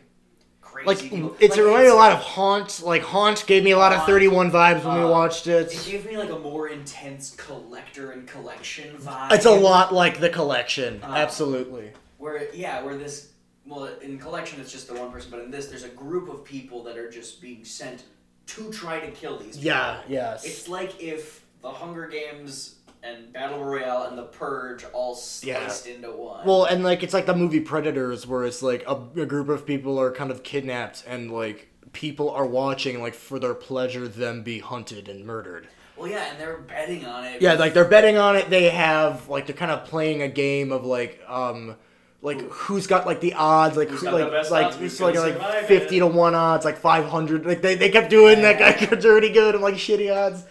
crazy 0.75 0.87
Like 0.87 1.09
people. 1.11 1.35
it's 1.39 1.55
Like, 1.55 1.65
reminded 1.65 1.85
me 1.85 1.91
a 1.91 1.95
lot 1.95 2.11
of 2.11 2.19
Haunt. 2.19 2.81
Like 2.83 3.01
Haunt 3.03 3.45
gave 3.47 3.63
me 3.63 3.71
a 3.71 3.77
lot 3.77 3.93
of 3.93 4.05
Thirty 4.05 4.27
One 4.27 4.51
vibes 4.51 4.83
when 4.83 4.95
we 4.97 5.03
Uh, 5.03 5.09
watched 5.09 5.47
It 5.47 5.71
it. 5.71 5.85
gave 5.85 6.05
me 6.05 6.17
like 6.17 6.29
a 6.29 6.39
more 6.39 6.67
intense 6.67 7.31
collector 7.37 8.11
and 8.11 8.27
collection 8.27 8.95
vibe. 8.97 9.31
It's 9.31 9.45
a 9.45 9.51
lot 9.51 9.93
like 9.93 10.19
the 10.19 10.29
collection, 10.29 11.01
Uh, 11.03 11.13
absolutely. 11.15 11.91
Where 12.17 12.47
yeah, 12.53 12.83
where 12.83 12.97
this 12.97 13.29
well 13.65 13.85
in 14.01 14.17
collection 14.19 14.59
it's 14.61 14.71
just 14.71 14.87
the 14.87 14.93
one 14.93 15.11
person, 15.11 15.31
but 15.31 15.39
in 15.39 15.51
this 15.51 15.67
there's 15.67 15.83
a 15.83 15.89
group 15.89 16.29
of 16.29 16.43
people 16.43 16.83
that 16.83 16.97
are 16.97 17.09
just 17.09 17.41
being 17.41 17.63
sent 17.65 18.03
to 18.47 18.71
try 18.71 18.99
to 18.99 19.09
kill 19.11 19.37
these 19.39 19.55
people. 19.57 19.63
Yeah, 19.67 20.01
yes. 20.07 20.45
It's 20.45 20.67
like 20.67 21.01
if 21.01 21.43
the 21.61 21.71
Hunger 21.71 22.07
Games 22.07 22.74
and 23.05 23.31
Battle 23.33 23.63
Royale 23.63 24.03
and 24.03 24.17
the 24.17 24.23
Purge 24.23 24.83
all 24.93 25.19
Yeah. 25.43 25.71
into 25.87 26.11
one. 26.11 26.45
Well, 26.45 26.65
and 26.65 26.83
like 26.83 27.03
it's 27.03 27.13
like 27.13 27.25
the 27.25 27.35
movie 27.35 27.59
Predators, 27.59 28.25
where 28.25 28.43
it's 28.45 28.63
like 28.63 28.83
a, 28.87 28.95
a 29.19 29.25
group 29.25 29.49
of 29.49 29.65
people 29.65 29.99
are 29.99 30.11
kind 30.11 30.31
of 30.31 30.43
kidnapped, 30.43 31.03
and 31.07 31.31
like 31.31 31.69
people 31.93 32.29
are 32.31 32.45
watching, 32.45 33.01
like 33.01 33.13
for 33.13 33.39
their 33.39 33.53
pleasure, 33.53 34.07
them 34.07 34.41
be 34.43 34.59
hunted 34.59 35.07
and 35.07 35.25
murdered. 35.25 35.67
Well, 35.97 36.09
yeah, 36.09 36.29
and 36.31 36.39
they're 36.39 36.57
betting 36.57 37.05
on 37.05 37.23
it. 37.23 37.41
Yeah, 37.41 37.53
like 37.53 37.73
they're 37.73 37.85
betting 37.85 38.17
on 38.17 38.35
it. 38.35 38.49
They 38.49 38.69
have 38.69 39.29
like 39.29 39.45
they're 39.47 39.55
kind 39.55 39.71
of 39.71 39.85
playing 39.85 40.21
a 40.21 40.27
game 40.27 40.71
of 40.73 40.85
like 40.85 41.21
um 41.27 41.75
like 42.21 42.41
who's 42.49 42.85
got 42.87 43.05
like 43.05 43.21
the 43.21 43.33
odds, 43.35 43.77
like 43.77 43.87
Who's 43.89 43.99
who, 44.01 44.07
got 44.07 44.17
the 44.17 44.23
like 44.23 44.31
best 44.31 44.51
like 44.51 44.81
it's 44.81 44.99
like 44.99 45.15
like 45.15 45.65
fifty 45.67 45.97
it. 45.97 45.99
to 45.99 46.07
one 46.07 46.35
odds, 46.35 46.65
like 46.65 46.77
five 46.77 47.05
hundred. 47.05 47.45
Like 47.45 47.61
they, 47.61 47.75
they 47.75 47.89
kept 47.89 48.09
doing 48.09 48.41
that 48.41 48.59
guy 48.59 48.75
Yeah. 48.81 48.95
dirty 48.99 49.29
good 49.29 49.55
and 49.55 49.63
like 49.63 49.75
shitty 49.75 50.13
odds. 50.13 50.43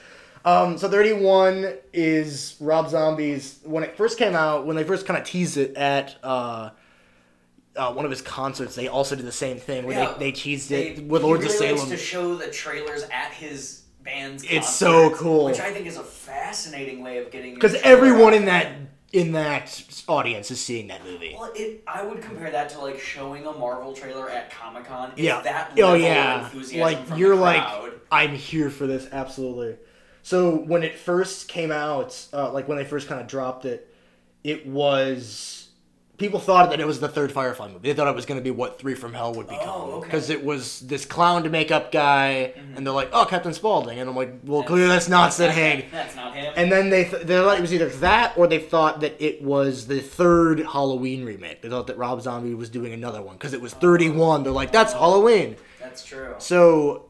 Um, 0.45 0.77
so 0.79 0.89
thirty 0.91 1.13
one 1.13 1.75
is 1.93 2.57
Rob 2.61 2.91
Zombie's 2.91 3.61
when 3.65 3.83
it 3.83 3.97
first 3.97 4.19
came 4.19 4.35
out 4.35 4.67
when 4.67 4.77
they 4.77 4.85
first 4.85 5.07
kind 5.07 5.19
of 5.21 5.27
teased 5.27 5.57
it 5.57 5.77
at. 5.77 6.17
uh 6.23 6.71
uh, 7.77 7.93
one 7.93 8.05
of 8.05 8.11
his 8.13 8.23
concerts, 8.23 8.77
they 8.77 8.87
also 8.87 9.17
did 9.17 9.27
the 9.27 9.33
same 9.33 9.59
thing 9.59 9.85
where 9.85 9.99
Yeah. 9.99 10.13
they, 10.13 10.27
they 10.27 10.33
teased 10.33 10.69
They- 10.71 10.91
it 10.91 11.03
with 11.09 11.25
Lords 11.25 11.43
really 11.43 11.71
of 11.71 11.79
Salem. 11.79 11.91
to 11.91 11.97
show 11.97 12.37
the 12.37 12.47
trailers 12.47 13.03
at 13.11 13.33
his 13.33 13.83
band's. 14.05 14.45
It's 14.45 14.73
so 14.73 15.11
cool. 15.11 15.47
Which 15.47 15.59
I 15.59 15.73
think 15.73 15.87
is 15.89 15.97
a 15.97 16.05
fascinating 16.05 17.03
way 17.03 17.19
of 17.19 17.33
getting. 17.33 17.55
Because 17.55 17.75
everyone 17.83 18.33
in 18.33 18.45
that 18.45 18.69
in 19.13 19.33
that 19.33 19.83
audience 20.07 20.53
is 20.53 20.61
seeing 20.61 20.87
that 20.87 21.05
movie. 21.05 21.35
Well, 21.37 21.51
it, 21.57 21.83
I 21.89 22.05
would 22.05 22.23
compare 22.23 22.51
that 22.53 22.69
to 22.71 22.79
like 22.81 23.01
showing 23.01 23.45
a 23.45 23.53
Marvel 23.53 23.93
trailer 23.93 24.31
at 24.31 24.53
Comic 24.53 24.85
Con. 24.85 25.11
Yeah. 25.17 25.41
That 25.41 25.73
oh 25.83 25.95
yeah. 25.95 26.49
Like 26.77 26.99
you're 27.17 27.35
like. 27.35 27.65
I'm 28.13 28.37
here 28.37 28.71
for 28.71 28.87
this 28.87 29.09
absolutely. 29.11 29.79
So 30.25 30.57
when 30.57 30.83
it 30.83 30.99
first 30.99 31.47
came 31.49 31.71
out, 31.71 32.27
uh, 32.33 32.51
like 32.51 32.67
when 32.67 32.79
they 32.79 32.85
first 32.85 33.07
kind 33.09 33.21
of 33.21 33.27
dropped 33.29 33.67
it, 33.67 33.95
it 34.43 34.67
was 34.67 35.69
people 36.17 36.41
thought 36.41 36.71
that 36.71 36.81
it 36.81 36.87
was 36.87 36.99
the 37.01 37.09
third 37.09 37.31
Firefly 37.31 37.69
movie. 37.69 37.89
They 37.91 37.95
thought 37.95 38.09
it 38.09 38.15
was 38.15 38.25
going 38.25 38.41
to 38.41 38.43
be 38.45 38.51
what 38.51 38.79
Three 38.79 38.95
from 38.95 39.13
Hell 39.13 39.35
would 39.35 39.49
become 39.49 39.69
Oh, 39.69 39.91
okay. 39.97 40.07
because 40.07 40.31
it 40.31 40.43
was 40.43 40.81
this 40.81 41.05
clown 41.05 41.43
to 41.43 41.51
makeup 41.51 41.93
guy, 41.93 42.55
and 42.75 42.87
they're 42.87 42.95
like, 42.95 43.11
oh 43.13 43.27
Captain 43.27 43.53
Spaulding, 43.53 43.99
and 43.99 44.09
I'm 44.09 44.17
like, 44.17 44.33
well 44.45 44.63
clearly 44.63 44.89
that's 44.89 45.09
not 45.11 45.35
Sid 45.35 45.51
Haig. 45.51 45.87
That's 45.93 46.17
not 46.17 46.35
him. 46.35 46.55
And 46.57 46.73
then 46.73 46.89
they 46.89 47.05
th- 47.05 47.25
they 47.27 47.37
thought 47.37 47.59
it 47.59 47.61
was 47.61 47.75
either 47.75 47.89
that 47.89 48.33
or 48.39 48.47
they 48.47 48.61
thought 48.61 49.01
that 49.01 49.23
it 49.23 49.43
was 49.43 49.87
the 49.89 50.01
third 50.01 50.61
Halloween 50.61 51.25
remake. 51.27 51.61
They 51.61 51.69
thought 51.69 51.87
that 51.89 51.99
Rob 51.99 52.23
Zombie 52.23 52.55
was 52.55 52.71
doing 52.71 52.95
another 52.95 53.21
one 53.21 53.35
because 53.37 53.53
it 53.53 53.61
was 53.61 53.75
31. 53.75 54.43
They're 54.43 54.53
like, 54.53 54.73
that's 54.73 54.95
Halloween. 54.95 55.57
That's 55.81 56.03
true. 56.05 56.35
So, 56.39 57.07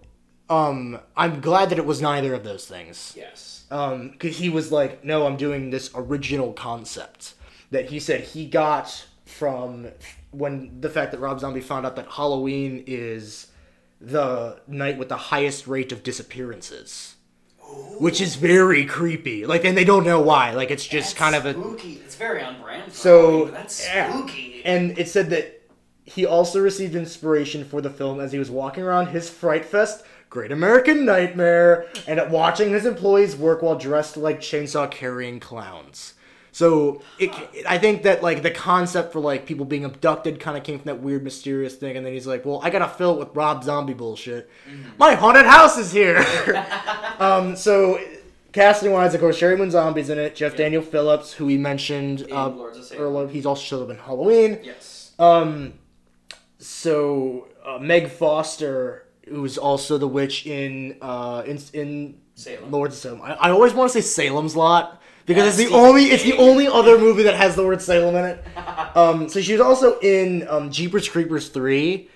um, 0.51 0.99
I'm 1.17 1.41
glad 1.41 1.71
that 1.71 1.79
it 1.79 1.87
was 1.87 2.03
neither 2.03 2.35
of 2.35 2.45
those 2.45 2.67
things. 2.67 3.15
Yes. 3.17 3.65
Um, 3.71 4.11
because 4.11 4.39
he 4.39 4.49
was 4.51 4.71
like, 4.71 5.05
no, 5.05 5.27
I'm 5.27 5.37
doing 5.37 5.71
this 5.71 5.91
original 5.95 6.53
concept 6.53 7.35
that 7.71 7.87
he 7.87 7.99
said 7.99 8.21
he 8.21 8.47
got 8.47 9.07
from 9.25 9.89
when 10.31 10.81
the 10.81 10.91
fact 10.91 11.13
that 11.13 11.19
Rob 11.19 11.41
Zombie 11.41 11.61
found 11.61 11.87
out 11.87 11.97
that 11.97 12.09
Halloween 12.09 12.85
is 12.87 13.49
the 14.01 14.61
night 14.67 14.99
with 14.99 15.09
the 15.09 15.17
highest 15.17 15.67
rate 15.67 15.93
of 15.93 16.03
disappearances. 16.03 17.17
Which 17.99 18.21
is 18.21 18.35
very 18.35 18.85
creepy. 18.85 19.47
Like, 19.47 19.65
and 19.65 19.77
they 19.77 19.85
don't 19.85 20.05
know 20.05 20.21
why. 20.21 20.51
Like, 20.53 20.71
it's 20.71 20.87
just 20.87 21.17
That's 21.17 21.19
kind 21.19 21.35
of 21.35 21.47
a 21.47 21.53
spooky. 21.55 21.95
It's 22.05 22.15
very 22.15 22.43
on 22.43 22.61
brand. 22.61 22.93
For 22.93 22.99
So, 22.99 23.21
Halloween, 23.31 23.55
that's 23.55 23.87
yeah. 23.87 24.13
spooky. 24.13 24.63
And 24.65 24.99
it 24.99 25.09
said 25.09 25.31
that 25.31 25.63
he 26.05 26.27
also 26.27 26.61
received 26.61 26.95
inspiration 26.95 27.65
for 27.65 27.81
the 27.81 27.89
film 27.89 28.21
as 28.21 28.33
he 28.33 28.39
was 28.39 28.51
walking 28.51 28.85
around 28.85 29.07
his 29.09 29.31
Fright 29.31 29.65
Fest, 29.65 30.05
Great 30.35 30.51
American 30.51 31.05
Nightmare, 31.05 31.87
and 32.09 32.19
at 32.19 32.29
watching 32.29 32.71
his 32.71 32.85
employees 32.85 33.37
work 33.37 33.63
while 33.63 33.79
dressed 33.79 34.17
like 34.17 34.41
chainsaw 34.41 34.91
carrying 34.91 35.39
clowns. 35.39 36.15
So 36.51 37.03
it, 37.21 37.31
I 37.69 37.79
think 37.79 38.03
that 38.03 38.21
like 38.21 38.43
the 38.43 38.51
concept 38.51 39.13
for 39.13 39.21
like 39.21 39.47
people 39.47 39.65
being 39.65 39.85
abducted 39.85 40.41
kind 40.41 40.57
of 40.59 40.65
came 40.65 40.81
from 40.81 40.87
that 40.87 41.01
weird 41.01 41.23
mysterious 41.23 41.77
thing, 41.77 41.97
and 41.97 42.05
then 42.05 42.13
he's 42.13 42.27
like, 42.27 42.45
"Well, 42.45 42.59
I 42.65 42.71
gotta 42.71 42.89
fill 42.89 43.13
it 43.15 43.19
with 43.21 43.37
Rob 43.37 43.63
Zombie 43.63 43.95
bullshit. 43.95 44.51
My 44.99 45.15
haunted 45.15 45.47
house 45.47 45.79
is 45.79 45.93
here." 45.93 46.19
um, 47.21 47.55
so 47.55 48.01
casting 48.51 48.91
wise, 48.91 49.15
of 49.15 49.21
course, 49.21 49.39
Sheri 49.39 49.57
Moon 49.57 49.71
Zombie's 49.71 50.11
in 50.11 50.19
it. 50.19 50.35
Jeff 50.35 50.53
Yeah. 50.53 50.59
Daniel 50.59 50.83
Phillips, 50.83 51.33
who 51.35 51.47
we 51.47 51.57
mentioned 51.57 52.27
uh, 52.33 52.53
earlier, 52.97 53.29
he's 53.29 53.47
also 53.47 53.63
showed 53.63 53.85
up 53.85 53.91
in 53.91 53.99
Halloween. 53.99 54.59
Yes. 54.65 55.13
Um, 55.17 55.75
so 56.59 57.47
uh, 57.65 57.79
Meg 57.79 58.09
Foster, 58.09 59.04
who's 59.29 59.57
also 59.59 59.99
the 59.99 60.09
witch 60.09 60.47
in 60.47 60.97
uh 61.01 61.43
in 61.47 61.59
in 61.73 62.19
Salem. 62.35 62.71
Lords 62.71 62.95
of 62.97 63.01
Salem. 63.01 63.23
I, 63.23 63.35
I 63.35 63.51
always 63.51 63.73
want 63.75 63.93
to 63.93 64.03
say 64.03 64.07
Salem's 64.07 64.57
Lot 64.57 65.01
because 65.27 65.45
That's 65.45 65.59
it's 65.59 65.71
the 65.71 65.75
Stephen 65.75 65.81
only 65.89 66.05
it's 66.07 66.23
the 66.25 66.33
King. 66.33 66.41
only 66.41 66.67
other 66.69 66.99
movie 66.99 67.23
that 67.25 67.35
has 67.37 67.55
the 67.57 67.65
word 67.65 67.81
Salem 67.81 68.15
in 68.17 68.25
it. 68.25 68.45
Um, 68.97 69.29
so 69.29 69.41
she 69.41 69.51
was 69.53 69.61
also 69.61 69.99
in 69.99 70.47
um, 70.47 70.71
Jeepers 70.71 71.09
Creepers 71.09 71.49
three. 71.49 72.09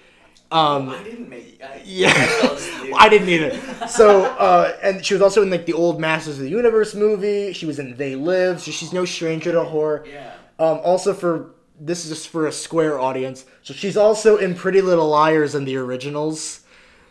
Um, 0.52 0.90
I 0.90 1.02
didn't 1.02 1.28
make. 1.28 1.60
I, 1.60 1.82
yeah, 1.84 2.12
I. 2.14 2.92
I 2.96 3.08
didn't 3.08 3.28
either. 3.28 3.86
So, 3.88 4.26
uh, 4.26 4.76
and 4.80 5.04
she 5.04 5.12
was 5.14 5.20
also 5.20 5.42
in 5.42 5.50
like 5.50 5.66
the 5.66 5.72
old 5.72 6.00
Masters 6.00 6.36
of 6.38 6.44
the 6.44 6.50
Universe 6.50 6.94
movie. 6.94 7.52
She 7.52 7.66
was 7.66 7.80
in 7.80 7.96
They 7.96 8.14
Live, 8.14 8.60
so 8.60 8.70
she's 8.70 8.92
no 8.92 9.04
stranger 9.04 9.50
to 9.50 9.64
horror. 9.64 10.06
Yeah. 10.08 10.34
Um, 10.60 10.78
also 10.84 11.12
for 11.14 11.50
this 11.80 12.04
is 12.04 12.10
just 12.10 12.28
for 12.28 12.46
a 12.46 12.52
square 12.52 13.00
audience. 13.00 13.44
So 13.64 13.74
she's 13.74 13.96
also 13.96 14.36
in 14.36 14.54
Pretty 14.54 14.80
Little 14.80 15.08
Liars 15.08 15.56
and 15.56 15.66
the 15.66 15.76
originals, 15.78 16.60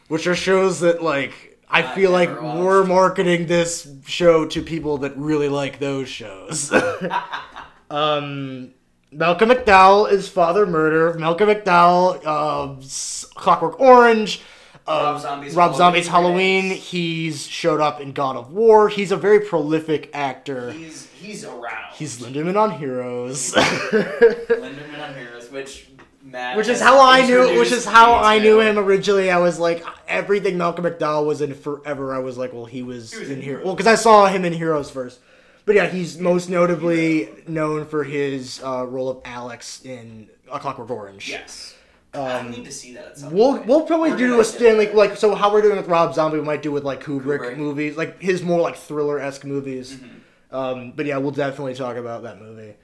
which 0.08 0.28
are 0.28 0.36
shows 0.36 0.80
that 0.82 1.01
like 1.03 1.60
I 1.70 1.84
I've 1.84 1.93
feel 1.93 2.12
like 2.12 2.41
watched. 2.41 2.60
we're 2.60 2.84
marketing 2.86 3.47
this 3.47 3.88
show 4.05 4.45
to 4.47 4.62
people 4.62 4.99
that 4.99 5.18
really 5.18 5.49
like 5.49 5.80
those 5.80 6.08
shows. 6.08 6.72
um, 7.89 8.74
Malcolm 9.12 9.49
McDowell 9.49 10.12
is 10.12 10.28
Father 10.30 10.66
Murder. 10.66 11.18
Malcolm 11.18 11.49
McDowell, 11.49 12.22
uh, 12.26 13.38
Clockwork 13.39 13.80
Orange. 13.80 14.41
Uh, 14.86 15.12
Rob 15.12 15.22
Zombie's 15.22 15.55
Rob 15.55 15.76
Zombie's 15.76 16.08
Halloween 16.08 16.64
Halloween. 16.64 16.78
He's 16.78 17.45
showed 17.45 17.82
up 17.82 17.99
in 17.99 18.14
God 18.14 18.38
of 18.38 18.53
War. 18.53 18.88
He's 18.88 19.12
a 19.12 19.18
very 19.18 19.41
prolific 19.41 20.10
actor. 20.14 20.72
He's 20.72 21.08
he's 21.08 21.43
around. 21.43 21.93
He's 21.93 22.20
Lindemann 22.20 22.55
on 22.58 22.72
Heroes. 22.80 23.53
Linderman 23.53 25.01
on 25.10 25.14
Heroes, 25.14 25.51
which 25.51 25.88
Matt. 26.32 26.58
which 26.58 26.68
is 26.68 26.80
how 26.82 27.00
I 27.02 27.26
knew. 27.26 27.60
Which 27.60 27.72
is 27.72 27.86
how 27.86 28.16
I 28.16 28.40
knew 28.40 28.60
him 28.60 28.78
originally. 28.78 29.30
I 29.32 29.38
was 29.40 29.60
like 29.60 29.84
everything 30.08 30.58
Malcolm 30.58 30.86
McDowell 30.86 31.26
was 31.26 31.42
in 31.42 31.54
forever. 31.54 32.14
I 32.14 32.20
was 32.20 32.38
like, 32.38 32.54
well, 32.54 32.66
he 32.66 32.84
was, 32.84 33.12
He 33.14 33.20
was 33.20 33.30
in 33.30 33.38
in 33.38 33.42
here. 33.44 33.62
Well, 33.64 33.76
because 33.76 33.88
I 33.88 33.96
saw 33.96 34.28
him 34.28 34.46
in 34.46 34.54
Heroes 34.54 34.90
first. 34.90 35.20
But 35.66 35.76
yeah, 35.76 35.88
he's 35.88 36.18
most 36.18 36.50
notably 36.50 37.30
known 37.48 37.86
for 37.86 38.04
his 38.06 38.62
uh, 38.64 38.86
role 38.88 39.10
of 39.10 39.22
Alex 39.26 39.84
in 39.84 40.30
A 40.52 40.60
Clockwork 40.60 40.90
Orange. 40.90 41.30
Yes. 41.30 41.76
I 42.14 42.40
Um, 42.40 42.52
need 42.52 42.64
to 42.64 42.72
see 42.72 42.94
that 42.94 43.06
at 43.06 43.18
some 43.20 43.34
We'll 43.34 43.58
point. 43.58 43.68
we'll 43.68 43.82
probably 43.86 44.16
do 44.16 44.38
a 44.38 44.40
it. 44.40 44.46
Stanley 44.46 44.90
like 44.94 45.18
so 45.18 45.36
how 45.36 45.52
we're 45.52 45.62
doing 45.62 45.76
with 45.76 45.88
Rob 45.90 46.14
Zombie 46.16 46.40
we 46.40 46.46
might 46.46 46.62
do 46.62 46.72
with 46.72 46.86
like 46.86 47.04
Kubrick, 47.04 47.40
Kubrick. 47.42 47.58
movies 47.58 47.98
like 47.98 48.22
his 48.22 48.42
more 48.44 48.62
like 48.62 48.78
thriller 48.78 49.20
esque 49.20 49.44
movies. 49.44 49.96
Mm-hmm. 49.96 50.56
Um, 50.56 50.94
but 50.96 51.06
yeah, 51.06 51.18
we'll 51.18 51.32
definitely 51.32 51.74
talk 51.76 51.98
about 51.98 52.24
that 52.24 52.40
movie. 52.42 52.76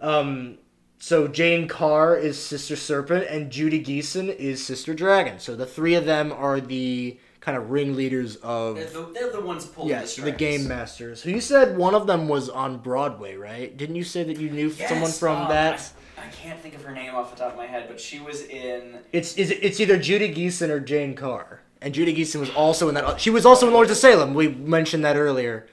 Um, 0.00 0.56
so 1.00 1.26
Jane 1.26 1.66
Carr 1.66 2.14
is 2.14 2.40
Sister 2.40 2.76
Serpent 2.76 3.26
and 3.28 3.50
Judy 3.50 3.82
Geeson 3.82 4.28
is 4.36 4.64
Sister 4.64 4.92
Dragon. 4.92 5.38
So 5.38 5.56
the 5.56 5.64
three 5.64 5.94
of 5.94 6.04
them 6.04 6.30
are 6.30 6.60
the 6.60 7.18
kind 7.40 7.56
of 7.56 7.70
ringleaders 7.70 8.36
of 8.36 8.76
They're 8.76 8.84
the, 8.84 9.10
they're 9.14 9.32
the 9.32 9.40
ones 9.40 9.64
pulling 9.64 9.88
yes 9.88 10.16
the 10.16 10.22
the 10.22 10.32
game 10.32 10.68
masters. 10.68 11.22
So 11.22 11.30
you 11.30 11.40
said 11.40 11.78
one 11.78 11.94
of 11.94 12.06
them 12.06 12.28
was 12.28 12.50
on 12.50 12.78
Broadway, 12.78 13.36
right? 13.36 13.74
Didn't 13.74 13.96
you 13.96 14.04
say 14.04 14.24
that 14.24 14.36
you 14.36 14.50
knew 14.50 14.68
Yes, 14.68 14.90
someone 14.90 15.10
from 15.10 15.42
um, 15.42 15.48
that? 15.48 15.90
I, 16.18 16.26
I 16.26 16.28
can't 16.28 16.60
think 16.60 16.74
of 16.74 16.84
her 16.84 16.92
name 16.92 17.14
off 17.14 17.34
the 17.34 17.42
top 17.42 17.52
of 17.52 17.56
my 17.56 17.66
head, 17.66 17.86
but 17.88 17.98
she 17.98 18.20
was 18.20 18.42
in. 18.42 18.98
It's 19.10 19.38
is 19.38 19.50
it, 19.50 19.60
it's 19.62 19.80
either 19.80 19.96
Judy 19.96 20.34
Geeson 20.34 20.68
or 20.68 20.80
Jane 20.80 21.14
Carr, 21.14 21.62
and 21.80 21.94
Judy 21.94 22.14
Geeson 22.14 22.40
was 22.40 22.50
also 22.50 22.90
in 22.90 22.94
that. 22.94 23.18
She 23.18 23.30
was 23.30 23.46
also 23.46 23.66
in 23.66 23.72
Lords 23.72 23.90
of 23.90 23.96
Salem. 23.96 24.34
We 24.34 24.48
mentioned 24.48 25.02
that 25.06 25.16
earlier. 25.16 25.66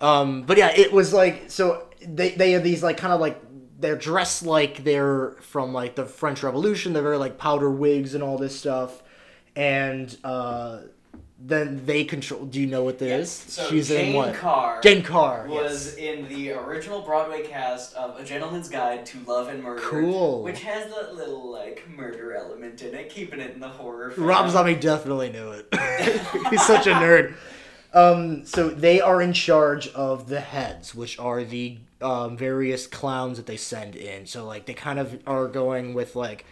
Um, 0.00 0.42
but 0.42 0.58
yeah, 0.58 0.70
it 0.76 0.92
was 0.92 1.14
like 1.14 1.44
so 1.50 1.88
they 2.06 2.32
they 2.32 2.52
have 2.52 2.62
these 2.62 2.82
like 2.82 2.98
kind 2.98 3.14
of 3.14 3.20
like 3.20 3.40
they're 3.78 3.96
dressed 3.96 4.44
like 4.44 4.84
they're 4.84 5.32
from 5.40 5.72
like 5.72 5.94
the 5.96 6.06
French 6.06 6.42
Revolution. 6.42 6.92
They're 6.92 7.02
very 7.02 7.18
like 7.18 7.38
powder 7.38 7.70
wigs 7.70 8.14
and 8.14 8.22
all 8.22 8.38
this 8.38 8.58
stuff, 8.58 9.02
and 9.54 10.16
uh, 10.24 10.78
then 11.38 11.84
they 11.84 12.04
control. 12.04 12.46
Do 12.46 12.60
you 12.60 12.66
know 12.66 12.82
what 12.84 12.98
this 12.98 13.46
is? 13.46 13.52
So 13.54 13.68
She's 13.68 13.88
Jane 13.88 14.10
in 14.10 14.16
what? 14.16 14.34
Carr 14.34 14.80
Jane 14.80 15.02
Carr. 15.02 15.46
was 15.48 15.94
in 15.96 16.28
the 16.28 16.52
original 16.52 17.02
Broadway 17.02 17.46
cast 17.46 17.94
of 17.94 18.18
A 18.18 18.24
Gentleman's 18.24 18.68
Guide 18.68 19.04
to 19.06 19.18
Love 19.26 19.48
and 19.48 19.62
Murder. 19.62 19.82
Cool. 19.82 20.42
Which 20.42 20.62
has 20.62 20.90
that 20.94 21.14
little 21.14 21.50
like 21.50 21.86
murder 21.94 22.34
element 22.34 22.80
in 22.82 22.94
it, 22.94 23.10
keeping 23.10 23.40
it 23.40 23.52
in 23.52 23.60
the 23.60 23.68
horror. 23.68 24.14
Rob 24.16 24.44
fam. 24.44 24.50
Zombie 24.50 24.74
definitely 24.76 25.30
knew 25.30 25.50
it. 25.50 25.68
He's 26.50 26.64
such 26.64 26.86
a 26.86 26.92
nerd. 26.92 27.34
Um, 27.92 28.44
so 28.44 28.68
they 28.68 29.00
are 29.00 29.22
in 29.22 29.32
charge 29.32 29.88
of 29.88 30.28
the 30.28 30.40
heads, 30.40 30.94
which 30.94 31.18
are 31.18 31.44
the 31.44 31.78
um, 32.06 32.36
various 32.36 32.86
clowns 32.86 33.36
that 33.36 33.46
they 33.46 33.56
send 33.56 33.96
in. 33.96 34.26
So 34.26 34.46
like 34.46 34.66
they 34.66 34.74
kind 34.74 34.98
of 34.98 35.20
are 35.26 35.48
going 35.48 35.92
with 35.92 36.14
like 36.14 36.44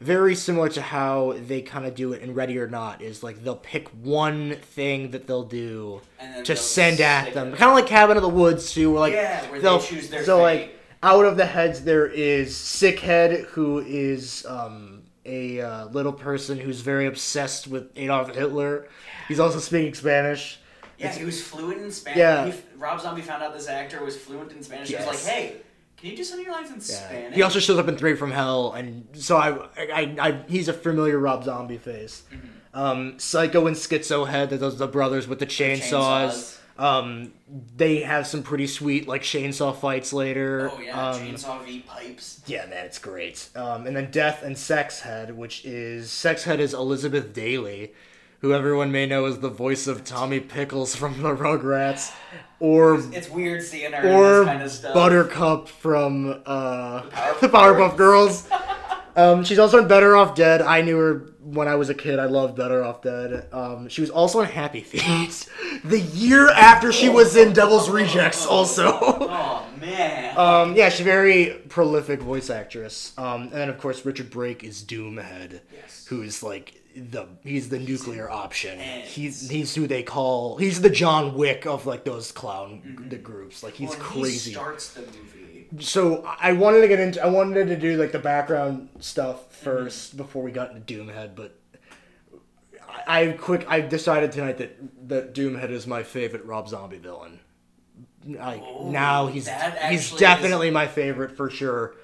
very 0.00 0.34
similar 0.34 0.68
to 0.70 0.80
how 0.80 1.34
they 1.46 1.60
kind 1.60 1.84
of 1.84 1.94
do 1.94 2.12
it 2.14 2.22
in 2.22 2.32
Ready 2.32 2.58
or 2.58 2.68
Not. 2.68 3.02
Is 3.02 3.22
like 3.22 3.44
they'll 3.44 3.56
pick 3.56 3.88
one 3.88 4.56
thing 4.56 5.10
that 5.10 5.26
they'll 5.26 5.42
do 5.42 6.00
to 6.18 6.42
they'll 6.44 6.56
send 6.56 7.00
at 7.00 7.34
them, 7.34 7.50
kind 7.50 7.70
of 7.70 7.74
like 7.74 7.86
Cabin 7.86 8.16
of 8.16 8.22
the 8.22 8.28
Woods 8.28 8.72
too. 8.72 8.92
Where 8.92 9.00
like 9.00 9.12
Yeah, 9.12 9.42
where 9.50 9.58
they 9.58 9.62
they'll 9.62 9.80
choose 9.80 10.08
their 10.08 10.24
so 10.24 10.38
fate. 10.38 10.42
like 10.42 10.74
out 11.02 11.24
of 11.26 11.36
the 11.36 11.46
heads 11.46 11.82
there 11.82 12.06
is 12.06 12.54
Sickhead, 12.54 13.44
who 13.46 13.80
is 13.80 14.46
um, 14.48 15.02
a 15.26 15.60
uh, 15.60 15.86
little 15.88 16.12
person 16.12 16.58
who's 16.58 16.80
very 16.80 17.06
obsessed 17.06 17.68
with 17.68 17.90
Adolf 17.96 18.34
Hitler. 18.34 18.88
He's 19.28 19.38
also 19.38 19.58
speaking 19.58 19.92
Spanish. 19.94 20.58
Yeah, 20.98 21.12
he 21.12 21.24
was 21.24 21.42
fluent 21.42 21.80
in 21.80 21.90
Spanish. 21.92 22.18
Yeah. 22.18 22.46
He, 22.46 22.54
Rob 22.76 23.00
Zombie 23.00 23.22
found 23.22 23.42
out 23.42 23.54
this 23.54 23.68
actor 23.68 24.04
was 24.04 24.16
fluent 24.16 24.52
in 24.52 24.62
Spanish. 24.62 24.88
He 24.88 24.96
was 24.96 25.06
like, 25.06 25.20
"Hey, 25.20 25.56
can 25.96 26.10
you 26.10 26.16
do 26.16 26.24
some 26.24 26.38
of 26.40 26.44
your 26.44 26.54
lines 26.54 26.68
in 26.70 26.76
Yeah. 26.76 26.80
Spanish?" 27.06 27.34
He 27.36 27.42
also 27.42 27.60
shows 27.60 27.78
up 27.78 27.88
in 27.88 27.96
Three 27.96 28.16
from 28.16 28.30
Hell, 28.32 28.72
and 28.72 29.06
so 29.14 29.36
I, 29.36 29.50
I, 29.78 30.16
I 30.20 30.42
he's 30.48 30.68
a 30.68 30.72
familiar 30.72 31.18
Rob 31.18 31.44
Zombie 31.44 31.78
face. 31.78 32.22
Mm-hmm. 32.32 32.46
Um, 32.74 33.18
Psycho 33.18 33.66
and 33.66 33.76
Schizo 33.76 34.28
Head, 34.28 34.50
those 34.50 34.76
the 34.78 34.86
brothers 34.88 35.26
with 35.28 35.38
the 35.38 35.46
chainsaws. 35.46 35.80
chainsaws. 36.30 36.54
Um, 36.78 37.32
they 37.76 38.02
have 38.02 38.24
some 38.28 38.44
pretty 38.44 38.68
sweet 38.68 39.08
like 39.08 39.22
chainsaw 39.22 39.74
fights 39.74 40.12
later. 40.12 40.70
Oh 40.72 40.78
yeah, 40.80 41.10
Um, 41.10 41.20
chainsaw 41.20 41.64
V 41.64 41.80
pipes. 41.80 42.40
Yeah, 42.46 42.66
man, 42.66 42.86
it's 42.86 43.00
great. 43.00 43.48
Um, 43.56 43.86
and 43.88 43.96
then 43.96 44.12
Death 44.12 44.44
and 44.44 44.56
Sex 44.56 45.00
Head, 45.00 45.36
which 45.36 45.64
is 45.64 46.08
Sex 46.10 46.44
Head 46.44 46.60
is 46.60 46.74
Elizabeth 46.74 47.32
Daily, 47.32 47.94
who 48.40 48.52
everyone 48.52 48.92
may 48.92 49.06
know 49.06 49.24
as 49.26 49.38
the 49.40 49.48
voice 49.50 49.86
of 49.86 50.04
Tommy 50.04 50.40
Pickles 50.40 50.94
from 50.94 51.22
the 51.22 51.34
Rugrats, 51.34 52.14
or 52.60 53.00
It's 53.12 53.28
weird 53.28 53.62
seeing 53.62 53.92
her 53.92 54.06
in 54.06 54.14
or 54.14 54.38
this 54.40 54.46
kind 54.46 54.62
of 54.62 54.70
stuff. 54.70 54.94
Buttercup 54.94 55.68
from 55.68 56.42
uh, 56.46 57.02
the 57.40 57.48
Powerpuff 57.52 57.96
Girls. 57.96 58.48
um, 59.16 59.44
she's 59.44 59.58
also 59.58 59.78
in 59.78 59.88
Better 59.88 60.16
Off 60.16 60.34
Dead. 60.34 60.62
I 60.62 60.82
knew 60.82 60.96
her 60.98 61.32
when 61.40 61.66
I 61.66 61.76
was 61.76 61.88
a 61.88 61.94
kid. 61.94 62.18
I 62.18 62.26
loved 62.26 62.56
Better 62.56 62.84
Off 62.84 63.02
Dead. 63.02 63.48
Um, 63.52 63.88
she 63.88 64.00
was 64.02 64.10
also 64.10 64.40
in 64.40 64.46
Happy 64.46 64.82
Feet 64.82 65.48
the 65.84 66.00
year 66.00 66.48
after 66.50 66.92
she 66.92 67.08
was 67.08 67.34
in 67.36 67.52
Devil's 67.52 67.88
Rejects. 67.90 68.44
Also. 68.46 68.92
Oh 69.00 69.66
man. 69.80 70.36
Um, 70.38 70.76
yeah, 70.76 70.88
she's 70.90 71.00
a 71.00 71.04
very 71.04 71.60
prolific 71.68 72.20
voice 72.20 72.50
actress. 72.50 73.12
Um, 73.18 73.42
and 73.44 73.52
then 73.52 73.68
of 73.68 73.78
course 73.78 74.04
Richard 74.04 74.30
Brake 74.30 74.62
is 74.62 74.82
Doomhead, 74.82 75.60
Yes. 75.72 76.06
who's 76.08 76.42
like 76.42 76.74
the 77.10 77.26
he's 77.44 77.68
the 77.68 77.78
nuclear 77.78 78.28
option. 78.30 78.78
He's 78.78 79.48
he's 79.48 79.74
who 79.74 79.86
they 79.86 80.02
call 80.02 80.56
he's 80.58 80.80
the 80.80 80.90
John 80.90 81.34
Wick 81.34 81.66
of 81.66 81.86
like 81.86 82.04
those 82.04 82.32
clown 82.32 83.06
the 83.08 83.16
groups. 83.16 83.62
Like 83.62 83.74
he's 83.74 83.90
Well, 83.90 83.98
crazy. 83.98 84.50
He 84.50 84.54
starts 84.54 84.92
the 84.94 85.02
movie. 85.02 85.66
so 85.80 86.24
I 86.40 86.52
wanted 86.52 86.80
to 86.82 86.88
get 86.88 87.00
into 87.00 87.22
I 87.22 87.28
wanted 87.28 87.66
to 87.68 87.76
do 87.76 87.96
like 87.96 88.12
the 88.12 88.18
background 88.18 88.88
stuff 89.00 89.62
1st 89.64 90.16
before 90.16 90.42
we 90.42 90.50
got 90.50 90.72
into 90.74 90.94
Doomhead, 90.94 91.34
but 91.34 91.58
I, 93.06 93.22
I 93.28 93.32
quick 93.32 93.64
I 93.68 93.80
decided 93.80 94.32
tonight 94.32 94.58
that 94.58 95.08
that 95.08 95.34
Doomhead 95.34 95.70
is 95.70 95.86
my 95.86 96.02
favorite 96.02 96.44
Rob 96.44 96.68
Zombie 96.68 96.98
villain. 96.98 97.40
Like 98.26 98.62
Oh, 98.62 98.90
now 98.90 99.26
he's 99.28 99.48
he's 99.88 100.12
definitely 100.12 100.70
my 100.70 100.86
favorite 100.86 101.36
for 101.36 101.48
sure. 101.50 101.94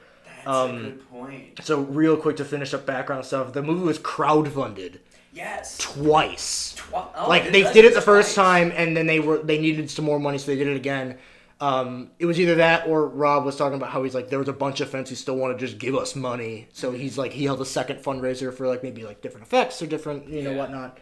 That's 0.45 0.57
Um, 0.57 0.77
a 0.77 0.81
good 0.83 1.11
point. 1.11 1.61
So 1.63 1.81
real 1.81 2.17
quick 2.17 2.37
to 2.37 2.45
finish 2.45 2.75
up 2.75 2.85
background 2.87 3.25
stuff, 3.25 3.53
the 3.53 3.63
movie 3.63 3.85
was 3.85 3.99
crowdfunded 3.99 4.99
Yes. 5.33 5.79
twice. 5.79 6.77
Oh, 6.93 7.27
like 7.29 7.51
they 7.53 7.63
did 7.73 7.85
it 7.85 7.95
the 7.95 8.01
first 8.01 8.35
twice. 8.35 8.47
time 8.47 8.73
and 8.77 8.97
then 8.97 9.07
they 9.07 9.21
were 9.21 9.39
they 9.39 9.59
needed 9.59 9.91
some 9.91 10.05
more 10.05 10.19
money 10.21 10.39
so 10.39 10.47
they 10.47 10.57
did 10.57 10.69
it 10.69 10.77
again. 10.77 11.19
Um, 11.61 12.11
it 12.19 12.27
was 12.27 12.39
either 12.39 12.57
that 12.57 12.87
or 12.89 13.07
Rob 13.09 13.45
was 13.45 13.57
talking 13.57 13.77
about 13.77 13.91
how 13.91 14.03
he's 14.03 14.15
like 14.15 14.29
there 14.29 14.39
was 14.39 14.49
a 14.49 14.53
bunch 14.53 14.81
of 14.81 14.91
fans 14.91 15.09
who 15.09 15.15
still 15.15 15.37
want 15.37 15.59
to 15.59 15.67
just 15.67 15.79
give 15.79 15.95
us 15.95 16.15
money. 16.15 16.69
So 16.73 16.91
he's 16.93 17.17
like 17.17 17.33
he 17.33 17.45
held 17.45 17.61
a 17.61 17.65
second 17.65 18.01
fundraiser 18.01 18.53
for 18.53 18.67
like 18.69 18.83
maybe 18.83 19.05
like 19.05 19.23
different 19.23 19.47
effects 19.47 19.81
or 19.81 19.87
different 19.87 20.29
you 20.29 20.43
know 20.43 20.51
Yeah. 20.51 20.57
whatnot. 20.57 20.99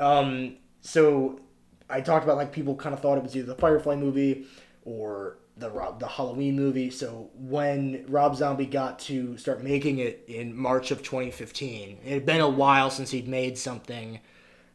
Um, 0.00 0.56
so 0.82 1.40
I 1.88 2.00
talked 2.00 2.24
about 2.24 2.36
like 2.36 2.52
people 2.52 2.74
kind 2.74 2.92
of 2.94 3.00
thought 3.00 3.18
it 3.18 3.24
was 3.24 3.36
either 3.36 3.46
the 3.46 3.54
Firefly 3.60 3.96
movie 3.96 4.46
or 4.84 5.38
the 5.56 5.70
Rob 5.70 6.00
the 6.00 6.08
Halloween 6.08 6.56
movie. 6.56 6.90
So 6.90 7.30
when 7.34 8.04
Rob 8.08 8.36
Zombie 8.36 8.66
got 8.66 8.98
to 9.00 9.36
start 9.36 9.62
making 9.62 9.98
it 9.98 10.24
in 10.26 10.56
March 10.56 10.90
of 10.90 11.02
2015, 11.02 11.98
it 12.04 12.12
had 12.12 12.26
been 12.26 12.40
a 12.40 12.48
while 12.48 12.90
since 12.90 13.10
he'd 13.12 13.28
made 13.28 13.56
something. 13.58 14.20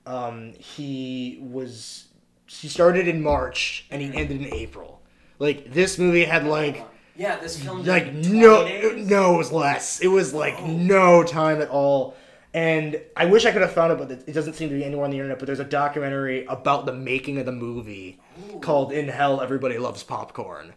Um, 0.06 0.54
he 0.54 1.38
was 1.42 2.06
he 2.48 2.68
started 2.68 3.08
in 3.08 3.22
March 3.22 3.86
and 3.92 4.02
he 4.02 4.08
ended 4.08 4.42
in 4.42 4.54
April. 4.54 5.02
Like 5.38 5.72
this 5.74 6.00
movie 6.00 6.24
had 6.26 6.46
like 6.46 6.86
Yeah, 7.16 7.38
this 7.38 7.62
film. 7.62 7.84
like 7.84 8.14
no 8.14 8.66
days. 8.66 9.10
no 9.10 9.36
it 9.36 9.38
was 9.38 9.52
less. 9.52 10.00
It 10.00 10.08
was 10.08 10.34
like 10.34 10.64
no 10.64 11.24
time 11.24 11.62
at 11.62 11.70
all. 11.70 12.16
And 12.54 13.00
I 13.16 13.26
wish 13.26 13.46
I 13.46 13.52
could 13.52 13.62
have 13.62 13.74
found 13.74 13.92
it, 13.92 13.98
but 14.00 14.10
it 14.28 14.34
doesn't 14.34 14.54
seem 14.54 14.70
to 14.70 14.76
be 14.76 14.84
anywhere 14.84 15.06
on 15.06 15.12
the 15.12 15.18
internet. 15.18 15.38
But 15.38 15.46
there's 15.46 15.60
a 15.60 15.64
documentary 15.66 16.46
about 16.46 16.86
the 16.86 16.94
making 16.94 17.38
of 17.38 17.46
the 17.46 17.52
movie 17.52 18.20
called 18.62 18.92
"In 18.92 19.08
Hell, 19.08 19.40
Everybody 19.42 19.78
Loves 19.78 20.02
Popcorn," 20.04 20.74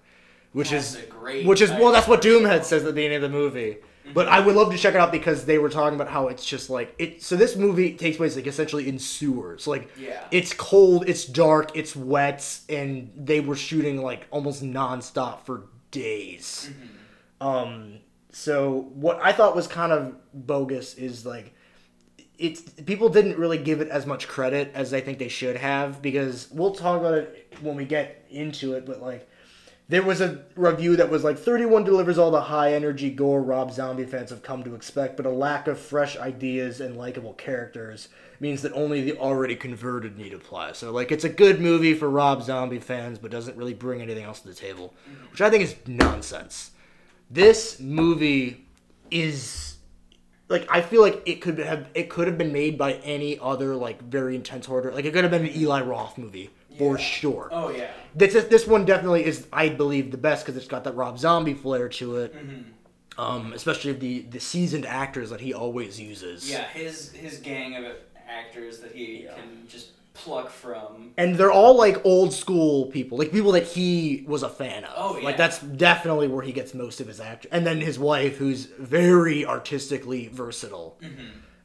which 0.52 0.70
That's 0.70 0.96
is 0.96 1.02
a 1.02 1.06
great 1.06 1.46
which 1.46 1.62
is 1.62 1.70
well, 1.70 1.90
that's 1.92 2.06
what 2.06 2.20
Doomhead 2.20 2.64
says 2.64 2.82
at 2.82 2.86
the 2.88 2.92
beginning 2.92 3.16
of 3.16 3.22
the 3.22 3.28
movie. 3.30 3.78
But 4.12 4.28
I 4.28 4.40
would 4.40 4.56
love 4.56 4.70
to 4.72 4.76
check 4.76 4.94
it 4.94 5.00
out 5.00 5.12
because 5.12 5.44
they 5.46 5.58
were 5.58 5.70
talking 5.70 5.94
about 5.94 6.08
how 6.12 6.28
it's 6.28 6.44
just 6.44 6.68
like 6.68 6.94
it. 6.98 7.22
So 7.22 7.36
this 7.36 7.56
movie 7.56 7.94
takes 7.94 8.18
place 8.18 8.36
like 8.36 8.46
essentially 8.46 8.86
in 8.88 8.98
sewers. 8.98 9.66
Like 9.66 9.88
Yeah. 9.96 10.24
it's 10.30 10.52
cold, 10.52 11.08
it's 11.08 11.24
dark, 11.24 11.70
it's 11.74 11.96
wet, 11.96 12.58
and 12.68 13.12
they 13.16 13.40
were 13.40 13.56
shooting 13.56 14.02
like 14.02 14.26
almost 14.30 14.62
nonstop 14.62 15.46
for 15.46 15.68
days. 15.92 16.68
Um, 17.40 17.98
so 18.30 18.90
what 18.94 19.20
I 19.22 19.32
thought 19.32 19.54
was 19.56 19.66
kind 19.66 19.92
of 19.92 20.14
bogus 20.34 20.94
is 20.94 21.24
like 21.24 21.54
it's 22.43 22.61
people 22.61 23.09
didn't 23.09 23.38
really 23.38 23.57
give 23.57 23.80
it 23.80 23.88
as 23.88 24.05
much 24.05 24.26
credit 24.26 24.72
as 24.74 24.93
I 24.93 25.01
think 25.01 25.18
they 25.18 25.28
should 25.28 25.57
have 25.57 26.03
because 26.03 26.49
we'll 26.51 26.74
talk 26.74 26.99
about 26.99 27.14
it 27.14 27.55
when 27.61 27.76
we 27.76 27.84
get 27.84 28.26
into 28.30 28.74
it, 28.74 28.84
but 28.84 29.01
like 29.01 29.28
there 29.88 30.03
was 30.03 30.20
a 30.20 30.43
review 30.57 30.97
that 30.97 31.09
was 31.09 31.22
like 31.22 31.38
31 31.38 31.84
delivers 31.84 32.18
all 32.18 32.32
the 32.32 32.40
high 32.40 32.74
energy 32.74 33.11
gore 33.11 33.40
Rob 33.40 33.70
Zombie 33.70 34.07
fans 34.07 34.30
have 34.30 34.43
come 34.43 34.64
to 34.64 34.74
expect, 34.74 35.16
but 35.16 35.24
a 35.24 35.30
lack 35.30 35.68
of 35.68 35.78
fresh 35.78 36.16
ideas 36.16 36.80
and 36.80 36.97
likable 36.97 37.34
characters 37.34 38.09
means 38.40 38.62
that 38.62 38.72
only 38.72 39.03
the 39.03 39.16
already 39.18 39.55
converted 39.55 40.18
need 40.18 40.32
apply. 40.32 40.72
So 40.72 40.90
like 40.90 41.12
it's 41.12 41.24
a 41.24 41.28
good 41.28 41.61
movie 41.61 41.95
for 41.95 42.11
Rob 42.11 42.43
Zombie 42.43 42.80
fans, 42.80 43.20
but 43.20 43.30
doesn't 43.30 43.57
really 43.57 43.74
bring 43.74 44.03
anything 44.03 44.24
else 44.24 44.40
to 44.40 44.49
the 44.49 44.55
table, 44.55 44.95
which 45.30 45.40
I 45.40 45.49
think 45.49 45.62
is 45.62 45.76
nonsense. 45.86 46.72
This 47.30 47.78
movie 47.78 48.66
is 49.12 49.72
like 50.53 50.68
I 50.70 50.80
feel 50.82 51.03
like 51.03 51.22
it 51.26 51.40
could 51.40 51.59
have 51.59 51.88
it 51.94 52.09
could 52.09 52.26
have 52.28 52.38
been 52.38 52.53
made 52.53 52.78
by 52.78 52.92
any 53.03 53.38
other 53.40 53.74
like 53.74 54.00
very 54.03 54.36
intense 54.36 54.66
horror. 54.66 54.92
Like 54.92 55.05
it 55.05 55.12
could 55.12 55.24
have 55.24 55.30
been 55.32 55.46
an 55.46 55.57
Eli 55.57 55.80
Roth 55.82 56.16
movie 56.18 56.50
for 56.78 56.98
sure. 56.98 57.48
Oh 57.50 57.70
yeah. 57.70 57.90
This 58.14 58.34
this 58.44 58.66
one 58.66 58.84
definitely 58.84 59.24
is 59.24 59.46
I 59.53 59.70
believe 59.70 60.11
the 60.11 60.18
best 60.18 60.44
because 60.44 60.57
it's 60.57 60.68
got 60.68 60.84
that 60.84 60.94
Rob 60.94 61.18
Zombie 61.18 61.55
flair 61.55 61.88
to 61.88 62.16
it. 62.18 62.34
Um, 63.18 63.53
especially 63.53 63.92
the 63.92 64.20
the 64.22 64.40
seasoned 64.40 64.86
actors 64.86 65.30
that 65.30 65.40
he 65.40 65.53
always 65.53 66.00
uses. 66.00 66.50
Yeah, 66.50 66.64
his 66.68 67.11
his 67.12 67.38
gang 67.38 67.76
of 67.76 67.84
actors 68.28 68.78
that 68.80 68.92
he 68.92 69.24
Yeah. 69.24 69.34
can 69.34 69.66
just 69.68 69.88
pluck 70.14 70.50
from. 70.50 71.12
And 71.16 71.36
they're 71.36 71.52
all 71.52 71.76
like 71.76 72.04
old 72.04 72.32
school 72.32 72.86
people, 72.86 73.18
like 73.18 73.32
people 73.32 73.52
that 73.52 73.64
he 73.64 74.24
was 74.26 74.42
a 74.42 74.48
fan 74.48 74.84
of. 74.84 74.92
Oh, 74.96 75.18
yeah. 75.18 75.24
Like 75.24 75.36
that's 75.36 75.58
definitely 75.58 76.28
where 76.28 76.42
he 76.42 76.52
gets 76.52 76.74
most 76.74 77.00
of 77.00 77.06
his 77.06 77.20
act. 77.20 77.46
And 77.50 77.66
then 77.66 77.80
his 77.80 77.98
wife, 77.98 78.36
who's 78.36 78.66
very 78.66 79.44
artistically 79.46 80.28
versatile. 80.28 80.98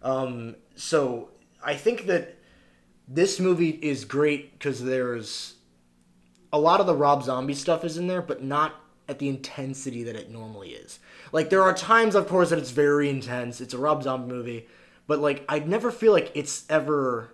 Um, 0.03 0.55
so 0.75 1.29
I 1.63 1.75
think 1.75 2.05
that 2.05 2.35
this 3.07 3.39
movie 3.39 3.79
is 3.81 4.05
great 4.05 4.53
because 4.57 4.83
there's 4.83 5.55
a 6.51 6.59
lot 6.59 6.79
of 6.79 6.87
the 6.87 6.95
Rob 6.95 7.23
Zombie 7.23 7.53
stuff 7.53 7.83
is 7.83 7.97
in 7.97 8.07
there, 8.07 8.21
but 8.21 8.43
not 8.43 8.75
at 9.09 9.19
the 9.19 9.29
intensity 9.29 10.03
that 10.03 10.15
it 10.15 10.29
normally 10.29 10.69
is. 10.71 10.99
Like 11.31 11.49
there 11.49 11.63
are 11.63 11.73
times, 11.73 12.15
of 12.15 12.27
course, 12.27 12.49
that 12.49 12.59
it's 12.59 12.71
very 12.71 13.09
intense. 13.09 13.61
It's 13.61 13.73
a 13.73 13.77
Rob 13.77 14.03
Zombie 14.03 14.33
movie, 14.33 14.67
but 15.07 15.19
like 15.19 15.45
I 15.47 15.59
never 15.59 15.91
feel 15.91 16.11
like 16.11 16.31
it's 16.35 16.65
ever 16.69 17.33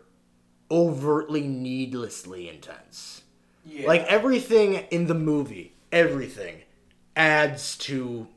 overtly 0.74 1.41
needlessly 1.41 2.49
intense. 2.49 3.21
Yeah. 3.65 3.88
Like 3.88 4.01
everything 4.07 4.74
in 4.91 5.07
the 5.07 5.13
movie, 5.13 5.74
everything 5.91 6.63
adds 7.15 7.78
to 7.78 8.28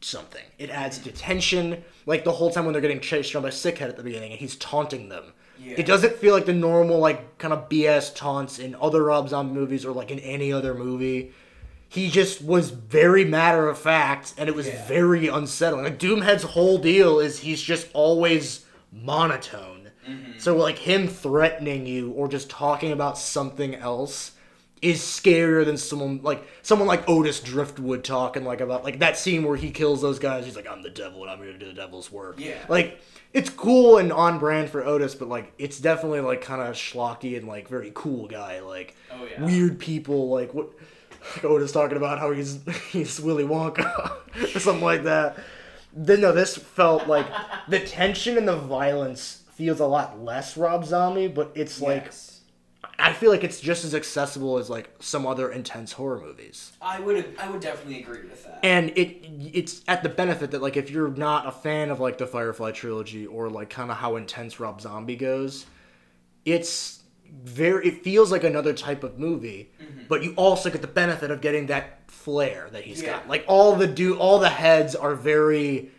something. 0.00 0.44
It 0.58 0.70
adds 0.70 0.98
to 0.98 1.10
tension. 1.12 1.82
Like 2.06 2.24
the 2.24 2.32
whole 2.32 2.50
time 2.50 2.64
when 2.64 2.72
they're 2.72 2.80
getting 2.80 3.00
chased 3.00 3.34
around 3.34 3.42
by 3.42 3.50
Sickhead 3.50 3.88
at 3.88 3.96
the 3.96 4.02
beginning, 4.02 4.30
and 4.32 4.40
he's 4.40 4.56
taunting 4.56 5.08
them. 5.08 5.32
Yeah. 5.58 5.74
It 5.78 5.86
doesn't 5.86 6.16
feel 6.16 6.34
like 6.34 6.46
the 6.46 6.52
normal 6.52 6.98
like 6.98 7.38
kind 7.38 7.52
of 7.52 7.68
BS 7.68 8.14
taunts 8.14 8.58
in 8.58 8.74
other 8.80 9.02
Rob 9.04 9.28
Zombie 9.28 9.54
movies 9.54 9.84
or 9.84 9.92
like 9.92 10.10
in 10.10 10.18
any 10.20 10.52
other 10.52 10.74
movie. 10.74 11.32
He 11.88 12.10
just 12.10 12.42
was 12.42 12.70
very 12.70 13.24
matter 13.24 13.68
of 13.68 13.78
fact, 13.78 14.32
and 14.38 14.48
it 14.48 14.54
was 14.54 14.66
Yeah. 14.66 14.86
very 14.86 15.28
unsettling. 15.28 15.84
Like 15.84 15.98
Doomhead's 15.98 16.42
whole 16.44 16.78
deal 16.78 17.18
is 17.20 17.40
he's 17.40 17.60
just 17.60 17.88
always 17.92 18.64
monotone. 18.90 19.71
Mm-hmm. 20.08 20.38
So 20.38 20.56
like 20.56 20.78
him 20.78 21.08
threatening 21.08 21.86
you 21.86 22.10
or 22.12 22.28
just 22.28 22.50
talking 22.50 22.92
about 22.92 23.18
something 23.18 23.74
else 23.74 24.32
is 24.80 25.00
scarier 25.00 25.64
than 25.64 25.76
someone 25.76 26.20
like 26.22 26.44
someone 26.62 26.88
like 26.88 27.08
Otis 27.08 27.38
Driftwood 27.40 28.02
talking 28.02 28.44
like 28.44 28.60
about 28.60 28.82
like 28.82 28.98
that 28.98 29.16
scene 29.16 29.44
where 29.44 29.56
he 29.56 29.70
kills 29.70 30.02
those 30.02 30.18
guys. 30.18 30.44
He's 30.44 30.56
like, 30.56 30.68
"I'm 30.68 30.82
the 30.82 30.90
devil 30.90 31.22
and 31.22 31.30
I'm 31.30 31.38
here 31.38 31.52
to 31.52 31.58
do 31.58 31.66
the 31.66 31.72
devil's 31.72 32.10
work." 32.10 32.34
Yeah. 32.38 32.56
like 32.68 33.00
it's 33.32 33.48
cool 33.48 33.98
and 33.98 34.12
on 34.12 34.38
brand 34.40 34.70
for 34.70 34.84
Otis, 34.84 35.14
but 35.14 35.28
like 35.28 35.52
it's 35.56 35.78
definitely 35.78 36.20
like 36.20 36.40
kind 36.42 36.60
of 36.60 36.74
schlocky 36.74 37.38
and 37.38 37.46
like 37.46 37.68
very 37.68 37.92
cool 37.94 38.26
guy. 38.26 38.58
Like 38.60 38.96
Oh, 39.12 39.24
yeah. 39.30 39.44
weird 39.44 39.78
people 39.78 40.28
like 40.28 40.52
what 40.52 40.70
like 41.36 41.44
Otis 41.44 41.70
talking 41.70 41.96
about 41.96 42.18
how 42.18 42.32
he's 42.32 42.58
he's 42.90 43.20
Willy 43.20 43.44
Wonka 43.44 44.10
or 44.56 44.58
something 44.58 44.82
like 44.84 45.04
that. 45.04 45.38
Then 45.94 46.22
no, 46.22 46.32
this 46.32 46.56
felt 46.56 47.06
like 47.06 47.26
the 47.68 47.78
tension 47.78 48.36
and 48.36 48.48
the 48.48 48.56
violence 48.56 49.41
feels 49.52 49.80
a 49.80 49.86
lot 49.86 50.22
less 50.22 50.56
Rob 50.56 50.84
Zombie, 50.84 51.28
but 51.28 51.52
it's 51.54 51.80
like 51.80 52.12
I 52.98 53.12
feel 53.12 53.30
like 53.30 53.44
it's 53.44 53.60
just 53.60 53.84
as 53.84 53.94
accessible 53.94 54.58
as 54.58 54.68
like 54.68 54.90
some 55.00 55.26
other 55.26 55.50
intense 55.50 55.92
horror 55.92 56.20
movies. 56.20 56.72
I 56.80 57.00
would 57.00 57.36
I 57.38 57.50
would 57.50 57.60
definitely 57.60 58.00
agree 58.00 58.22
with 58.22 58.44
that. 58.44 58.60
And 58.62 58.90
it 58.96 59.26
it's 59.54 59.82
at 59.88 60.02
the 60.02 60.08
benefit 60.08 60.50
that 60.52 60.62
like 60.62 60.76
if 60.76 60.90
you're 60.90 61.10
not 61.10 61.46
a 61.46 61.52
fan 61.52 61.90
of 61.90 62.00
like 62.00 62.18
the 62.18 62.26
Firefly 62.26 62.72
trilogy 62.72 63.26
or 63.26 63.50
like 63.50 63.70
kind 63.70 63.90
of 63.90 63.98
how 63.98 64.16
intense 64.16 64.58
Rob 64.58 64.80
Zombie 64.80 65.16
goes, 65.16 65.66
it's 66.44 67.02
very 67.30 67.86
it 67.86 68.02
feels 68.04 68.30
like 68.30 68.44
another 68.44 68.72
type 68.72 69.04
of 69.04 69.18
movie, 69.18 69.70
mm-hmm. 69.82 70.02
but 70.08 70.22
you 70.22 70.32
also 70.36 70.70
get 70.70 70.80
the 70.80 70.86
benefit 70.88 71.30
of 71.30 71.40
getting 71.40 71.66
that 71.66 72.00
flair 72.08 72.68
that 72.72 72.84
he's 72.84 73.02
Yeah. 73.02 73.18
got. 73.18 73.28
Like 73.28 73.44
all 73.48 73.74
the 73.76 73.86
do 73.86 74.16
all 74.16 74.38
the 74.38 74.50
heads 74.50 74.94
are 74.94 75.14
very 75.14 75.90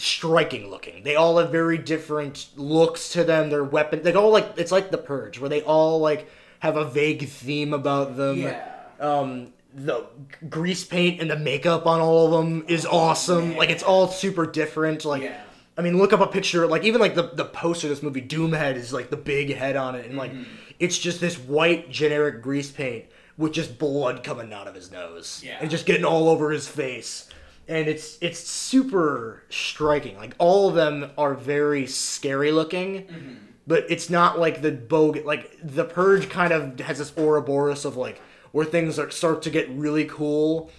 striking 0.00 0.70
looking. 0.70 1.02
They 1.02 1.16
all 1.16 1.38
have 1.38 1.50
very 1.50 1.78
different 1.78 2.48
looks 2.56 3.10
to 3.10 3.24
them. 3.24 3.50
Their 3.50 3.64
weapon, 3.64 4.02
they 4.02 4.12
all 4.14 4.30
like 4.30 4.54
it's 4.56 4.72
like 4.72 4.90
the 4.90 4.98
Purge, 4.98 5.38
where 5.38 5.48
they 5.50 5.62
all 5.62 5.98
like 6.00 6.28
have 6.60 6.76
a 6.76 6.84
vague 6.84 7.28
theme 7.28 7.72
about 7.72 8.16
them. 8.16 8.38
yeah. 8.38 8.66
Um, 8.98 9.52
the 9.72 10.04
grease 10.48 10.84
paint 10.84 11.20
and 11.20 11.30
the 11.30 11.36
makeup 11.38 11.86
on 11.86 12.00
all 12.00 12.26
of 12.26 12.32
them 12.46 12.64
is 12.68 12.84
awesome. 12.84 13.50
man. 13.50 13.56
Like 13.58 13.70
it's 13.70 13.82
all 13.84 14.08
super 14.08 14.44
different. 14.46 15.04
Like, 15.04 15.22
Yeah. 15.22 15.40
I 15.78 15.82
mean, 15.82 15.96
look 15.96 16.12
up 16.12 16.20
a 16.20 16.26
picture. 16.26 16.66
Like 16.66 16.84
even 16.84 17.00
like 17.00 17.14
the 17.14 17.28
the 17.34 17.44
poster 17.44 17.86
of 17.86 17.90
this 17.90 18.02
movie, 18.02 18.20
Doomhead 18.22 18.74
is 18.76 18.92
like 18.92 19.10
the 19.10 19.16
big 19.16 19.54
head 19.54 19.76
on 19.76 19.94
it, 19.94 20.06
and 20.06 20.16
like 20.16 20.32
Mm-hmm. 20.32 20.42
it's 20.78 20.98
just 20.98 21.20
this 21.20 21.38
white 21.38 21.90
generic 21.90 22.42
grease 22.42 22.70
paint 22.70 23.04
with 23.38 23.52
just 23.52 23.78
blood 23.78 24.22
coming 24.22 24.52
out 24.52 24.66
of 24.68 24.74
his 24.74 24.90
nose 24.90 25.40
Yeah. 25.46 25.56
and 25.60 25.70
just 25.70 25.86
getting 25.86 26.04
all 26.04 26.28
over 26.28 26.50
his 26.50 26.68
face. 26.68 27.26
And 27.70 27.88
it's 27.88 28.18
it's 28.20 28.40
super 28.40 29.44
striking. 29.48 30.16
Like 30.16 30.34
all 30.38 30.68
of 30.68 30.74
them 30.74 31.10
are 31.16 31.34
very 31.34 31.86
scary 31.86 32.52
looking 32.52 33.04
Mm-hmm. 33.06 33.34
but 33.66 33.84
it's 33.88 34.10
not 34.10 34.38
like 34.38 34.60
the 34.62 34.72
bogus 34.72 35.24
like 35.24 35.56
the 35.62 35.84
purge 35.84 36.28
kind 36.28 36.52
of 36.52 36.78
has 36.80 36.98
this 36.98 37.12
ouroboros 37.16 37.84
of 37.84 37.96
like 37.96 38.20
where 38.52 38.66
things 38.66 38.98
are 38.98 39.10
start 39.10 39.42
to 39.42 39.50
get 39.50 39.68
really 39.70 40.04
cool 40.06 40.70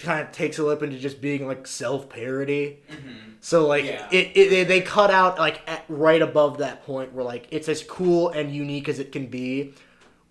kind 0.00 0.26
of 0.26 0.32
takes 0.32 0.58
a 0.58 0.64
lip 0.64 0.82
into 0.82 0.98
just 0.98 1.20
being 1.20 1.46
like 1.46 1.66
self-parody 1.66 2.78
so 3.40 3.66
like 3.66 3.84
Yeah. 3.84 4.08
it, 4.10 4.32
it 4.34 4.50
they, 4.50 4.64
they 4.64 4.80
cut 4.80 5.10
out 5.10 5.38
like 5.38 5.60
at, 5.68 5.84
right 5.88 6.22
above 6.22 6.58
that 6.58 6.84
point 6.84 7.12
where 7.12 7.24
like 7.24 7.46
it's 7.50 7.68
as 7.68 7.82
cool 7.84 8.30
and 8.30 8.50
unique 8.54 8.88
as 8.88 8.98
it 8.98 9.12
can 9.12 9.26
be 9.26 9.74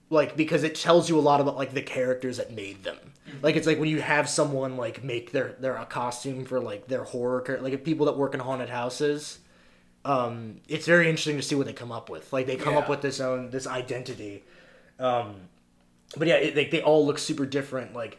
like 0.09 0.35
because 0.35 0.63
it 0.63 0.75
tells 0.75 1.07
you 1.09 1.17
a 1.17 1.21
lot 1.21 1.39
about 1.39 1.55
like 1.55 1.73
the 1.73 1.81
characters 1.83 2.37
that 2.37 2.51
made 2.51 2.83
them 2.83 2.97
like 3.41 3.55
it's 3.55 3.67
like 3.67 3.79
when 3.79 3.89
you 3.89 4.01
have 4.01 4.29
someone 4.29 4.77
like 4.77 5.03
make 5.03 5.31
their 5.31 5.55
their 5.59 5.75
a 5.75 5.85
costume 5.85 6.45
for 6.45 6.59
like 6.59 6.87
their 6.87 7.03
horror 7.03 7.59
like 7.61 7.83
people 7.83 8.05
that 8.05 8.17
work 8.17 8.33
in 8.33 8.39
haunted 8.39 8.69
houses 8.69 9.39
um 10.05 10.61
it's 10.67 10.85
very 10.85 11.09
interesting 11.09 11.37
to 11.37 11.43
see 11.43 11.55
what 11.55 11.65
they 11.65 11.73
come 11.73 11.91
up 11.91 12.09
with. 12.09 12.31
Like 12.31 12.47
they 12.47 12.55
come 12.55 12.77
up 12.77 12.89
with 12.89 13.01
this 13.01 13.19
own 13.19 13.49
this 13.49 13.67
identity. 13.67 14.43
Um 14.99 15.35
but 16.17 16.27
yeah 16.27 16.35
it, 16.35 16.55
like 16.55 16.71
they 16.71 16.81
all 16.81 17.05
look 17.05 17.19
super 17.19 17.45
different. 17.45 17.93
Like 17.93 18.17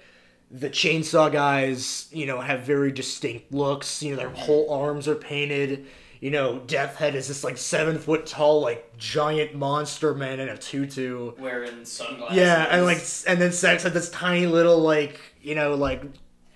the 0.50 0.70
chainsaw 0.70 1.30
guys 1.32 2.08
you 2.12 2.26
know 2.26 2.40
have 2.40 2.60
very 2.60 2.92
distinct 2.92 3.52
looks. 3.52 4.02
You 4.02 4.10
know 4.10 4.16
their 4.16 4.30
whole 4.30 4.70
arms 4.70 5.08
are 5.08 5.14
painted 5.14 5.86
you 6.20 6.30
know 6.30 6.58
death 6.66 6.96
head 6.96 7.14
is 7.14 7.28
this 7.28 7.42
like 7.42 7.56
seven 7.56 7.98
foot 7.98 8.26
tall 8.26 8.60
like 8.60 8.96
giant 8.96 9.54
monster 9.54 10.14
man 10.14 10.38
in 10.38 10.48
a 10.48 10.56
tutu 10.56 11.32
Wearing 11.38 11.84
sunglasses. 11.84 12.36
yeah 12.36 12.66
and 12.70 12.84
like 12.84 13.02
and 13.26 13.40
then 13.40 13.52
sex 13.52 13.82
had 13.82 13.92
this 13.94 14.10
tiny 14.10 14.46
little 14.46 14.78
like 14.78 15.18
you 15.42 15.54
know 15.54 15.74
like 15.74 16.02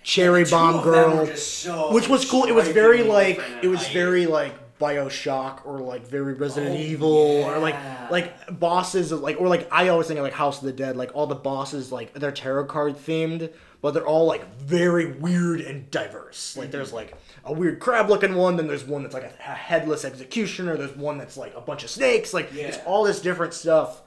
cherry 0.02 0.44
bomb 0.44 0.82
girl 0.82 1.26
so 1.34 1.92
which 1.92 2.08
was 2.08 2.28
cool. 2.30 2.44
It 2.44 2.54
was 2.54 2.68
very 2.68 3.02
like 3.02 3.40
it 3.62 3.68
was 3.68 3.86
very 3.88 4.26
like 4.26 4.54
Bioshock 4.80 5.64
or 5.66 5.78
like 5.78 6.06
very 6.06 6.34
Resident 6.34 6.74
Oh, 6.74 6.78
Evil 6.78 7.08
or 7.44 7.58
like 7.58 7.76
like 8.10 8.58
bosses 8.58 9.12
like 9.12 9.40
or 9.40 9.48
like 9.48 9.68
I 9.72 9.88
always 9.88 10.06
think 10.08 10.18
of 10.18 10.24
like 10.24 10.32
House 10.32 10.58
of 10.58 10.64
the 10.64 10.72
Dead. 10.72 10.96
Like 10.96 11.12
all 11.14 11.26
the 11.26 11.34
bosses 11.34 11.92
like 11.92 12.12
they're 12.14 12.32
tarot 12.32 12.66
card 12.66 12.96
themed, 12.96 13.52
but 13.80 13.94
they're 13.94 14.06
all 14.06 14.26
like 14.26 14.56
very 14.56 15.12
weird 15.12 15.60
and 15.60 15.90
diverse. 15.90 16.56
Like 16.56 16.70
there's 16.70 16.92
like 16.92 17.14
a 17.44 17.52
weird 17.52 17.78
crab 17.80 18.08
looking 18.08 18.34
one, 18.34 18.56
then 18.56 18.66
there's 18.66 18.84
one 18.84 19.02
that's 19.02 19.14
like 19.14 19.24
a, 19.24 19.32
a 19.46 19.54
headless 19.54 20.04
executioner. 20.04 20.76
There's 20.76 20.96
one 20.96 21.18
that's 21.18 21.36
like 21.36 21.54
a 21.54 21.60
bunch 21.60 21.84
of 21.84 21.90
snakes. 21.90 22.34
Like 22.34 22.52
it's 22.52 22.78
all 22.84 23.04
this 23.04 23.20
different 23.20 23.54
stuff. 23.54 24.02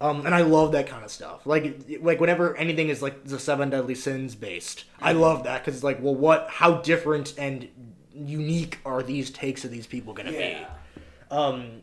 Um, 0.00 0.26
and 0.26 0.34
I 0.34 0.42
love 0.42 0.72
that 0.72 0.86
kind 0.88 1.04
of 1.04 1.10
stuff. 1.10 1.46
Like, 1.46 1.80
like 2.00 2.20
whenever 2.20 2.54
anything 2.56 2.88
is 2.88 3.00
like 3.00 3.24
the 3.24 3.38
seven 3.38 3.70
deadly 3.70 3.94
sins 3.94 4.34
based, 4.34 4.84
I 5.00 5.12
love 5.12 5.44
that 5.44 5.62
because 5.62 5.76
it's 5.76 5.84
like, 5.84 6.02
well, 6.02 6.16
what? 6.16 6.48
How 6.50 6.74
different 6.78 7.32
and 7.38 7.68
unique 8.14 8.78
are 8.84 9.02
these 9.02 9.30
takes 9.30 9.64
of 9.64 9.70
these 9.70 9.86
people 9.86 10.12
gonna 10.14 10.30
Yeah. 10.32 10.68
be? 10.96 11.02
Um, 11.30 11.82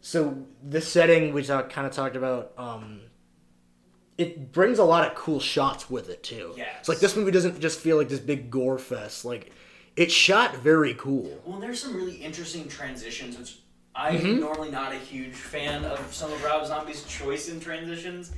so 0.00 0.46
the 0.62 0.80
setting 0.80 1.32
we 1.32 1.42
talk, 1.42 1.70
kind 1.70 1.86
of 1.86 1.92
talked 1.92 2.16
about, 2.16 2.52
um, 2.56 3.00
it 4.18 4.52
brings 4.52 4.78
a 4.78 4.84
lot 4.84 5.06
of 5.08 5.14
cool 5.14 5.40
shots 5.40 5.88
with 5.90 6.08
it 6.08 6.22
too. 6.22 6.54
Yeah, 6.56 6.66
It's 6.78 6.88
like 6.88 6.98
this 7.00 7.16
movie 7.16 7.30
doesn't 7.30 7.60
just 7.60 7.80
feel 7.80 7.96
like 7.96 8.08
this 8.08 8.20
big 8.20 8.50
gore 8.50 8.78
fest. 8.78 9.24
Like, 9.24 9.52
it's 9.96 10.12
shot 10.14 10.56
very 10.56 10.94
cool. 10.94 11.40
Well, 11.44 11.58
there's 11.58 11.80
some 11.80 11.94
really 11.96 12.16
interesting 12.16 12.68
transitions, 12.68 13.38
which 13.38 13.58
I'm 13.94 14.16
Mm-hmm. 14.18 14.40
normally 14.40 14.70
not 14.70 14.92
a 14.92 14.96
huge 14.98 15.34
fan 15.34 15.84
of 15.84 16.14
some 16.14 16.32
of 16.32 16.42
Rob 16.44 16.66
Zombie's 16.66 17.04
choice 17.04 17.48
in 17.48 17.60
transitions. 17.60 18.32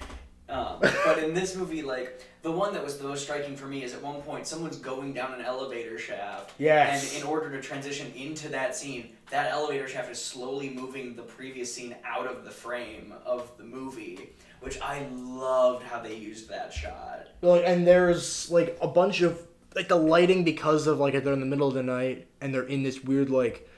Um, 0.48 0.76
but 0.80 1.22
in 1.22 1.32
this 1.32 1.56
movie, 1.56 1.82
like 1.82 2.22
the 2.42 2.52
one 2.52 2.74
that 2.74 2.84
was 2.84 2.98
the 2.98 3.04
most 3.04 3.22
striking 3.22 3.56
for 3.56 3.66
me 3.66 3.82
is 3.82 3.94
at 3.94 4.02
one 4.02 4.20
point 4.22 4.46
someone's 4.46 4.76
going 4.76 5.14
down 5.14 5.32
an 5.32 5.40
elevator 5.40 5.98
shaft. 5.98 6.52
Yes. 6.58 7.14
And 7.14 7.22
in 7.22 7.28
order 7.28 7.50
to 7.50 7.62
transition 7.62 8.12
into 8.14 8.48
that 8.50 8.76
scene, 8.76 9.10
that 9.30 9.50
elevator 9.50 9.88
shaft 9.88 10.10
is 10.10 10.22
slowly 10.22 10.68
moving 10.68 11.16
the 11.16 11.22
previous 11.22 11.72
scene 11.72 11.96
out 12.04 12.26
of 12.26 12.44
the 12.44 12.50
frame 12.50 13.14
of 13.24 13.50
the 13.56 13.64
movie, 13.64 14.30
which 14.60 14.78
I 14.80 15.06
loved 15.14 15.82
how 15.84 16.00
they 16.00 16.16
used 16.16 16.48
that 16.50 16.72
shot. 16.72 17.28
Like, 17.40 17.62
and 17.64 17.86
there's 17.86 18.50
like 18.50 18.76
a 18.82 18.88
bunch 18.88 19.22
of 19.22 19.40
like 19.74 19.88
the 19.88 19.96
lighting 19.96 20.44
because 20.44 20.86
of 20.86 20.98
like 20.98 21.12
they're 21.24 21.32
in 21.32 21.40
the 21.40 21.46
middle 21.46 21.68
of 21.68 21.74
the 21.74 21.82
night 21.82 22.28
and 22.40 22.54
they're 22.54 22.62
in 22.62 22.82
this 22.82 23.02
weird 23.02 23.30
like 23.30 23.68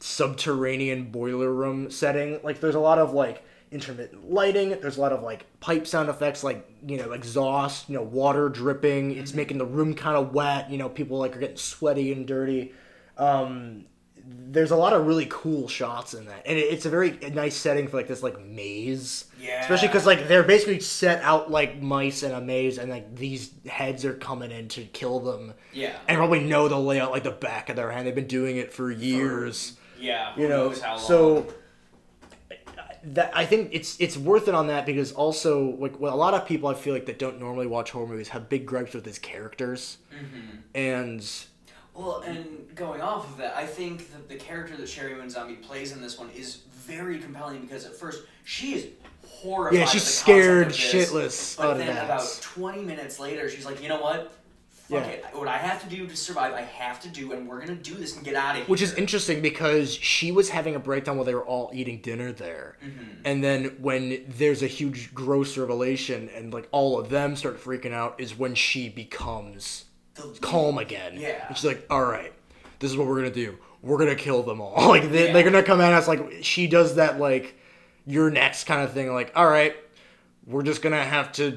subterranean 0.00 1.10
boiler 1.10 1.52
room 1.52 1.90
setting. 1.90 2.40
Like 2.42 2.60
there's 2.60 2.74
a 2.74 2.80
lot 2.80 2.98
of 2.98 3.12
like 3.12 3.44
intermittent 3.70 4.30
lighting. 4.30 4.70
There's 4.80 4.96
a 4.96 5.00
lot 5.00 5.12
of 5.12 5.22
like 5.22 5.44
pipe 5.60 5.86
sound 5.86 6.08
effects, 6.08 6.42
like 6.44 6.68
you 6.86 6.96
know 6.98 7.12
exhaust, 7.12 7.88
you 7.88 7.96
know 7.96 8.02
water 8.02 8.48
dripping. 8.48 9.16
It's 9.16 9.34
making 9.34 9.58
the 9.58 9.66
room 9.66 9.94
kind 9.94 10.16
of 10.16 10.32
wet. 10.34 10.70
You 10.70 10.78
know 10.78 10.88
people 10.88 11.18
like 11.18 11.36
are 11.36 11.40
getting 11.40 11.56
sweaty 11.56 12.12
and 12.12 12.26
dirty. 12.26 12.72
Um, 13.18 13.86
there's 14.28 14.72
a 14.72 14.76
lot 14.76 14.92
of 14.92 15.06
really 15.06 15.26
cool 15.30 15.68
shots 15.68 16.12
in 16.12 16.26
that, 16.26 16.42
and 16.46 16.58
it, 16.58 16.62
it's 16.62 16.84
a 16.84 16.90
very 16.90 17.12
nice 17.32 17.54
setting 17.54 17.86
for 17.86 17.96
like 17.96 18.08
this 18.08 18.22
like 18.24 18.44
maze. 18.44 19.26
Yeah. 19.40 19.60
Especially 19.60 19.86
because 19.88 20.04
like 20.06 20.26
they're 20.26 20.42
basically 20.42 20.80
set 20.80 21.22
out 21.22 21.48
like 21.50 21.80
mice 21.80 22.22
in 22.24 22.32
a 22.32 22.40
maze, 22.40 22.78
and 22.78 22.90
like 22.90 23.14
these 23.14 23.52
heads 23.68 24.04
are 24.04 24.14
coming 24.14 24.50
in 24.50 24.66
to 24.68 24.82
kill 24.84 25.20
them, 25.20 25.54
Yeah. 25.72 25.96
and 26.08 26.16
probably 26.16 26.40
know 26.40 26.66
the 26.68 26.78
layout 26.78 27.12
like 27.12 27.22
the 27.24 27.30
back 27.30 27.68
of 27.68 27.76
their 27.76 27.90
hand. 27.92 28.06
They've 28.06 28.14
been 28.14 28.26
doing 28.26 28.56
it 28.56 28.72
for 28.72 28.90
years, 28.90 29.76
Yeah. 30.00 30.32
Who 30.34 30.42
you 30.42 30.48
know. 30.48 30.68
knows 30.68 30.80
how 30.80 30.96
long. 30.96 31.06
So 31.06 31.46
that 33.14 33.30
I 33.34 33.46
think 33.46 33.70
it's 33.72 34.00
it's 34.00 34.16
worth 34.16 34.48
it 34.48 34.54
on 34.54 34.66
that 34.68 34.84
because 34.86 35.12
also 35.12 35.76
like 35.78 35.98
well, 36.00 36.14
a 36.14 36.16
lot 36.16 36.34
of 36.34 36.46
people 36.46 36.68
I 36.68 36.74
feel 36.74 36.92
like 36.94 37.06
that 37.06 37.18
don't 37.18 37.38
normally 37.38 37.66
watch 37.66 37.90
horror 37.90 38.06
movies 38.06 38.28
have 38.28 38.48
big 38.48 38.66
gripes 38.66 38.94
with 38.94 39.04
his 39.04 39.18
characters, 39.18 39.98
Mm-hmm. 40.12 40.56
and 40.74 41.30
Well, 41.94 42.20
and 42.26 42.74
going 42.74 43.00
off 43.00 43.30
of 43.30 43.36
that, 43.38 43.56
I 43.56 43.66
think 43.66 44.10
that 44.12 44.28
the 44.28 44.36
character 44.36 44.76
that 44.76 44.84
Sheri 44.86 45.16
Moon 45.16 45.30
Zombie 45.30 45.54
plays 45.56 45.92
in 45.92 46.00
this 46.02 46.18
one 46.18 46.30
is 46.30 46.56
very 46.86 47.18
compelling 47.18 47.60
because 47.62 47.84
at 47.86 47.94
first 47.94 48.24
she 48.44 48.74
is 48.74 48.86
horrified. 49.26 49.78
Yeah, 49.80 49.84
she's 49.86 50.04
scared 50.04 50.68
shitless 50.68 51.56
But 51.56 51.64
out 51.64 51.72
of 51.72 51.78
then 51.78 51.94
that. 51.94 52.04
about 52.06 52.38
twenty 52.42 52.82
minutes 52.82 53.18
later, 53.20 53.48
she's 53.48 53.64
like, 53.66 53.82
you 53.82 53.88
know 53.88 54.00
what? 54.00 54.32
Fuck 54.88 55.04
Yeah. 55.04 55.10
it. 55.12 55.24
What 55.32 55.48
I 55.48 55.56
have 55.58 55.82
to 55.82 55.88
do 55.94 56.06
to 56.06 56.16
survive, 56.16 56.52
I 56.54 56.62
have 56.62 57.00
to 57.00 57.08
do, 57.08 57.32
and 57.32 57.48
we're 57.48 57.60
gonna 57.60 57.74
do 57.74 57.94
this 57.94 58.16
and 58.16 58.24
get 58.24 58.34
out 58.34 58.50
of 58.52 58.56
here. 58.58 58.64
Which 58.66 58.82
is 58.82 58.94
interesting 58.94 59.42
because 59.42 59.94
she 59.94 60.32
was 60.32 60.48
having 60.50 60.74
a 60.74 60.78
breakdown 60.78 61.16
while 61.16 61.24
they 61.24 61.34
were 61.34 61.44
all 61.44 61.70
eating 61.74 62.00
dinner 62.00 62.32
there. 62.32 62.76
Mm-hmm. 62.84 63.04
And 63.24 63.42
then 63.44 63.64
when 63.80 64.24
there's 64.28 64.62
a 64.62 64.66
huge 64.66 65.12
gross 65.14 65.56
revelation 65.58 66.28
and 66.34 66.52
like 66.52 66.68
all 66.72 66.98
of 66.98 67.08
them 67.10 67.36
start 67.36 67.62
freaking 67.62 67.92
out 67.92 68.20
is 68.20 68.36
when 68.38 68.54
she 68.54 68.88
becomes 68.88 69.84
The- 70.14 70.36
calm 70.40 70.78
again. 70.78 71.16
Yeah. 71.18 71.46
And 71.48 71.56
she's 71.56 71.64
like, 71.66 71.84
all 71.90 72.04
right, 72.04 72.32
this 72.78 72.90
is 72.90 72.96
what 72.96 73.06
we're 73.06 73.20
going 73.20 73.32
to 73.32 73.44
do. 73.46 73.58
We're 73.82 73.98
going 73.98 74.10
to 74.10 74.16
kill 74.16 74.42
them 74.42 74.60
all. 74.60 74.88
like 74.88 75.10
they, 75.10 75.26
Yeah. 75.26 75.32
they're 75.32 75.50
to 75.50 75.62
come 75.62 75.80
at 75.80 75.92
us 75.92 76.08
like 76.08 76.38
she 76.42 76.66
does 76.66 76.96
that 76.96 77.18
like 77.20 77.54
you're 78.06 78.30
next 78.30 78.64
kind 78.64 78.82
of 78.82 78.92
thing. 78.92 79.12
Like, 79.12 79.32
all 79.34 79.46
right, 79.48 79.74
we're 80.46 80.62
just 80.62 80.80
going 80.80 80.94
to 80.94 81.02
have 81.02 81.32
to 81.32 81.50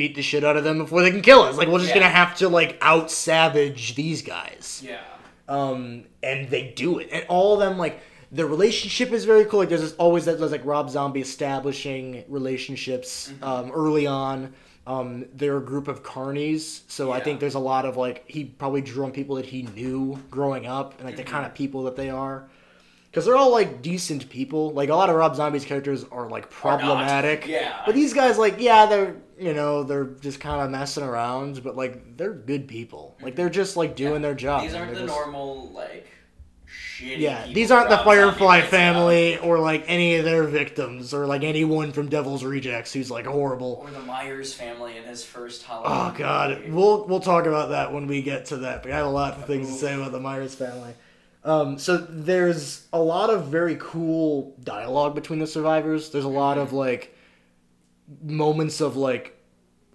beat 0.00 0.14
the 0.14 0.22
shit 0.22 0.42
out 0.44 0.56
of 0.56 0.64
them 0.64 0.78
before 0.78 1.02
they 1.02 1.10
can 1.10 1.20
kill 1.20 1.42
us. 1.42 1.56
Like 1.58 1.68
we're 1.68 1.78
just 1.78 1.94
Yeah. 1.94 2.00
to 2.00 2.08
have 2.08 2.34
to 2.38 2.48
like 2.48 2.78
out 2.80 3.10
savage 3.10 3.94
these 3.94 4.22
guys 4.22 4.82
Yeah. 4.84 4.96
um, 5.48 6.04
and 6.22 6.48
they 6.48 6.72
do 6.74 6.98
it, 6.98 7.08
and 7.12 7.24
all 7.28 7.54
of 7.54 7.60
them 7.60 7.76
like 7.78 8.00
their 8.32 8.46
relationship 8.46 9.10
is 9.12 9.24
very 9.24 9.44
cool. 9.44 9.58
Like 9.60 9.68
there's 9.68 9.92
always 9.94 10.24
that 10.24 10.38
there's 10.38 10.52
like 10.52 10.64
Rob 10.64 10.88
Zombie 10.88 11.20
establishing 11.20 12.24
relationships 12.28 13.32
um, 13.42 13.70
early 13.72 14.06
on. 14.06 14.52
Um, 14.86 15.26
they're 15.34 15.58
a 15.58 15.62
group 15.72 15.86
of 15.88 16.02
carnies, 16.02 16.80
so 16.88 17.12
I 17.12 17.20
think 17.20 17.38
there's 17.38 17.54
a 17.54 17.58
lot 17.60 17.84
of 17.84 17.96
like 17.96 18.24
he 18.26 18.44
probably 18.44 18.80
drew 18.80 19.04
on 19.04 19.12
people 19.12 19.36
that 19.36 19.46
he 19.46 19.62
knew 19.62 20.18
growing 20.30 20.66
up, 20.66 20.94
and 20.98 21.04
like 21.06 21.16
the 21.16 21.22
kind 21.22 21.44
of 21.46 21.54
people 21.54 21.84
that 21.84 21.96
they 21.96 22.08
are. 22.10 22.48
Because 23.10 23.24
they're 23.24 23.36
all 23.36 23.50
like 23.50 23.82
decent 23.82 24.30
people. 24.30 24.70
Like 24.70 24.88
a 24.88 24.94
lot 24.94 25.10
of 25.10 25.16
Rob 25.16 25.34
Zombie's 25.34 25.64
characters 25.64 26.04
are 26.12 26.28
like 26.28 26.44
Are 26.44 26.48
problematic. 26.48 27.46
Yeah. 27.46 27.82
But 27.84 27.94
these 27.94 28.14
guys, 28.14 28.38
like, 28.38 28.60
yeah, 28.60 28.86
they're 28.86 29.16
you 29.38 29.54
know 29.54 29.82
they're 29.82 30.04
just 30.04 30.38
kind 30.38 30.60
of 30.62 30.70
messing 30.70 31.02
around, 31.02 31.64
but 31.64 31.74
like 31.74 32.16
they're 32.16 32.34
good 32.34 32.68
people. 32.68 33.16
Like 33.20 33.32
mm-hmm. 33.32 33.36
they're 33.36 33.50
just 33.50 33.76
like 33.76 33.96
doing 33.96 34.14
Yeah. 34.14 34.18
their 34.28 34.34
job. 34.34 34.62
These 34.62 34.74
aren't 34.74 34.94
the 34.94 35.00
just- 35.00 35.14
normal 35.14 35.70
like 35.72 36.06
shitty. 36.68 37.18
yeah, 37.18 37.46
these 37.52 37.70
aren't 37.70 37.88
the 37.88 37.98
Firefly 37.98 38.60
family 38.60 39.38
or 39.38 39.58
like 39.58 39.84
any 39.88 40.16
of 40.16 40.24
their 40.24 40.44
victims 40.44 41.14
or 41.14 41.26
like 41.26 41.42
anyone 41.42 41.92
from 41.92 42.08
Devil's 42.08 42.44
Rejects 42.44 42.92
who's 42.92 43.10
like 43.10 43.26
horrible. 43.26 43.82
Or 43.82 43.90
the 43.90 44.00
Myers 44.00 44.52
family 44.52 44.98
in 44.98 45.04
his 45.04 45.24
first 45.24 45.64
oh, 45.68 45.82
Halloween. 45.82 46.14
Oh 46.14 46.18
god, 46.18 46.50
movie. 46.50 46.70
we'll 46.70 47.06
we'll 47.06 47.20
talk 47.20 47.46
about 47.46 47.70
that 47.70 47.92
when 47.92 48.06
we 48.06 48.22
get 48.22 48.46
to 48.46 48.58
that. 48.58 48.82
But 48.82 48.92
I 48.92 48.96
have 48.96 49.06
a 49.06 49.10
lot 49.10 49.38
of 49.38 49.46
things 49.46 49.68
to 49.68 49.74
oh. 49.74 49.76
say 49.78 49.94
about 49.94 50.12
the 50.12 50.20
Myers 50.20 50.54
family. 50.54 50.94
Um, 51.42 51.78
so 51.78 51.96
there's 51.96 52.86
a 52.92 53.00
lot 53.00 53.30
of 53.30 53.46
very 53.46 53.76
cool 53.80 54.54
dialogue 54.62 55.14
between 55.14 55.38
the 55.38 55.46
survivors. 55.46 56.10
There's 56.10 56.24
a 56.24 56.28
lot 56.28 56.58
of 56.58 56.72
like 56.72 57.14
moments 58.22 58.80
of 58.80 58.96
like 58.96 59.36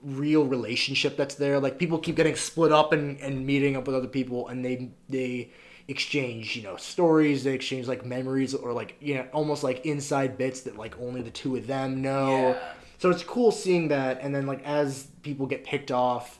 real 0.01 0.45
relationship 0.45 1.17
that's 1.17 1.35
there. 1.35 1.59
Like 1.59 1.77
people 1.77 1.99
keep 1.99 2.15
getting 2.15 2.35
split 2.35 2.71
up 2.71 2.93
and, 2.93 3.19
and 3.19 3.45
meeting 3.45 3.75
up 3.75 3.85
with 3.85 3.95
other 3.95 4.07
people, 4.07 4.47
and 4.47 4.65
they 4.65 4.91
they 5.07 5.51
exchange 5.87 6.55
you 6.55 6.63
know 6.63 6.77
stories. 6.77 7.43
They 7.43 7.53
exchange 7.53 7.87
like 7.87 8.05
memories 8.05 8.55
or 8.55 8.73
like 8.73 8.95
you 8.99 9.15
know 9.15 9.27
almost 9.31 9.63
like 9.63 9.85
inside 9.85 10.37
bits 10.37 10.61
that 10.61 10.77
like 10.77 10.99
only 10.99 11.21
the 11.21 11.31
two 11.31 11.55
of 11.55 11.67
them 11.67 12.01
know. 12.01 12.49
Yeah. 12.49 12.59
So 12.97 13.09
it's 13.11 13.23
cool 13.23 13.51
seeing 13.51 13.89
that, 13.89 14.19
and 14.21 14.33
then 14.33 14.47
like 14.47 14.63
as 14.63 15.07
people 15.21 15.45
get 15.45 15.63
picked 15.63 15.91
off, 15.91 16.39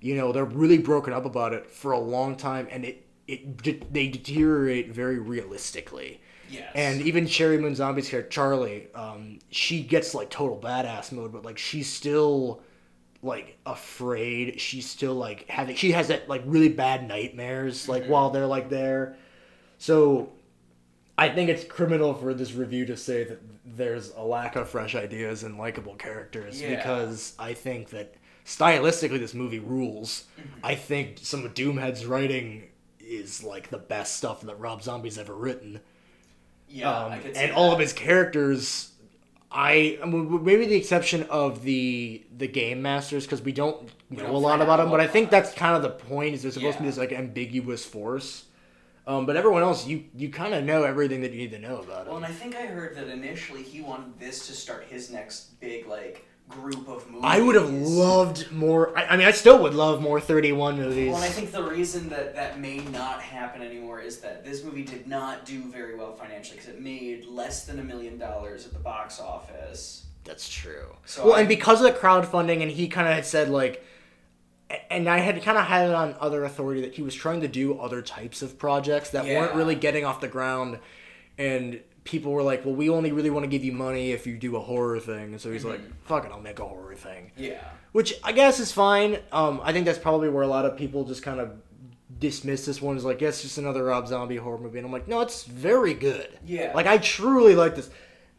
you 0.00 0.16
know 0.16 0.32
they're 0.32 0.44
really 0.44 0.78
broken 0.78 1.12
up 1.12 1.24
about 1.24 1.52
it 1.52 1.70
for 1.70 1.92
a 1.92 2.00
long 2.00 2.34
time, 2.34 2.66
and 2.70 2.84
it 2.84 3.06
it 3.32 3.62
de- 3.62 3.82
they 3.90 4.08
deteriorate 4.08 4.90
very 4.92 5.18
realistically. 5.18 6.20
Yes. 6.50 6.72
And 6.74 7.00
even 7.02 7.26
Sheri 7.26 7.60
Moon 7.60 7.74
Zombie's 7.76 8.08
here, 8.08 8.22
Charlie, 8.24 8.88
um, 8.94 9.38
she 9.50 9.82
gets 9.82 10.14
like 10.14 10.30
total 10.30 10.58
badass 10.58 11.12
mode, 11.12 11.32
but 11.32 11.44
like 11.44 11.58
she's 11.58 11.88
still 11.92 12.62
like 13.22 13.58
afraid. 13.66 14.60
She's 14.60 14.88
still 14.90 15.14
like 15.14 15.48
having 15.48 15.76
she 15.76 15.92
has 15.92 16.08
that 16.08 16.28
like 16.28 16.42
really 16.44 16.68
bad 16.70 17.06
nightmares 17.06 17.88
like 17.88 18.06
while 18.06 18.30
they're 18.30 18.46
like 18.46 18.68
there. 18.68 19.16
So 19.78 20.32
I 21.16 21.28
think 21.28 21.50
it's 21.50 21.64
criminal 21.64 22.14
for 22.14 22.34
this 22.34 22.52
review 22.52 22.84
to 22.86 22.96
say 22.96 23.24
that 23.24 23.40
there's 23.64 24.10
a 24.16 24.22
lack 24.22 24.56
of 24.56 24.68
fresh 24.68 24.94
ideas 24.96 25.44
and 25.44 25.56
likable 25.58 25.94
characters 25.94 26.60
Yeah. 26.60 26.76
because 26.76 27.34
I 27.38 27.52
think 27.54 27.90
that 27.90 28.14
stylistically 28.44 29.20
this 29.20 29.34
movie 29.34 29.60
rules. 29.60 30.24
I 30.64 30.74
think 30.74 31.18
some 31.22 31.44
of 31.44 31.54
Doomhead's 31.54 32.06
writing 32.06 32.64
is 33.10 33.42
like 33.42 33.68
the 33.70 33.78
best 33.78 34.16
stuff 34.16 34.40
that 34.42 34.58
Rob 34.58 34.82
Zombie's 34.82 35.18
ever 35.18 35.34
written. 35.34 35.80
yeah, 36.68 36.90
Um, 36.90 37.12
I 37.12 37.18
could 37.18 37.34
see 37.36 37.42
and 37.42 37.52
all 37.52 37.72
of 37.72 37.78
his 37.78 37.92
characters 37.92 38.86
I, 39.52 39.98
I 40.00 40.06
mean, 40.06 40.44
maybe 40.44 40.64
the 40.66 40.76
exception 40.76 41.24
of 41.24 41.62
the 41.62 42.24
the 42.38 42.46
game 42.46 42.82
masters 42.82 43.24
because 43.24 43.42
we 43.42 43.50
don't 43.50 43.90
know 44.08 44.22
don't 44.22 44.34
a 44.34 44.38
lot 44.38 44.62
about 44.62 44.76
them 44.76 44.90
but 44.90 45.00
I 45.00 45.08
think 45.08 45.28
that's 45.28 45.52
kind 45.52 45.74
of 45.74 45.82
the 45.82 45.90
point 45.90 46.34
is 46.34 46.42
they're 46.42 46.52
supposed 46.52 46.76
to 46.76 46.82
be 46.84 46.88
this 46.88 46.98
like 46.98 47.12
ambiguous 47.12 47.84
force 47.84 48.44
um, 49.06 49.26
but 49.26 49.36
everyone 49.36 49.62
else 49.62 49.86
you 49.88 50.04
you 50.14 50.28
kind 50.28 50.54
of 50.54 50.62
know 50.62 50.84
everything 50.84 51.22
that 51.22 51.32
you 51.32 51.38
need 51.38 51.50
to 51.50 51.58
know 51.58 51.78
about 51.78 52.02
it. 52.02 52.08
Well, 52.08 52.18
and 52.18 52.26
I 52.26 52.30
think 52.30 52.54
I 52.54 52.66
heard 52.66 52.96
that 52.96 53.08
initially 53.08 53.62
he 53.62 53.80
wanted 53.80 54.20
this 54.20 54.46
to 54.46 54.52
start 54.52 54.86
his 54.88 55.10
next 55.10 55.58
big 55.60 55.88
like 55.88 56.24
group 56.50 56.88
of 56.88 57.06
movies. 57.06 57.20
i 57.22 57.40
would 57.40 57.54
have 57.54 57.70
loved 57.70 58.50
more 58.52 58.96
I, 58.98 59.06
I 59.06 59.16
mean 59.16 59.26
i 59.26 59.30
still 59.30 59.62
would 59.62 59.74
love 59.74 60.00
more 60.02 60.20
31 60.20 60.76
movies 60.76 61.12
Well, 61.12 61.22
and 61.22 61.24
I 61.24 61.28
think 61.28 61.52
the 61.52 61.62
reason 61.62 62.08
that 62.10 62.34
that 62.34 62.58
may 62.60 62.78
not 62.78 63.20
happen 63.22 63.62
anymore 63.62 64.00
is 64.00 64.18
that 64.20 64.44
this 64.44 64.64
movie 64.64 64.82
did 64.84 65.06
not 65.06 65.44
do 65.46 65.62
very 65.62 65.96
well 65.96 66.12
financially 66.14 66.56
because 66.58 66.72
it 66.74 66.80
made 66.80 67.26
less 67.26 67.64
than 67.64 67.78
a 67.78 67.84
million 67.84 68.18
dollars 68.18 68.66
at 68.66 68.72
the 68.72 68.78
box 68.78 69.20
office. 69.20 70.06
That's 70.24 70.48
true. 70.48 70.96
So 71.06 71.24
well, 71.26 71.34
I- 71.34 71.40
and 71.40 71.48
because 71.48 71.80
of 71.82 71.92
the 71.92 71.98
crowdfunding, 71.98 72.62
and 72.62 72.70
he 72.70 72.88
kind 72.88 73.08
of 73.08 73.14
had 73.14 73.24
said 73.26 73.48
like, 73.48 73.84
and 74.90 75.08
I 75.08 75.18
had 75.18 75.42
kind 75.42 75.58
of 75.58 75.64
had 75.64 75.88
it 75.88 75.94
on 75.94 76.14
other 76.20 76.44
authority 76.44 76.82
that 76.82 76.94
he 76.94 77.02
was 77.02 77.14
trying 77.14 77.40
to 77.40 77.48
do 77.48 77.78
other 77.78 78.02
types 78.02 78.42
of 78.42 78.58
projects 78.58 79.10
that 79.10 79.24
weren't 79.24 79.54
really 79.54 79.74
getting 79.74 80.04
off 80.04 80.20
the 80.20 80.28
ground, 80.28 80.78
and 81.38 81.80
people 82.04 82.32
were 82.32 82.42
like, 82.42 82.64
"Well, 82.64 82.74
we 82.74 82.88
only 82.90 83.12
really 83.12 83.30
want 83.30 83.44
to 83.44 83.48
give 83.48 83.64
you 83.64 83.72
money 83.72 84.12
if 84.12 84.26
you 84.26 84.36
do 84.36 84.56
a 84.56 84.60
horror 84.60 84.98
thing." 85.00 85.32
And 85.32 85.40
so 85.40 85.50
he's 85.52 85.64
like, 85.64 85.80
"Fuck 86.04 86.24
it, 86.24 86.32
I'll 86.32 86.40
make 86.40 86.58
a 86.58 86.64
horror 86.66 86.94
thing," 86.94 87.32
Yeah. 87.36 87.60
which 87.92 88.14
I 88.24 88.32
guess 88.32 88.58
is 88.60 88.72
fine. 88.72 89.18
Um, 89.32 89.60
I 89.62 89.72
think 89.72 89.84
that's 89.86 89.98
probably 89.98 90.28
where 90.28 90.42
a 90.42 90.48
lot 90.48 90.64
of 90.64 90.76
people 90.76 91.04
just 91.04 91.22
kind 91.22 91.40
of 91.40 91.50
dismiss 92.18 92.66
this 92.66 92.82
one 92.82 92.96
as 92.96 93.04
like, 93.04 93.20
"Yeah, 93.20 93.28
it's 93.28 93.42
just 93.42 93.58
another 93.58 93.84
Rob 93.84 94.08
Zombie 94.08 94.36
horror 94.36 94.58
movie," 94.58 94.78
and 94.78 94.86
I'm 94.86 94.92
like, 94.92 95.08
"No, 95.08 95.20
it's 95.20 95.44
very 95.44 95.94
good." 95.94 96.28
Yeah. 96.46 96.72
Like 96.74 96.86
I 96.86 96.98
truly 96.98 97.54
like 97.54 97.76
this. 97.76 97.90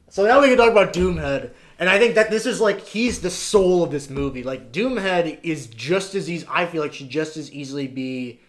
So 0.09 0.25
now 0.25 0.41
we 0.41 0.49
can 0.49 0.57
talk 0.57 0.69
about 0.71 0.91
Doomhead, 0.91 1.51
and 1.79 1.89
I 1.89 1.97
think 1.97 2.15
that 2.15 2.29
this 2.29 2.45
is 2.45 2.59
like 2.59 2.85
he's 2.85 3.21
the 3.21 3.29
soul 3.29 3.81
of 3.83 3.91
this 3.91 4.09
movie. 4.09 4.43
Like 4.43 4.71
Doomhead 4.73 5.39
is 5.43 5.67
just 5.67 6.15
as 6.15 6.29
easy. 6.29 6.45
I 6.49 6.65
feel 6.65 6.81
like 6.81 6.93
should 6.93 7.09
just 7.09 7.37
as 7.37 7.49
easily 7.51 7.87
be 7.87 8.41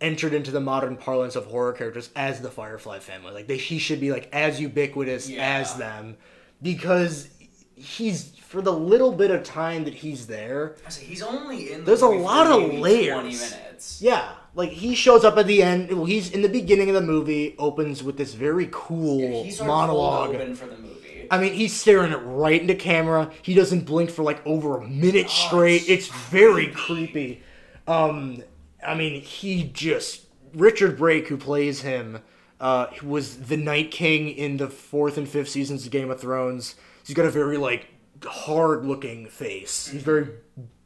entered 0.00 0.34
into 0.34 0.50
the 0.50 0.60
modern 0.60 0.96
parlance 0.96 1.36
of 1.36 1.46
horror 1.46 1.72
characters 1.72 2.10
as 2.16 2.40
the 2.40 2.50
Firefly 2.50 2.98
family. 2.98 3.32
Like 3.32 3.46
they, 3.46 3.56
he 3.56 3.78
should 3.78 4.00
be 4.00 4.10
like 4.12 4.28
as 4.32 4.60
ubiquitous 4.60 5.28
Yeah. 5.30 5.58
as 5.60 5.76
them, 5.76 6.16
because 6.62 7.28
he's 7.76 8.30
for 8.36 8.60
the 8.62 8.72
little 8.72 9.12
bit 9.12 9.30
of 9.30 9.42
time 9.42 9.84
that 9.84 9.94
he's 9.94 10.26
there. 10.26 10.76
I 10.86 10.92
he's 10.92 11.22
only 11.22 11.72
in. 11.72 11.80
The 11.80 11.86
There's 11.86 12.02
a 12.02 12.08
lot 12.08 12.46
of 12.46 12.74
layers. 12.74 13.12
Twenty 13.14 13.34
minutes. 13.36 14.00
Yeah, 14.02 14.32
like 14.54 14.70
he 14.70 14.94
shows 14.94 15.24
up 15.24 15.36
at 15.38 15.46
the 15.46 15.62
end. 15.62 15.90
Well, 15.92 16.04
he's 16.04 16.30
in 16.30 16.42
the 16.42 16.48
beginning 16.48 16.88
of 16.88 16.94
the 16.94 17.00
movie. 17.00 17.54
Opens 17.58 18.02
with 18.02 18.16
this 18.16 18.34
very 18.34 18.68
cool 18.70 19.42
He's 19.44 19.60
monologue. 19.60 20.34
open 20.34 20.54
for 20.54 20.66
the 20.66 20.76
movie. 20.76 21.26
I 21.30 21.38
mean, 21.40 21.54
he's 21.54 21.72
staring 21.72 22.12
it 22.12 22.16
right 22.18 22.60
into 22.60 22.74
camera. 22.74 23.30
He 23.42 23.54
doesn't 23.54 23.86
blink 23.86 24.10
for 24.10 24.22
like 24.22 24.46
over 24.46 24.76
a 24.78 24.86
minute 24.86 25.26
Oh, 25.26 25.46
straight. 25.48 25.82
it's 25.88 25.88
It's 25.88 26.08
very 26.08 26.66
creepy. 26.68 27.42
Um, 27.88 28.42
I 28.86 28.94
mean, 28.94 29.20
he 29.22 29.64
just 29.64 30.26
Richard 30.54 30.96
Brake, 30.96 31.28
who 31.28 31.36
plays 31.36 31.82
him, 31.82 32.20
uh, 32.60 32.86
was 33.02 33.38
the 33.38 33.56
Night 33.56 33.90
King 33.90 34.28
in 34.28 34.56
the 34.56 34.68
fourth 34.68 35.18
and 35.18 35.28
fifth 35.28 35.48
seasons 35.48 35.84
of 35.84 35.92
Game 35.92 36.10
of 36.10 36.20
Thrones. 36.20 36.76
He's 37.06 37.16
got 37.16 37.26
a 37.26 37.30
very 37.30 37.56
like 37.56 37.88
hard-looking 38.24 39.26
face. 39.28 39.88
He's 39.88 40.02
very, 40.02 40.28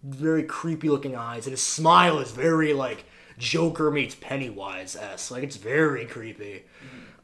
very 0.03 0.43
creepy-looking 0.43 1.15
eyes, 1.15 1.47
and 1.47 1.53
his 1.53 1.63
smile 1.63 2.19
is 2.19 2.31
very 2.31 2.73
like 2.73 3.05
Joker 3.39 3.91
meets 3.91 4.15
Pennywise 4.15 4.97
s. 4.97 5.31
Like 5.31 5.43
it's 5.43 5.57
very 5.57 6.07
creepy. 6.07 6.65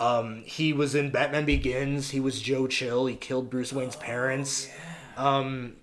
Um, 0.00 0.42
he 0.44 0.72
was 0.72 0.94
in 0.94 1.10
Batman 1.10 1.44
Begins. 1.44 2.10
He 2.10 2.20
was 2.20 2.40
Joe 2.40 2.66
Chill. 2.66 3.06
He 3.06 3.16
killed 3.16 3.50
Bruce 3.50 3.72
Wayne's 3.72 3.96
parents. 3.96 4.68
Yeah. 5.16 5.36
Um, 5.36 5.74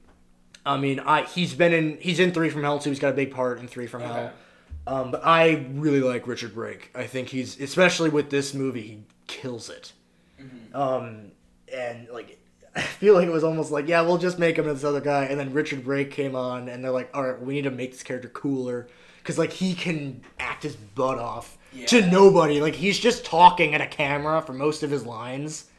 I 0.65 0.77
mean, 0.77 0.99
I 0.99 1.23
he's 1.23 1.53
been 1.53 1.73
in 1.73 1.97
he's 1.99 2.19
in 2.19 2.31
Three 2.31 2.49
from 2.49 2.61
Hell 2.61 2.79
too. 2.79 2.89
He's 2.89 2.99
got 2.99 3.09
a 3.09 3.15
big 3.15 3.31
part 3.31 3.59
in 3.59 3.67
Three 3.67 3.87
from 3.87 4.03
Okay. 4.03 4.13
Hell. 4.13 4.33
Um, 4.91 5.11
but 5.11 5.21
I 5.25 5.67
really 5.73 6.01
like 6.01 6.27
Richard 6.27 6.53
Brake. 6.53 6.91
I 6.93 7.05
think 7.05 7.29
he's 7.29 7.59
especially 7.59 8.09
with 8.09 8.29
this 8.29 8.53
movie, 8.53 8.81
he 8.81 9.03
kills 9.27 9.69
it. 9.69 9.93
Um, 10.73 11.31
and 11.73 12.07
like 12.09 12.39
I 12.75 12.81
feel 12.81 13.13
like 13.13 13.27
it 13.27 13.31
was 13.31 13.43
almost 13.43 13.71
like 13.71 13.87
yeah, 13.87 14.01
we'll 14.01 14.17
just 14.17 14.39
make 14.39 14.57
him 14.57 14.65
this 14.65 14.83
other 14.83 15.01
guy, 15.01 15.25
and 15.25 15.39
then 15.39 15.53
Richard 15.53 15.83
Brake 15.83 16.11
came 16.11 16.35
on, 16.35 16.67
and 16.69 16.83
they're 16.83 16.91
like, 16.91 17.09
all 17.13 17.23
right, 17.23 17.41
we 17.41 17.53
need 17.53 17.63
to 17.63 17.71
make 17.71 17.91
this 17.91 18.03
character 18.03 18.29
cooler 18.29 18.87
because 19.19 19.37
like 19.37 19.51
he 19.53 19.73
can 19.75 20.21
act 20.39 20.63
his 20.63 20.75
butt 20.75 21.19
off 21.19 21.57
to 21.87 22.05
nobody. 22.09 22.59
Like 22.59 22.75
he's 22.75 22.99
just 22.99 23.23
talking 23.25 23.73
at 23.73 23.81
a 23.81 23.87
camera 23.87 24.41
for 24.41 24.53
most 24.53 24.83
of 24.83 24.89
his 24.91 25.05
lines, 25.05 25.69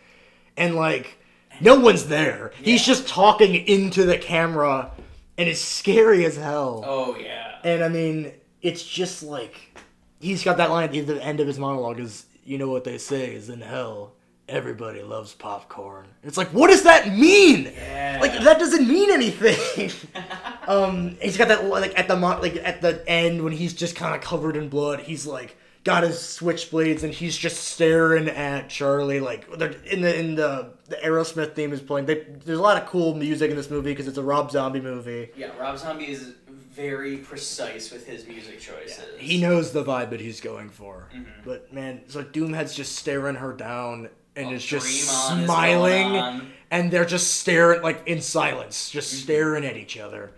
and 0.57 0.75
like 0.75 1.19
no 1.61 1.79
one's 1.79 2.07
there. 2.09 2.53
He's 2.63 2.85
just 2.85 3.09
talking 3.09 3.55
into 3.55 4.05
the 4.05 4.17
camera. 4.17 4.91
and 5.37 5.49
it's 5.49 5.61
scary 5.61 6.25
as 6.25 6.37
hell. 6.37 6.83
Oh 6.87 7.17
yeah. 7.17 7.57
And 7.65 7.83
I 7.83 7.89
mean, 7.89 8.33
it's 8.63 8.83
just 8.85 9.23
like 9.23 9.77
he's 10.21 10.43
got 10.45 10.57
that 10.57 10.71
line 10.71 10.85
at 10.97 11.07
the- 11.07 11.23
end 11.23 11.41
of 11.41 11.47
his 11.47 11.59
monologue 11.59 11.99
is 12.01 12.27
you 12.45 12.59
know 12.59 12.69
what 12.69 12.85
they 12.85 12.99
say 12.99 13.35
is 13.35 13.49
in 13.49 13.61
hell 13.61 14.13
everybody 14.49 15.03
loves 15.03 15.33
popcorn. 15.35 16.07
It's 16.23 16.37
like 16.37 16.49
what 16.49 16.69
does 16.69 16.83
that 16.83 17.09
mean? 17.17 17.73
Yeah. 17.75 18.19
Like 18.21 18.33
that 18.43 18.59
doesn't 18.59 18.87
mean 18.89 19.11
anything. 19.11 19.91
um 20.69 21.17
he's 21.21 21.37
got 21.37 21.49
that 21.49 21.65
like 21.67 21.99
at 21.99 22.09
the 22.09 22.17
mo- 22.17 22.41
like 22.41 22.57
at 22.57 22.81
the 22.83 23.03
end 23.09 23.43
when 23.43 23.53
he's 23.53 23.73
just 23.75 23.97
kind 23.97 24.15
of 24.15 24.21
covered 24.21 24.57
in 24.57 24.69
blood, 24.69 25.01
he's 25.01 25.27
like 25.27 25.57
got 25.85 26.05
his 26.05 26.17
switchblades 26.17 27.03
and 27.03 27.13
he's 27.13 27.37
just 27.37 27.57
staring 27.65 28.29
at 28.29 28.69
Charlie 28.69 29.19
like 29.21 29.51
they're- 29.59 29.75
in 29.91 30.01
the 30.03 30.19
in 30.19 30.35
the 30.35 30.73
the 30.89 30.97
Aerosmith 30.97 31.55
theme 31.55 31.73
is 31.73 31.81
playing. 31.81 32.07
They, 32.07 32.27
there's 32.45 32.59
a 32.59 32.63
lot 32.63 32.81
of 32.81 32.87
cool 32.89 33.15
music 33.15 33.51
in 33.51 33.57
this 33.57 33.71
movie 33.71 33.93
because 33.93 34.07
it's 34.07 34.19
a 34.19 34.23
Rob 34.23 34.51
Zombie 34.51 34.81
movie. 34.81 35.31
Yeah, 35.37 35.57
Rob 35.59 35.79
Zombie 35.79 36.09
is 36.11 36.35
very 36.73 37.19
precise 37.19 37.91
with 37.91 38.07
his 38.07 38.27
music 38.27 38.59
choices. 38.61 39.05
He 39.19 39.41
knows 39.41 39.73
the 39.73 39.85
vibe 39.85 40.11
that 40.11 40.21
he's 40.21 40.41
going 40.41 40.71
for. 40.71 41.09
Mm-hmm. 41.15 41.31
But 41.45 41.73
man, 41.73 42.03
so 42.09 42.25
Doomhead's 42.25 42.75
just 42.75 42.97
staring 42.97 43.37
her 43.37 43.53
down 43.53 44.09
and 44.35 44.49
Oh, 44.49 44.53
is 44.53 44.65
just 44.65 45.11
On 45.31 45.41
is 45.41 45.45
smiling 45.45 46.43
and 46.71 46.91
they're 46.91 47.05
just 47.05 47.35
staring 47.41 47.83
like 47.83 48.07
in 48.07 48.21
silence, 48.23 48.91
just 48.91 49.13
Mm-hmm. 49.15 49.23
staring 49.23 49.65
at 49.67 49.77
each 49.77 49.99
other. 49.99 50.33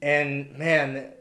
And 0.00 0.56
man, 0.56 1.12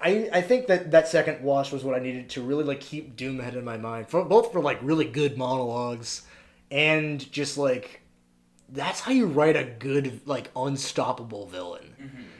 I 0.00 0.28
I 0.32 0.40
think 0.40 0.66
that 0.68 0.90
that 0.92 1.08
second 1.08 1.42
watch 1.42 1.70
was 1.72 1.84
what 1.84 1.94
I 1.94 1.98
needed 1.98 2.30
to 2.30 2.42
really 2.42 2.64
like 2.64 2.80
keep 2.80 3.16
Doomhead 3.16 3.54
in 3.54 3.64
my 3.64 3.76
mind 3.76 4.08
for 4.08 4.24
both 4.24 4.52
for 4.52 4.60
like 4.60 4.78
really 4.82 5.04
good 5.04 5.36
monologues 5.36 6.22
and 6.70 7.30
just 7.30 7.58
like 7.58 8.00
that's 8.70 9.00
how 9.00 9.12
you 9.12 9.26
write 9.26 9.56
a 9.56 9.64
good 9.64 10.22
like 10.26 10.50
unstoppable 10.56 11.46
villain 11.46 11.94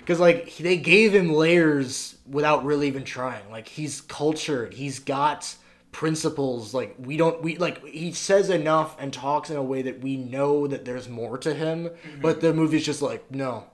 because 0.04 0.20
like 0.20 0.46
he- 0.46 0.62
they 0.62 0.76
gave 0.76 1.14
him 1.14 1.32
layers 1.32 2.16
without 2.28 2.64
really 2.64 2.86
even 2.88 3.04
trying. 3.04 3.50
Like 3.50 3.66
he's 3.68 4.02
cultured. 4.02 4.74
He's 4.74 4.98
got 4.98 5.56
principles. 5.92 6.74
Like 6.74 6.94
we 6.98 7.16
don't 7.16 7.40
we 7.42 7.56
like 7.56 7.82
he 7.86 8.12
says 8.12 8.50
enough 8.50 8.96
and 9.00 9.12
talks 9.12 9.48
in 9.48 9.56
a 9.56 9.62
way 9.62 9.80
that 9.80 10.00
we 10.00 10.18
know 10.18 10.66
that 10.66 10.84
there's 10.84 11.08
more 11.08 11.38
to 11.38 11.54
him 11.54 11.88
mm-hmm. 11.88 12.20
but 12.20 12.42
the 12.42 12.52
movie's 12.52 12.84
just 12.84 13.00
like 13.00 13.30
no. 13.30 13.64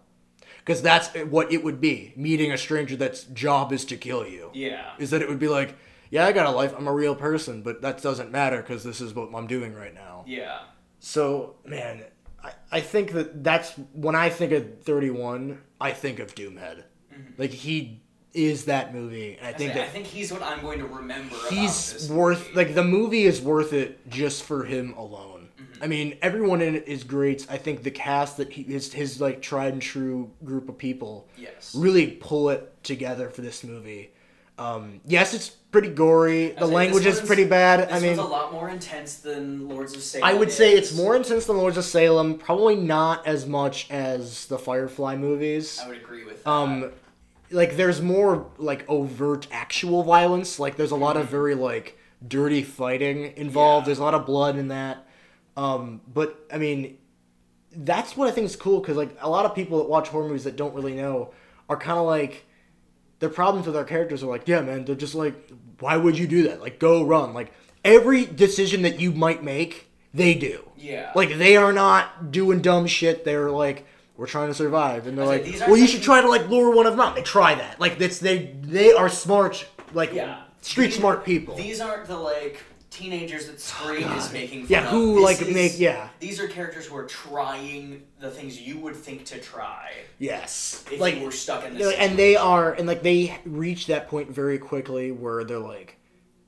Because 0.59 0.83
that's 0.83 1.09
what 1.31 1.51
it 1.53 1.64
would 1.64 1.81
be 1.81 2.12
meeting 2.16 2.53
a 2.53 2.59
stranger 2.59 2.95
that's 2.95 3.24
job 3.24 3.72
is 3.72 3.85
to 3.87 3.97
kill 3.97 4.24
you. 4.26 4.51
Yeah. 4.55 4.93
is 4.99 5.11
that 5.11 5.22
it 5.22 5.28
would 5.28 5.41
be 5.41 5.49
like 5.49 5.74
yeah 6.11 6.26
i 6.26 6.33
got 6.33 6.47
a 6.47 6.51
life 6.51 6.74
i'm 6.76 6.89
a 6.89 6.93
real 6.93 7.14
person 7.14 7.62
but 7.62 7.83
that 7.83 8.03
doesn't 8.03 8.33
matter 8.33 8.61
because 8.61 8.83
this 8.83 9.01
is 9.01 9.14
what 9.14 9.31
i'm 9.35 9.47
doing 9.47 9.74
right 9.74 9.95
now. 9.95 10.24
Yeah. 10.26 10.61
so, 11.01 11.57
man, 11.64 12.03
I, 12.43 12.53
I 12.70 12.81
think 12.81 13.12
that 13.12 13.43
that's 13.43 13.72
when 13.93 14.14
I 14.14 14.28
think 14.28 14.53
of 14.53 14.83
31, 14.83 15.61
I 15.81 15.93
think 15.93 16.18
of 16.18 16.35
Doomhead. 16.35 16.85
Mm-hmm. 17.12 17.33
Like, 17.39 17.51
he 17.51 18.03
is 18.33 18.66
that 18.66 18.95
movie. 18.95 19.37
And 19.39 19.47
I 19.47 19.51
I 19.51 19.53
think 19.55 19.72
think, 19.72 19.85
I 19.85 19.89
think 19.89 20.07
he's 20.07 20.33
what 20.33 20.43
I'm 20.43 20.61
going 20.61 20.78
to 20.78 20.87
remember. 20.87 21.35
he's 21.49 22.09
worth, 22.11 22.41
movie. 22.49 22.55
like, 22.57 22.74
the 22.74 22.85
movie 22.85 23.24
is 23.24 23.41
worth 23.41 23.72
it 23.72 24.09
just 24.09 24.45
for 24.45 24.64
him 24.64 24.95
alone. 24.97 25.49
Mm-hmm. 25.61 25.83
I 25.83 25.87
mean, 25.89 26.18
everyone 26.22 26.61
in 26.62 26.76
it 26.76 26.87
is 26.87 27.03
great. 27.03 27.47
I 27.51 27.57
think 27.57 27.83
the 27.83 27.91
cast 27.91 28.37
that 28.37 28.53
he, 28.53 28.62
his, 28.62 28.93
his, 28.93 29.20
like, 29.20 29.43
tried 29.43 29.72
and 29.72 29.83
true 29.83 30.31
group 30.45 30.68
of 30.68 30.78
people 30.78 31.28
Yes. 31.37 31.74
really 31.74 32.09
pull 32.12 32.51
it 32.51 32.72
together 32.85 33.31
for 33.31 33.41
this 33.43 33.64
movie. 33.64 34.12
Um, 34.61 35.01
yes, 35.07 35.33
it's 35.33 35.49
pretty 35.49 35.89
gory. 35.89 36.51
The 36.51 36.67
language 36.67 37.07
is 37.07 37.19
pretty 37.19 37.45
bad. 37.45 37.89
This 37.89 37.97
I 37.97 37.99
mean, 38.01 38.17
one's 38.19 38.29
a 38.29 38.33
lot 38.33 38.53
more 38.53 38.69
intense 38.69 39.17
than 39.17 39.69
Lords 39.69 39.95
of 39.95 40.03
Salem. 40.03 40.29
I 40.29 40.35
would 40.35 40.53
say 40.53 40.75
it's 40.75 40.95
more 40.95 41.17
intense 41.17 41.47
than 41.47 41.57
Lords 41.57 41.79
of 41.79 41.85
Salem. 41.85 42.37
Probably 42.37 42.77
not 42.77 43.27
as 43.27 43.47
much 43.47 43.91
as 43.91 44.47
the 44.47 44.59
Firefly 44.59 45.17
movies. 45.17 45.81
I 45.83 45.89
would 45.89 45.97
agree 45.97 46.25
with 46.25 46.45
that. 46.45 46.51
Um, 46.51 46.93
like 47.51 47.77
there's 47.77 48.03
more 48.03 48.51
like 48.59 48.85
overt 48.87 49.47
actual 49.51 50.03
violence. 50.03 50.59
Like 50.59 50.77
there's 50.77 50.91
a 50.91 50.97
lot 50.97 51.17
of 51.17 51.31
very 51.31 51.55
like 51.55 51.99
dirty 52.27 52.63
fighting 52.63 53.33
involved. 53.39 53.85
Yeah. 53.85 53.87
There's 53.87 53.99
a 53.99 54.05
lot 54.05 54.15
of 54.15 54.27
blood 54.27 54.59
in 54.59 54.69
that. 54.69 55.07
Um, 55.57 56.03
but 56.13 56.39
I 56.53 56.59
mean, 56.59 56.99
that's 57.75 58.15
what 58.15 58.29
I 58.29 58.31
think 58.31 58.45
is 58.45 58.57
cool 58.57 58.81
because 58.81 58.99
like 58.99 59.17
a 59.23 59.31
lot 59.31 59.47
of 59.47 59.55
people 59.55 59.79
that 59.79 59.89
watch 59.89 60.09
horror 60.09 60.27
movies 60.27 60.45
that 60.45 60.57
don't 60.57 60.75
really 60.75 60.95
know 60.95 61.33
are 61.69 61.79
kind 61.79 61.99
of 61.99 62.05
like 62.05 62.45
their 63.21 63.29
problems 63.29 63.66
with 63.66 63.77
our 63.77 63.85
characters 63.85 64.23
are 64.23 64.27
like, 64.27 64.49
yeah, 64.49 64.61
man, 64.61 64.85
they're 64.85 64.95
just 64.97 65.14
like, 65.14 65.35
why 65.79 65.97
would 65.97 66.18
you 66.18 66.27
do 66.27 66.43
that? 66.49 66.61
Like, 66.61 66.79
go 66.79 67.05
run. 67.05 67.33
Like 67.33 67.53
every 67.85 68.25
decision 68.27 68.83
that 68.83 68.99
you 69.01 69.12
might 69.12 69.43
make, 69.45 69.89
they 70.12 70.35
do. 70.35 70.64
Yeah. 70.77 71.12
Like 71.14 71.37
they 71.39 71.57
are 71.57 71.73
not 71.73 72.33
doing 72.33 72.61
dumb 72.62 72.87
shit. 72.87 73.25
They're 73.25 73.51
like, 73.51 73.87
we're 74.16 74.27
trying 74.27 74.49
to 74.49 74.55
survive, 74.55 75.07
and 75.07 75.16
they're 75.16 75.25
like, 75.25 75.47
like, 75.47 75.61
well, 75.68 75.79
you 75.79 75.87
should 75.87 76.03
try 76.03 76.21
to 76.21 76.29
like 76.29 76.49
lure 76.49 76.75
one 76.75 76.85
of 76.87 76.93
them 76.93 77.01
out. 77.01 77.14
They 77.14 77.23
try 77.23 77.55
that. 77.55 77.81
Like 77.81 77.99
that's 77.99 78.18
they 78.18 78.55
they 78.61 78.93
are 78.93 79.09
smart, 79.09 79.66
like 79.95 80.12
Yeah. 80.12 80.43
street 80.61 80.87
These- 80.89 80.97
smart 80.97 81.25
people. 81.25 81.57
These 81.57 81.81
aren't 81.81 82.07
the 82.07 82.16
like 82.18 82.61
teenagers 82.91 83.47
that 83.47 83.61
Scream 83.61 84.05
oh, 84.09 84.16
is 84.16 84.32
making 84.32 84.61
fun 84.62 84.68
Yeah, 84.68 84.84
of. 84.84 84.91
who, 84.91 85.14
This 85.16 85.24
like, 85.24 85.43
is- 85.43 85.55
make- 85.55 85.78
yeah. 85.78 86.09
These 86.18 86.41
are 86.41 86.49
characters 86.49 86.86
who 86.86 86.97
are 86.97 87.07
trying 87.07 88.03
the 88.18 88.30
things 88.30 88.61
you 88.61 88.78
would 88.80 88.97
think 88.97 89.24
to 89.26 89.38
try 89.38 89.93
yes, 90.18 90.84
if 90.91 91.01
like 91.01 91.16
you 91.16 91.24
were 91.24 91.30
stuck 91.32 91.64
in 91.64 91.76
this. 91.78 91.95
and 91.97 92.18
they 92.18 92.36
are, 92.36 92.72
and 92.72 92.86
like 92.86 93.03
they 93.03 93.38
reach 93.45 93.86
that 93.86 94.09
point 94.09 94.30
very 94.30 94.59
quickly 94.59 95.12
where 95.12 95.45
they're 95.45 95.59
like, 95.59 95.97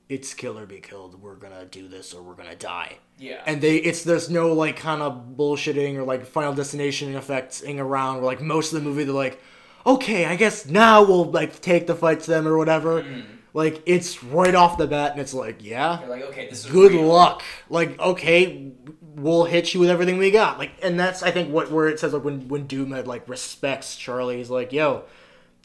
it's 0.09 0.33
kill 0.33 0.59
or 0.59 0.65
be 0.65 0.79
killed. 0.79 1.19
We're 1.21 1.35
gonna 1.35 1.65
do 1.65 1.87
this 1.87 2.13
or 2.13 2.21
we're 2.21 2.35
gonna 2.35 2.55
die. 2.55 2.97
yeah. 3.17 3.41
and 3.45 3.61
they 3.61 3.77
it's 3.77 4.03
there's 4.03 4.29
no 4.29 4.53
like 4.53 4.75
kind 4.75 5.01
of 5.01 5.35
bullshitting 5.37 5.95
or 5.95 6.03
like 6.03 6.25
final 6.25 6.53
destination 6.53 7.13
effectsing 7.13 7.79
around 7.79 8.17
where 8.17 8.25
like 8.25 8.41
most 8.41 8.73
of 8.73 8.79
the 8.83 8.87
movie 8.87 9.05
they're 9.05 9.13
like 9.13 9.41
okay 9.85 10.25
i 10.25 10.35
guess 10.35 10.65
now 10.65 11.03
we'll 11.03 11.25
like 11.31 11.59
take 11.61 11.87
the 11.87 11.95
fight 11.95 12.19
to 12.19 12.29
them 12.31 12.47
or 12.47 12.57
whatever 12.57 13.01
mm. 13.03 13.23
Like 13.53 13.83
it's 13.85 14.23
right 14.23 14.55
off 14.55 14.77
the 14.79 14.87
bat 14.87 15.11
and 15.11 15.21
it's 15.21 15.33
like 15.33 15.63
yeah 15.63 15.99
You're 16.01 16.09
like, 16.09 16.23
okay, 16.23 16.49
this 16.49 16.65
is 16.65 16.71
good 16.71 16.91
real. 16.91 17.03
luck. 17.05 17.43
Like 17.69 17.99
okay 17.99 18.71
we'll 19.15 19.43
hit 19.45 19.75
you 19.75 19.79
with 19.79 19.89
everything 19.91 20.17
we 20.17 20.31
got. 20.31 20.57
Like 20.57 20.71
and 20.81 20.99
that's 20.99 21.21
i 21.21 21.29
think 21.29 21.51
what 21.53 21.71
where 21.71 21.87
it 21.87 21.99
says 21.99 22.13
like 22.13 22.23
when 22.23 22.47
when 22.47 22.67
Doomhead 22.67 23.05
like 23.05 23.29
respects 23.29 23.95
charlie 23.95 24.37
he's 24.37 24.49
like 24.49 24.73
yo 24.73 25.03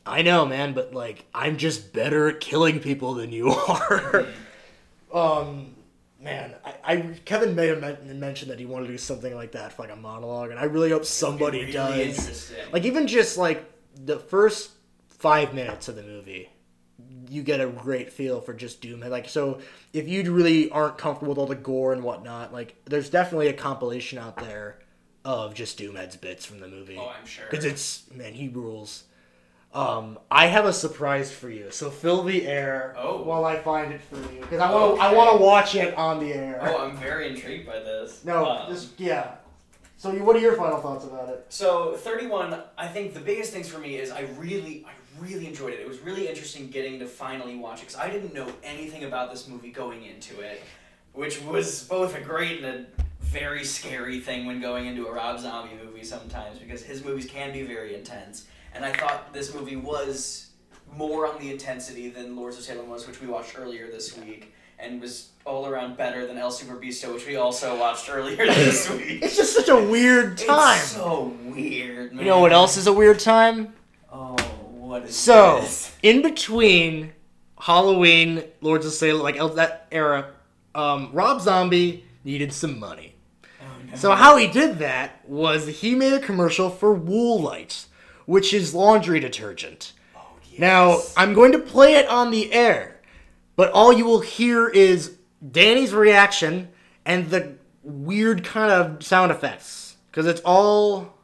i 0.05 0.21
know 0.21 0.45
man 0.45 0.75
but 0.75 0.93
like 0.93 1.25
i'm 1.35 1.57
just 1.57 1.93
better 1.95 2.29
at 2.29 2.41
killing 2.41 2.79
people 2.79 3.15
than 3.15 3.33
you 3.33 3.49
are. 3.69 4.27
Um 5.13 5.75
man 6.21 6.55
I, 6.65 6.75
I 6.85 6.97
kevin 7.25 7.55
may 7.55 7.69
have 7.69 7.81
men- 7.81 8.19
mentioned 8.21 8.51
that 8.51 8.59
he 8.59 8.67
wanted 8.67 8.87
to 8.89 8.93
do 8.93 8.99
something 8.99 9.35
like 9.35 9.53
that 9.53 9.73
for 9.73 9.83
like 9.83 9.93
a 9.93 9.97
monologue 9.97 10.51
and 10.51 10.59
i 10.59 10.65
really 10.65 10.91
hope 10.91 11.05
somebody 11.05 11.61
Really 11.61 11.73
does. 11.73 12.53
like 12.73 12.85
even 12.85 13.07
just 13.07 13.39
like 13.39 13.65
the 13.95 14.19
first 14.19 14.71
five 15.09 15.55
minutes 15.55 15.89
of 15.89 15.97
the 15.97 16.03
movie 16.03 16.51
you 17.29 17.43
get 17.43 17.61
a 17.61 17.67
great 17.67 18.13
feel 18.13 18.41
for 18.41 18.53
just 18.55 18.81
Doomhead. 18.83 19.11
Like, 19.11 19.29
so 19.29 19.61
if 19.93 20.09
you 20.09 20.33
really 20.33 20.71
aren't 20.71 20.99
comfortable 20.99 21.31
with 21.33 21.39
all 21.39 21.47
the 21.47 21.55
gore 21.55 21.93
and 21.93 22.03
whatnot, 22.03 22.53
like, 22.53 22.75
there's 22.87 23.11
definitely 23.11 23.49
a 23.49 23.53
compilation 23.53 24.19
out 24.19 24.37
there 24.37 24.79
of 25.25 25.55
just 25.55 25.79
Doomhead's 25.79 26.17
bits 26.17 26.45
from 26.47 26.61
the 26.61 26.69
movie. 26.69 26.97
Oh, 26.99 27.13
I'm 27.19 27.27
sure. 27.27 27.45
Because 27.51 27.65
it's 27.65 28.05
man, 28.15 28.33
he 28.33 28.49
rules. 28.49 29.05
Um, 29.75 30.19
I 30.31 30.47
have 30.47 30.65
a 30.65 30.73
surprise 30.73 31.31
for 31.31 31.51
you. 31.51 31.71
So 31.71 31.91
fill 31.91 32.23
the 32.23 32.47
air 32.47 32.95
Oh. 32.99 33.23
while 33.23 33.45
I 33.45 33.57
find 33.57 33.93
it 33.93 34.01
for 34.01 34.17
you, 34.33 34.41
because 34.41 34.61
I 34.61 34.73
want 34.73 34.97
to. 34.97 35.03
I 35.03 35.13
want 35.13 35.37
to 35.39 35.45
watch 35.45 35.75
it 35.75 35.95
on 35.97 36.21
the 36.21 36.33
air. 36.33 36.59
Oh, 36.63 36.87
I'm 36.87 36.97
very 36.97 37.29
intrigued 37.29 37.67
by 37.67 37.79
this. 37.81 38.25
no, 38.25 38.47
Um, 38.47 38.73
just 38.73 38.99
yeah. 38.99 39.33
So, 39.99 40.13
you, 40.13 40.23
what 40.23 40.37
are 40.37 40.39
your 40.39 40.55
final 40.55 40.79
thoughts 40.81 41.05
about 41.05 41.29
it? 41.29 41.45
So 41.49 41.97
31, 41.97 42.63
I 42.79 42.87
think 42.87 43.15
the 43.15 43.21
biggest 43.21 43.53
things 43.53 43.69
for 43.69 43.79
me 43.81 43.97
is 43.97 44.13
I 44.13 44.21
really, 44.39 44.87
I 44.87 44.93
really 45.21 45.47
enjoyed 45.47 45.75
it. 45.75 45.81
It 45.81 45.89
was 45.89 46.01
really 46.01 46.29
interesting 46.29 46.69
getting 46.69 46.99
to 47.01 47.07
finally 47.07 47.57
watch 47.57 47.79
it 47.83 47.87
because 47.89 47.97
I 47.97 48.11
didn't 48.11 48.35
know 48.35 48.47
anything 48.63 49.05
about 49.05 49.31
this 49.31 49.49
movie 49.49 49.71
going 49.71 50.05
into 50.05 50.41
it, 50.41 50.63
which 51.13 51.41
was 51.43 51.85
both 51.85 52.17
a 52.17 52.21
great 52.21 52.63
and 52.63 52.87
a 52.87 52.87
very 53.21 53.65
scary 53.65 54.21
thing 54.21 54.47
when 54.47 54.61
going 54.61 54.87
into 54.87 55.07
a 55.07 55.13
Rob 55.13 55.39
Zombie 55.39 55.77
movie 55.85 56.05
sometimes 56.05 56.59
because 56.59 56.83
his 56.83 57.05
movies 57.05 57.27
can 57.27 57.53
be 57.53 57.63
very 57.63 57.95
intense. 57.95 58.47
And 58.75 58.85
I 58.85 58.93
thought 58.93 59.33
this 59.33 59.55
movie 59.55 59.77
was 59.77 60.51
more 60.95 61.27
on 61.27 61.39
the 61.41 61.51
intensity 61.51 62.09
than 62.09 62.37
Lords 62.37 62.57
of 62.57 62.65
Salem 62.65 62.89
was, 62.89 63.07
which 63.07 63.21
we 63.21 63.27
watched 63.27 63.59
earlier 63.59 63.89
this 63.89 64.17
week, 64.17 64.55
and 64.79 65.01
was 65.01 65.31
all 65.45 65.67
around 65.67 65.97
better 65.97 66.27
than 66.27 66.39
El 66.39 66.51
Superbeasto, 66.51 67.13
which 67.13 67.27
we 67.27 67.37
also 67.37 67.79
watched 67.79 68.09
earlier 68.11 68.37
this 68.47 68.89
week. 68.91 69.23
It's 69.23 69.37
just 69.37 69.55
such 69.55 69.69
a 69.69 69.77
weird 69.77 70.39
time. 70.39 70.79
It's 70.79 70.93
so 70.93 71.35
weird, 71.45 72.13
man. 72.13 72.25
you 72.25 72.31
know 72.31 72.41
what 72.41 72.53
else 72.53 72.77
is 72.77 72.87
a 72.87 72.93
weird 72.93 73.19
time? 73.19 73.75
Oh, 74.11 74.37
what 74.89 75.05
is 75.05 75.15
So, 75.17 75.61
this? 75.61 75.95
in 76.03 76.23
between 76.23 77.13
Halloween, 77.61 78.45
Lords 78.61 78.87
of 78.87 78.93
Salem, 78.93 79.23
like 79.23 79.37
that 79.57 79.87
era, 79.93 80.31
um, 80.75 81.11
Rob 81.13 81.41
Zombie 81.41 82.05
needed 82.25 82.53
some 82.53 82.79
money. 82.79 83.15
Oh, 83.61 83.65
no. 83.91 83.97
So 83.97 84.15
how 84.15 84.37
he 84.37 84.49
did 84.49 84.79
that 84.79 85.29
was 85.29 85.67
he 85.81 85.95
made 85.95 86.13
a 86.15 86.21
commercial 86.21 86.71
for 86.71 86.99
Woolite, 86.99 87.87
which 88.27 88.55
is 88.55 88.75
laundry 88.75 89.21
detergent. 89.21 89.93
Oh, 90.17 90.21
yes. 90.51 90.59
Now, 90.61 91.01
I'm 91.17 91.35
going 91.35 91.53
to 91.53 91.59
play 91.59 91.95
it 91.95 92.09
on 92.09 92.31
the 92.31 92.53
air, 92.53 93.01
but 93.57 93.71
all 93.73 93.93
you 93.93 94.05
will 94.07 94.21
hear 94.21 94.69
is 94.69 95.17
Danny's 95.53 95.93
reaction 95.93 96.69
and 97.05 97.29
the 97.31 97.57
weird 97.83 98.45
kind 98.45 98.73
of 98.73 99.03
sound 99.03 99.31
effects 99.33 99.97
because 100.11 100.27
it's 100.27 100.41
all 100.45 101.15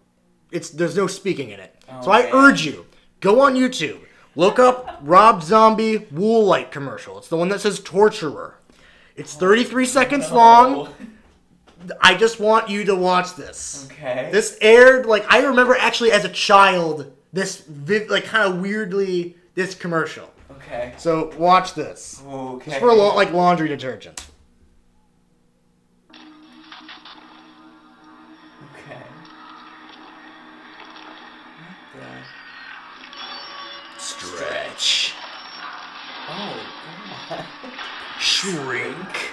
it's 0.50 0.70
there's 0.70 0.96
no 0.96 1.06
speaking 1.06 1.50
in 1.50 1.60
it. 1.60 1.74
so 2.02 2.10
I 2.10 2.30
urge 2.32 2.64
you 2.64 2.86
Go 3.24 3.40
on 3.40 3.54
YouTube. 3.54 4.00
Look 4.36 4.58
up 4.58 4.98
Rob 5.00 5.42
Zombie 5.42 6.00
Woolite 6.12 6.70
commercial. 6.70 7.16
It's 7.16 7.28
the 7.28 7.38
one 7.38 7.48
that 7.48 7.62
says 7.62 7.80
torturer. 7.80 8.58
It's 9.16 9.32
33 9.32 9.86
seconds 9.86 10.26
oh. 10.30 10.36
long. 10.36 10.94
I 12.02 12.16
just 12.16 12.38
want 12.38 12.68
you 12.68 12.84
to 12.84 12.94
watch 12.94 13.34
this. 13.34 13.88
Okay. 13.90 14.28
This 14.30 14.58
aired 14.60 15.06
like 15.06 15.24
I 15.32 15.42
remember 15.42 15.74
actually 15.74 16.12
as 16.12 16.26
a 16.26 16.28
child. 16.28 17.12
This 17.32 17.60
vi- 17.60 18.06
like 18.08 18.24
kind 18.24 18.52
of 18.52 18.60
weirdly 18.60 19.38
this 19.54 19.74
commercial. 19.74 20.30
Okay. 20.50 20.92
So 20.98 21.34
watch 21.38 21.72
this. 21.72 22.22
Okay. 22.28 22.72
It's 22.72 22.80
for 22.80 22.92
la- 22.92 23.14
like 23.14 23.32
laundry 23.32 23.68
detergent. 23.68 24.22
Shrink. 38.18 39.32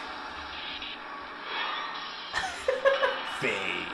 Fade. 3.39 3.88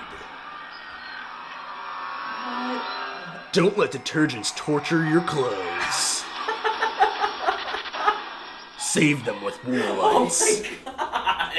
Don't 3.52 3.78
let 3.78 3.92
detergents 3.92 4.56
torture 4.56 5.08
your 5.08 5.22
clothes. 5.22 5.58
Save 8.78 9.26
them 9.26 9.44
with 9.44 9.64
wool 9.66 9.82
Oh 9.82 10.26
my 10.26 10.30
god. 10.86 11.54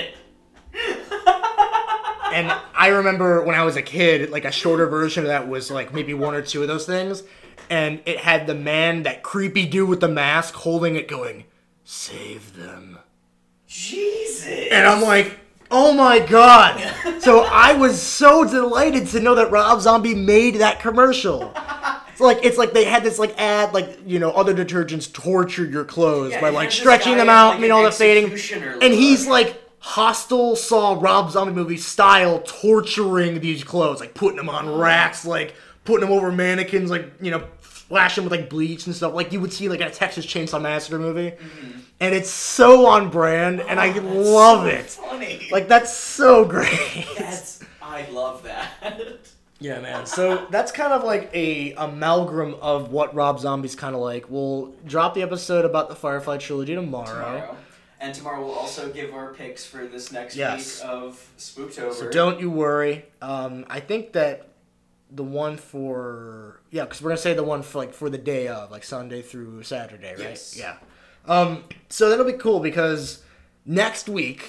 And 2.33 2.53
I 2.75 2.89
remember 2.89 3.43
when 3.43 3.57
I 3.57 3.65
was 3.65 3.77
a 3.77 3.83
kid, 3.83 4.31
like 4.31 4.45
a 4.45 4.53
shorter 4.53 4.87
version 4.87 5.25
of 5.25 5.29
that 5.29 5.49
was 5.49 5.71
like 5.71 5.93
maybe 5.93 6.15
one 6.15 6.35
or 6.35 6.43
two 6.43 6.63
of 6.63 6.69
those 6.69 6.87
things. 6.87 7.23
And 7.71 8.01
it 8.07 8.19
had 8.19 8.47
the 8.47 8.55
man, 8.55 9.03
that 9.03 9.23
creepy 9.23 9.67
dude 9.67 9.89
with 9.89 10.01
the 10.01 10.09
mask, 10.09 10.55
holding 10.55 10.95
it 10.95 11.09
going, 11.09 11.45
Save 11.91 12.55
them. 12.55 12.99
Jesus. 13.67 14.69
And 14.71 14.87
I'm 14.87 15.01
like, 15.01 15.39
oh 15.71 15.95
my 15.95 16.19
god. 16.19 16.79
so 17.23 17.45
I 17.51 17.73
was 17.73 18.01
so 18.01 18.45
delighted 18.45 19.07
to 19.09 19.21
know 19.21 19.35
that 19.37 19.51
Rob 19.51 19.81
Zombie 19.81 20.15
made 20.15 20.57
that 20.57 20.81
commercial. 20.81 21.51
It's 22.11 22.21
like 22.21 22.41
it's 22.45 22.59
like 22.59 22.75
they 22.75 22.85
had 22.85 23.05
this 23.05 23.19
like 23.19 23.35
ad 23.41 23.73
like 23.73 24.01
you 24.05 24.19
know 24.19 24.33
other 24.33 24.55
detergents 24.55 25.11
torture 25.11 25.65
your 25.65 25.87
clothes 25.87 26.33
Yeah, 26.33 26.43
by 26.43 26.51
like 26.51 26.73
stretching 26.73 27.17
them 27.17 27.31
out, 27.31 27.53
like, 27.55 27.61
you 27.61 27.69
know, 27.69 27.83
the 27.83 27.91
fading, 27.91 28.33
and 28.83 28.93
he's 28.93 29.27
like 29.27 29.59
Hostel 29.79 30.57
Saw 30.57 30.99
Rob 31.01 31.31
Zombie 31.31 31.55
movie 31.55 31.79
style 31.79 32.43
torturing 32.45 33.41
these 33.41 33.65
clothes, 33.65 34.01
like 34.01 34.13
putting 34.13 34.37
them 34.37 34.51
on 34.51 34.79
racks, 34.79 35.25
like 35.25 35.55
putting 35.87 36.07
them 36.07 36.15
over 36.15 36.31
mannequins, 36.31 36.91
like 36.91 37.11
you 37.23 37.31
know, 37.31 37.45
flashing 37.89 38.25
with 38.25 38.33
like 38.33 38.49
bleach 38.51 38.87
and 38.87 38.95
stuff, 38.95 39.15
like 39.15 39.33
you 39.33 39.41
would 39.41 39.53
see 39.53 39.69
like 39.69 39.81
in 39.81 39.87
a 39.89 39.91
Texas 39.91 40.25
Chainsaw 40.27 40.61
Massacre 40.61 40.99
movie. 40.99 41.33
And 42.01 42.15
it's 42.15 42.31
so 42.31 42.87
on 42.87 43.11
brand, 43.11 43.61
and 43.61 43.81
I 43.81 43.89
Mm-hmm. 43.91 44.07
Oh, 44.09 44.13
that's 44.15 44.29
love 44.29 44.63
so 44.63 44.69
it. 44.69 45.09
Funny. 45.11 45.49
Like 45.51 45.69
that's 45.69 45.93
so 45.93 46.45
great. 46.45 47.07
that's 47.19 47.61
I 47.83 48.09
love 48.11 48.43
that. 48.45 48.71
yeah, 49.59 49.81
man. 49.81 50.07
So 50.07 50.47
that's 50.51 50.71
kind 50.71 50.93
of 50.93 51.03
like 51.03 51.31
a 51.35 51.73
amalgam 51.73 52.55
of 52.61 52.93
what 52.93 53.15
Rob 53.15 53.41
Zombie's 53.41 53.75
kind 53.75 53.95
of 53.97 54.01
like. 54.01 54.31
We'll 54.31 54.73
drop 54.87 55.15
the 55.15 55.23
episode 55.23 55.65
about 55.65 55.89
the 55.89 55.97
Firefly 55.97 56.37
trilogy 56.37 56.75
tomorrow. 56.75 57.07
tomorrow. 57.07 57.57
And 58.01 58.15
tomorrow 58.15 58.45
we'll 58.45 58.55
also 58.55 58.93
give 58.93 59.13
our 59.13 59.35
picks 59.35 59.67
for 59.67 59.87
this 59.89 60.13
next 60.13 60.37
Yes. 60.37 60.81
week 60.81 60.89
of 60.89 61.29
Spooktober. 61.37 61.93
So 61.95 62.09
don't 62.11 62.39
you 62.39 62.49
worry. 62.49 63.07
Um, 63.21 63.65
I 63.69 63.81
think 63.81 64.13
that 64.13 64.47
the 65.11 65.25
one 65.25 65.57
for 65.57 66.61
yeah, 66.71 66.85
because 66.85 67.01
we're 67.03 67.11
gonna 67.11 67.19
say 67.19 67.35
the 67.35 67.43
one 67.43 67.63
for 67.63 67.79
like 67.79 67.95
for 67.95 68.11
the 68.11 68.19
day 68.19 68.49
of 68.49 68.71
like 68.71 68.85
Sunday 68.85 69.23
through 69.23 69.63
Saturday, 69.63 70.11
right? 70.11 70.19
Yes. 70.21 70.57
Yeah. 70.59 70.77
Um, 71.27 71.65
so 71.89 72.09
that'll 72.11 72.25
be 72.25 72.33
cool 72.35 72.61
because 72.61 73.23
next 73.67 74.09
week, 74.09 74.49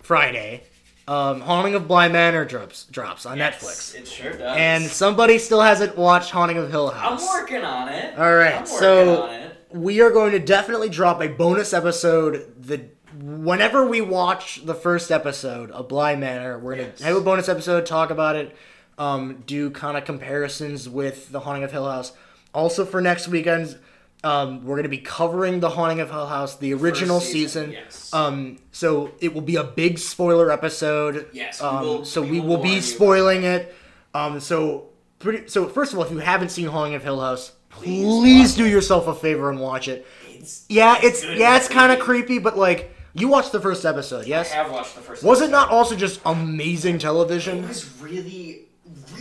Friday, 0.00 0.64
um, 1.08 1.40
Haunting 1.40 1.74
of 1.74 1.88
Bly 1.88 2.08
Manor 2.08 2.44
drops 2.44 2.84
drops 2.84 3.26
on 3.26 3.38
Yes, 3.38 3.62
Netflix, 3.62 3.94
It 4.00 4.06
sure 4.08 4.32
does. 4.32 4.56
and 4.56 4.84
somebody 4.84 5.38
still 5.38 5.60
hasn't 5.60 5.96
watched 5.96 6.30
Haunting 6.30 6.58
of 6.58 6.70
Hill 6.70 6.90
House. 6.90 7.22
I'm 7.22 7.40
working 7.40 7.64
on 7.64 7.88
it. 7.88 8.18
All 8.18 8.34
right, 8.34 8.54
I'm 8.54 8.62
working 8.62 8.78
so- 8.78 9.22
on 9.24 9.30
it. 9.34 9.56
we 9.70 10.00
are 10.00 10.10
going 10.10 10.32
to 10.32 10.38
definitely 10.38 10.88
drop 10.88 11.20
a 11.22 11.28
bonus 11.28 11.72
episode 11.72 12.52
the 12.60 12.82
whenever 13.20 13.86
we 13.86 14.00
watch 14.00 14.64
the 14.64 14.74
first 14.74 15.10
episode 15.10 15.70
of 15.72 15.88
Bly 15.88 16.16
Manor. 16.16 16.58
We're 16.58 16.76
gonna 16.76 16.88
Yes. 16.88 17.02
have 17.02 17.16
a 17.16 17.20
bonus 17.20 17.48
episode, 17.48 17.84
talk 17.84 18.10
about 18.10 18.36
it, 18.36 18.54
um, 18.98 19.42
do 19.46 19.70
kind 19.70 19.96
of 19.96 20.04
comparisons 20.04 20.88
with 20.88 21.30
the 21.32 21.40
Haunting 21.40 21.64
of 21.64 21.72
Hill 21.72 21.88
House. 21.90 22.12
Also 22.54 22.84
for 22.84 23.00
next 23.00 23.28
weekend, 23.28 23.78
um, 24.24 24.64
we're 24.64 24.76
gonna 24.76 24.88
be 24.88 24.98
covering 24.98 25.60
the 25.60 25.70
Haunting 25.70 26.00
of 26.00 26.10
Hill 26.10 26.26
House, 26.26 26.56
the 26.56 26.74
original 26.74 27.18
First 27.18 27.32
season, 27.32 27.66
season. 27.70 27.82
yes. 27.84 28.14
Um, 28.14 28.58
so 28.70 29.10
it 29.20 29.34
will 29.34 29.40
be 29.40 29.56
a 29.56 29.64
big 29.64 29.98
spoiler 29.98 30.50
episode. 30.52 31.26
Yes, 31.32 31.60
we 31.60 31.66
Um, 31.66 31.80
will- 31.80 32.04
so 32.04 32.22
we 32.22 32.32
we 32.32 32.40
will 32.40 32.48
will 32.48 32.62
be 32.62 32.80
spoiling 32.80 33.42
it. 33.44 33.74
Um, 34.14 34.38
so 34.40 34.90
pretty. 35.18 35.48
So 35.48 35.66
first 35.66 35.92
of 35.92 35.98
all, 35.98 36.04
if 36.04 36.10
you 36.12 36.18
haven't 36.18 36.50
seen 36.50 36.66
Haunting 36.68 36.94
of 36.94 37.02
Hill 37.02 37.20
House, 37.20 37.52
Please 37.70 38.04
please, 38.04 38.54
do 38.54 38.66
it. 38.66 38.70
yourself 38.70 39.06
a 39.08 39.14
favor 39.14 39.48
and 39.50 39.58
watch 39.58 39.88
it. 39.88 40.06
It's, 40.28 40.66
Yeah, 40.68 40.98
it's 41.02 41.22
good 41.24 41.38
yeah, 41.38 41.56
it's 41.56 41.68
kind 41.68 41.90
of 41.90 41.98
creepy. 42.00 42.38
but 42.38 42.58
like 42.58 42.94
you 43.14 43.28
watched 43.28 43.50
the 43.52 43.60
first 43.60 43.84
episode, 43.86 44.26
yes? 44.26 44.52
I 44.52 44.56
have 44.56 44.70
watched 44.70 44.94
the 44.94 45.00
first. 45.00 45.22
Was 45.24 45.40
it 45.40 45.50
not 45.50 45.70
also 45.70 45.96
just 45.96 46.20
amazing 46.26 46.98
television? 46.98 47.64
It 47.64 47.68
was 47.68 47.88
really, 48.00 48.66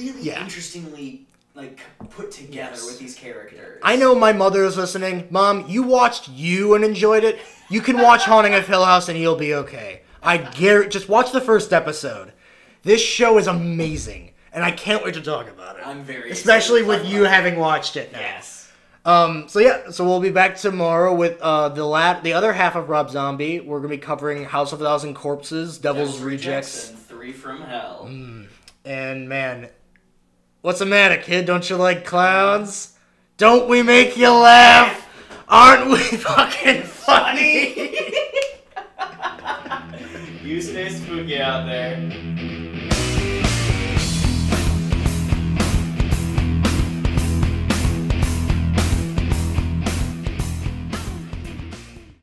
really 0.02 0.22
Yeah. 0.22 0.44
interestingly 0.44 1.26
like 1.54 1.80
put 2.12 2.32
together 2.32 2.72
Yes. 2.72 2.86
with 2.86 2.98
these 3.00 3.14
characters. 3.16 3.80
I 3.84 3.96
know 3.98 4.16
my 4.16 4.32
mother 4.32 4.64
is 4.64 4.78
listening. 4.78 5.28
Mom, 5.30 5.66
you 5.68 5.84
watched 5.84 6.30
you 6.30 6.76
and 6.76 6.84
enjoyed 6.86 7.24
it. 7.26 7.40
You 7.70 7.82
can 7.82 7.98
watch 8.02 8.24
Haunting 8.24 8.54
of 8.54 8.66
Hill 8.68 8.86
House 8.86 9.10
and 9.10 9.20
you'll 9.20 9.36
be 9.36 9.54
okay. 9.54 10.02
I 10.24 10.38
guarantee. 10.38 10.90
Just 10.92 11.10
watch 11.10 11.32
the 11.32 11.42
first 11.42 11.74
episode. 11.74 12.32
This 12.84 13.02
show 13.02 13.38
is 13.38 13.48
amazing, 13.48 14.32
and 14.54 14.64
I 14.64 14.72
can't 14.72 15.04
wait 15.04 15.14
to 15.16 15.22
talk 15.22 15.50
about 15.50 15.78
it. 15.78 15.86
I'm 15.86 16.04
very 16.04 16.32
especially 16.32 16.84
with 16.84 17.06
you 17.06 17.24
having 17.26 17.58
watched 17.58 17.96
it 17.98 18.12
now. 18.14 18.20
Yes. 18.20 18.72
Um. 19.04 19.46
So 19.50 19.60
yeah. 19.60 19.90
So 19.92 20.06
we'll 20.06 20.20
be 20.22 20.30
back 20.30 20.56
tomorrow 20.58 21.14
with 21.14 21.40
uh 21.42 21.70
the 21.70 21.84
lat 21.86 22.24
the 22.24 22.34
other 22.34 22.54
half 22.54 22.76
of 22.76 22.88
Rob 22.88 23.10
Zombie. 23.10 23.60
We're 23.60 23.80
gonna 23.80 23.90
be 23.90 23.98
covering 23.98 24.46
House 24.46 24.72
of 24.74 24.82
a 24.82 24.84
Thousand 24.86 25.16
Corpses, 25.16 25.78
Devil's, 25.80 26.10
Devil's 26.12 26.22
Rejects, 26.22 26.90
and 26.92 27.00
Three 27.00 27.34
from 27.34 27.62
Hell. 27.62 28.10
and 28.86 29.28
man, 29.30 29.70
what's 30.62 30.80
the 30.80 30.86
matter, 30.86 31.18
kid? 31.18 31.46
Don't 31.46 31.70
you 31.70 31.76
like 31.76 32.06
clowns? 32.06 32.98
Don't 33.38 33.70
we 33.70 33.84
make 33.84 34.18
you 34.18 34.30
laugh? 34.32 35.08
Aren't 35.48 35.92
we 35.92 35.98
fucking 36.18 36.84
funny? 36.84 37.74
you 40.44 40.62
stay 40.62 40.90
spooky 40.90 41.40
out 41.40 41.66
there. 41.66 42.61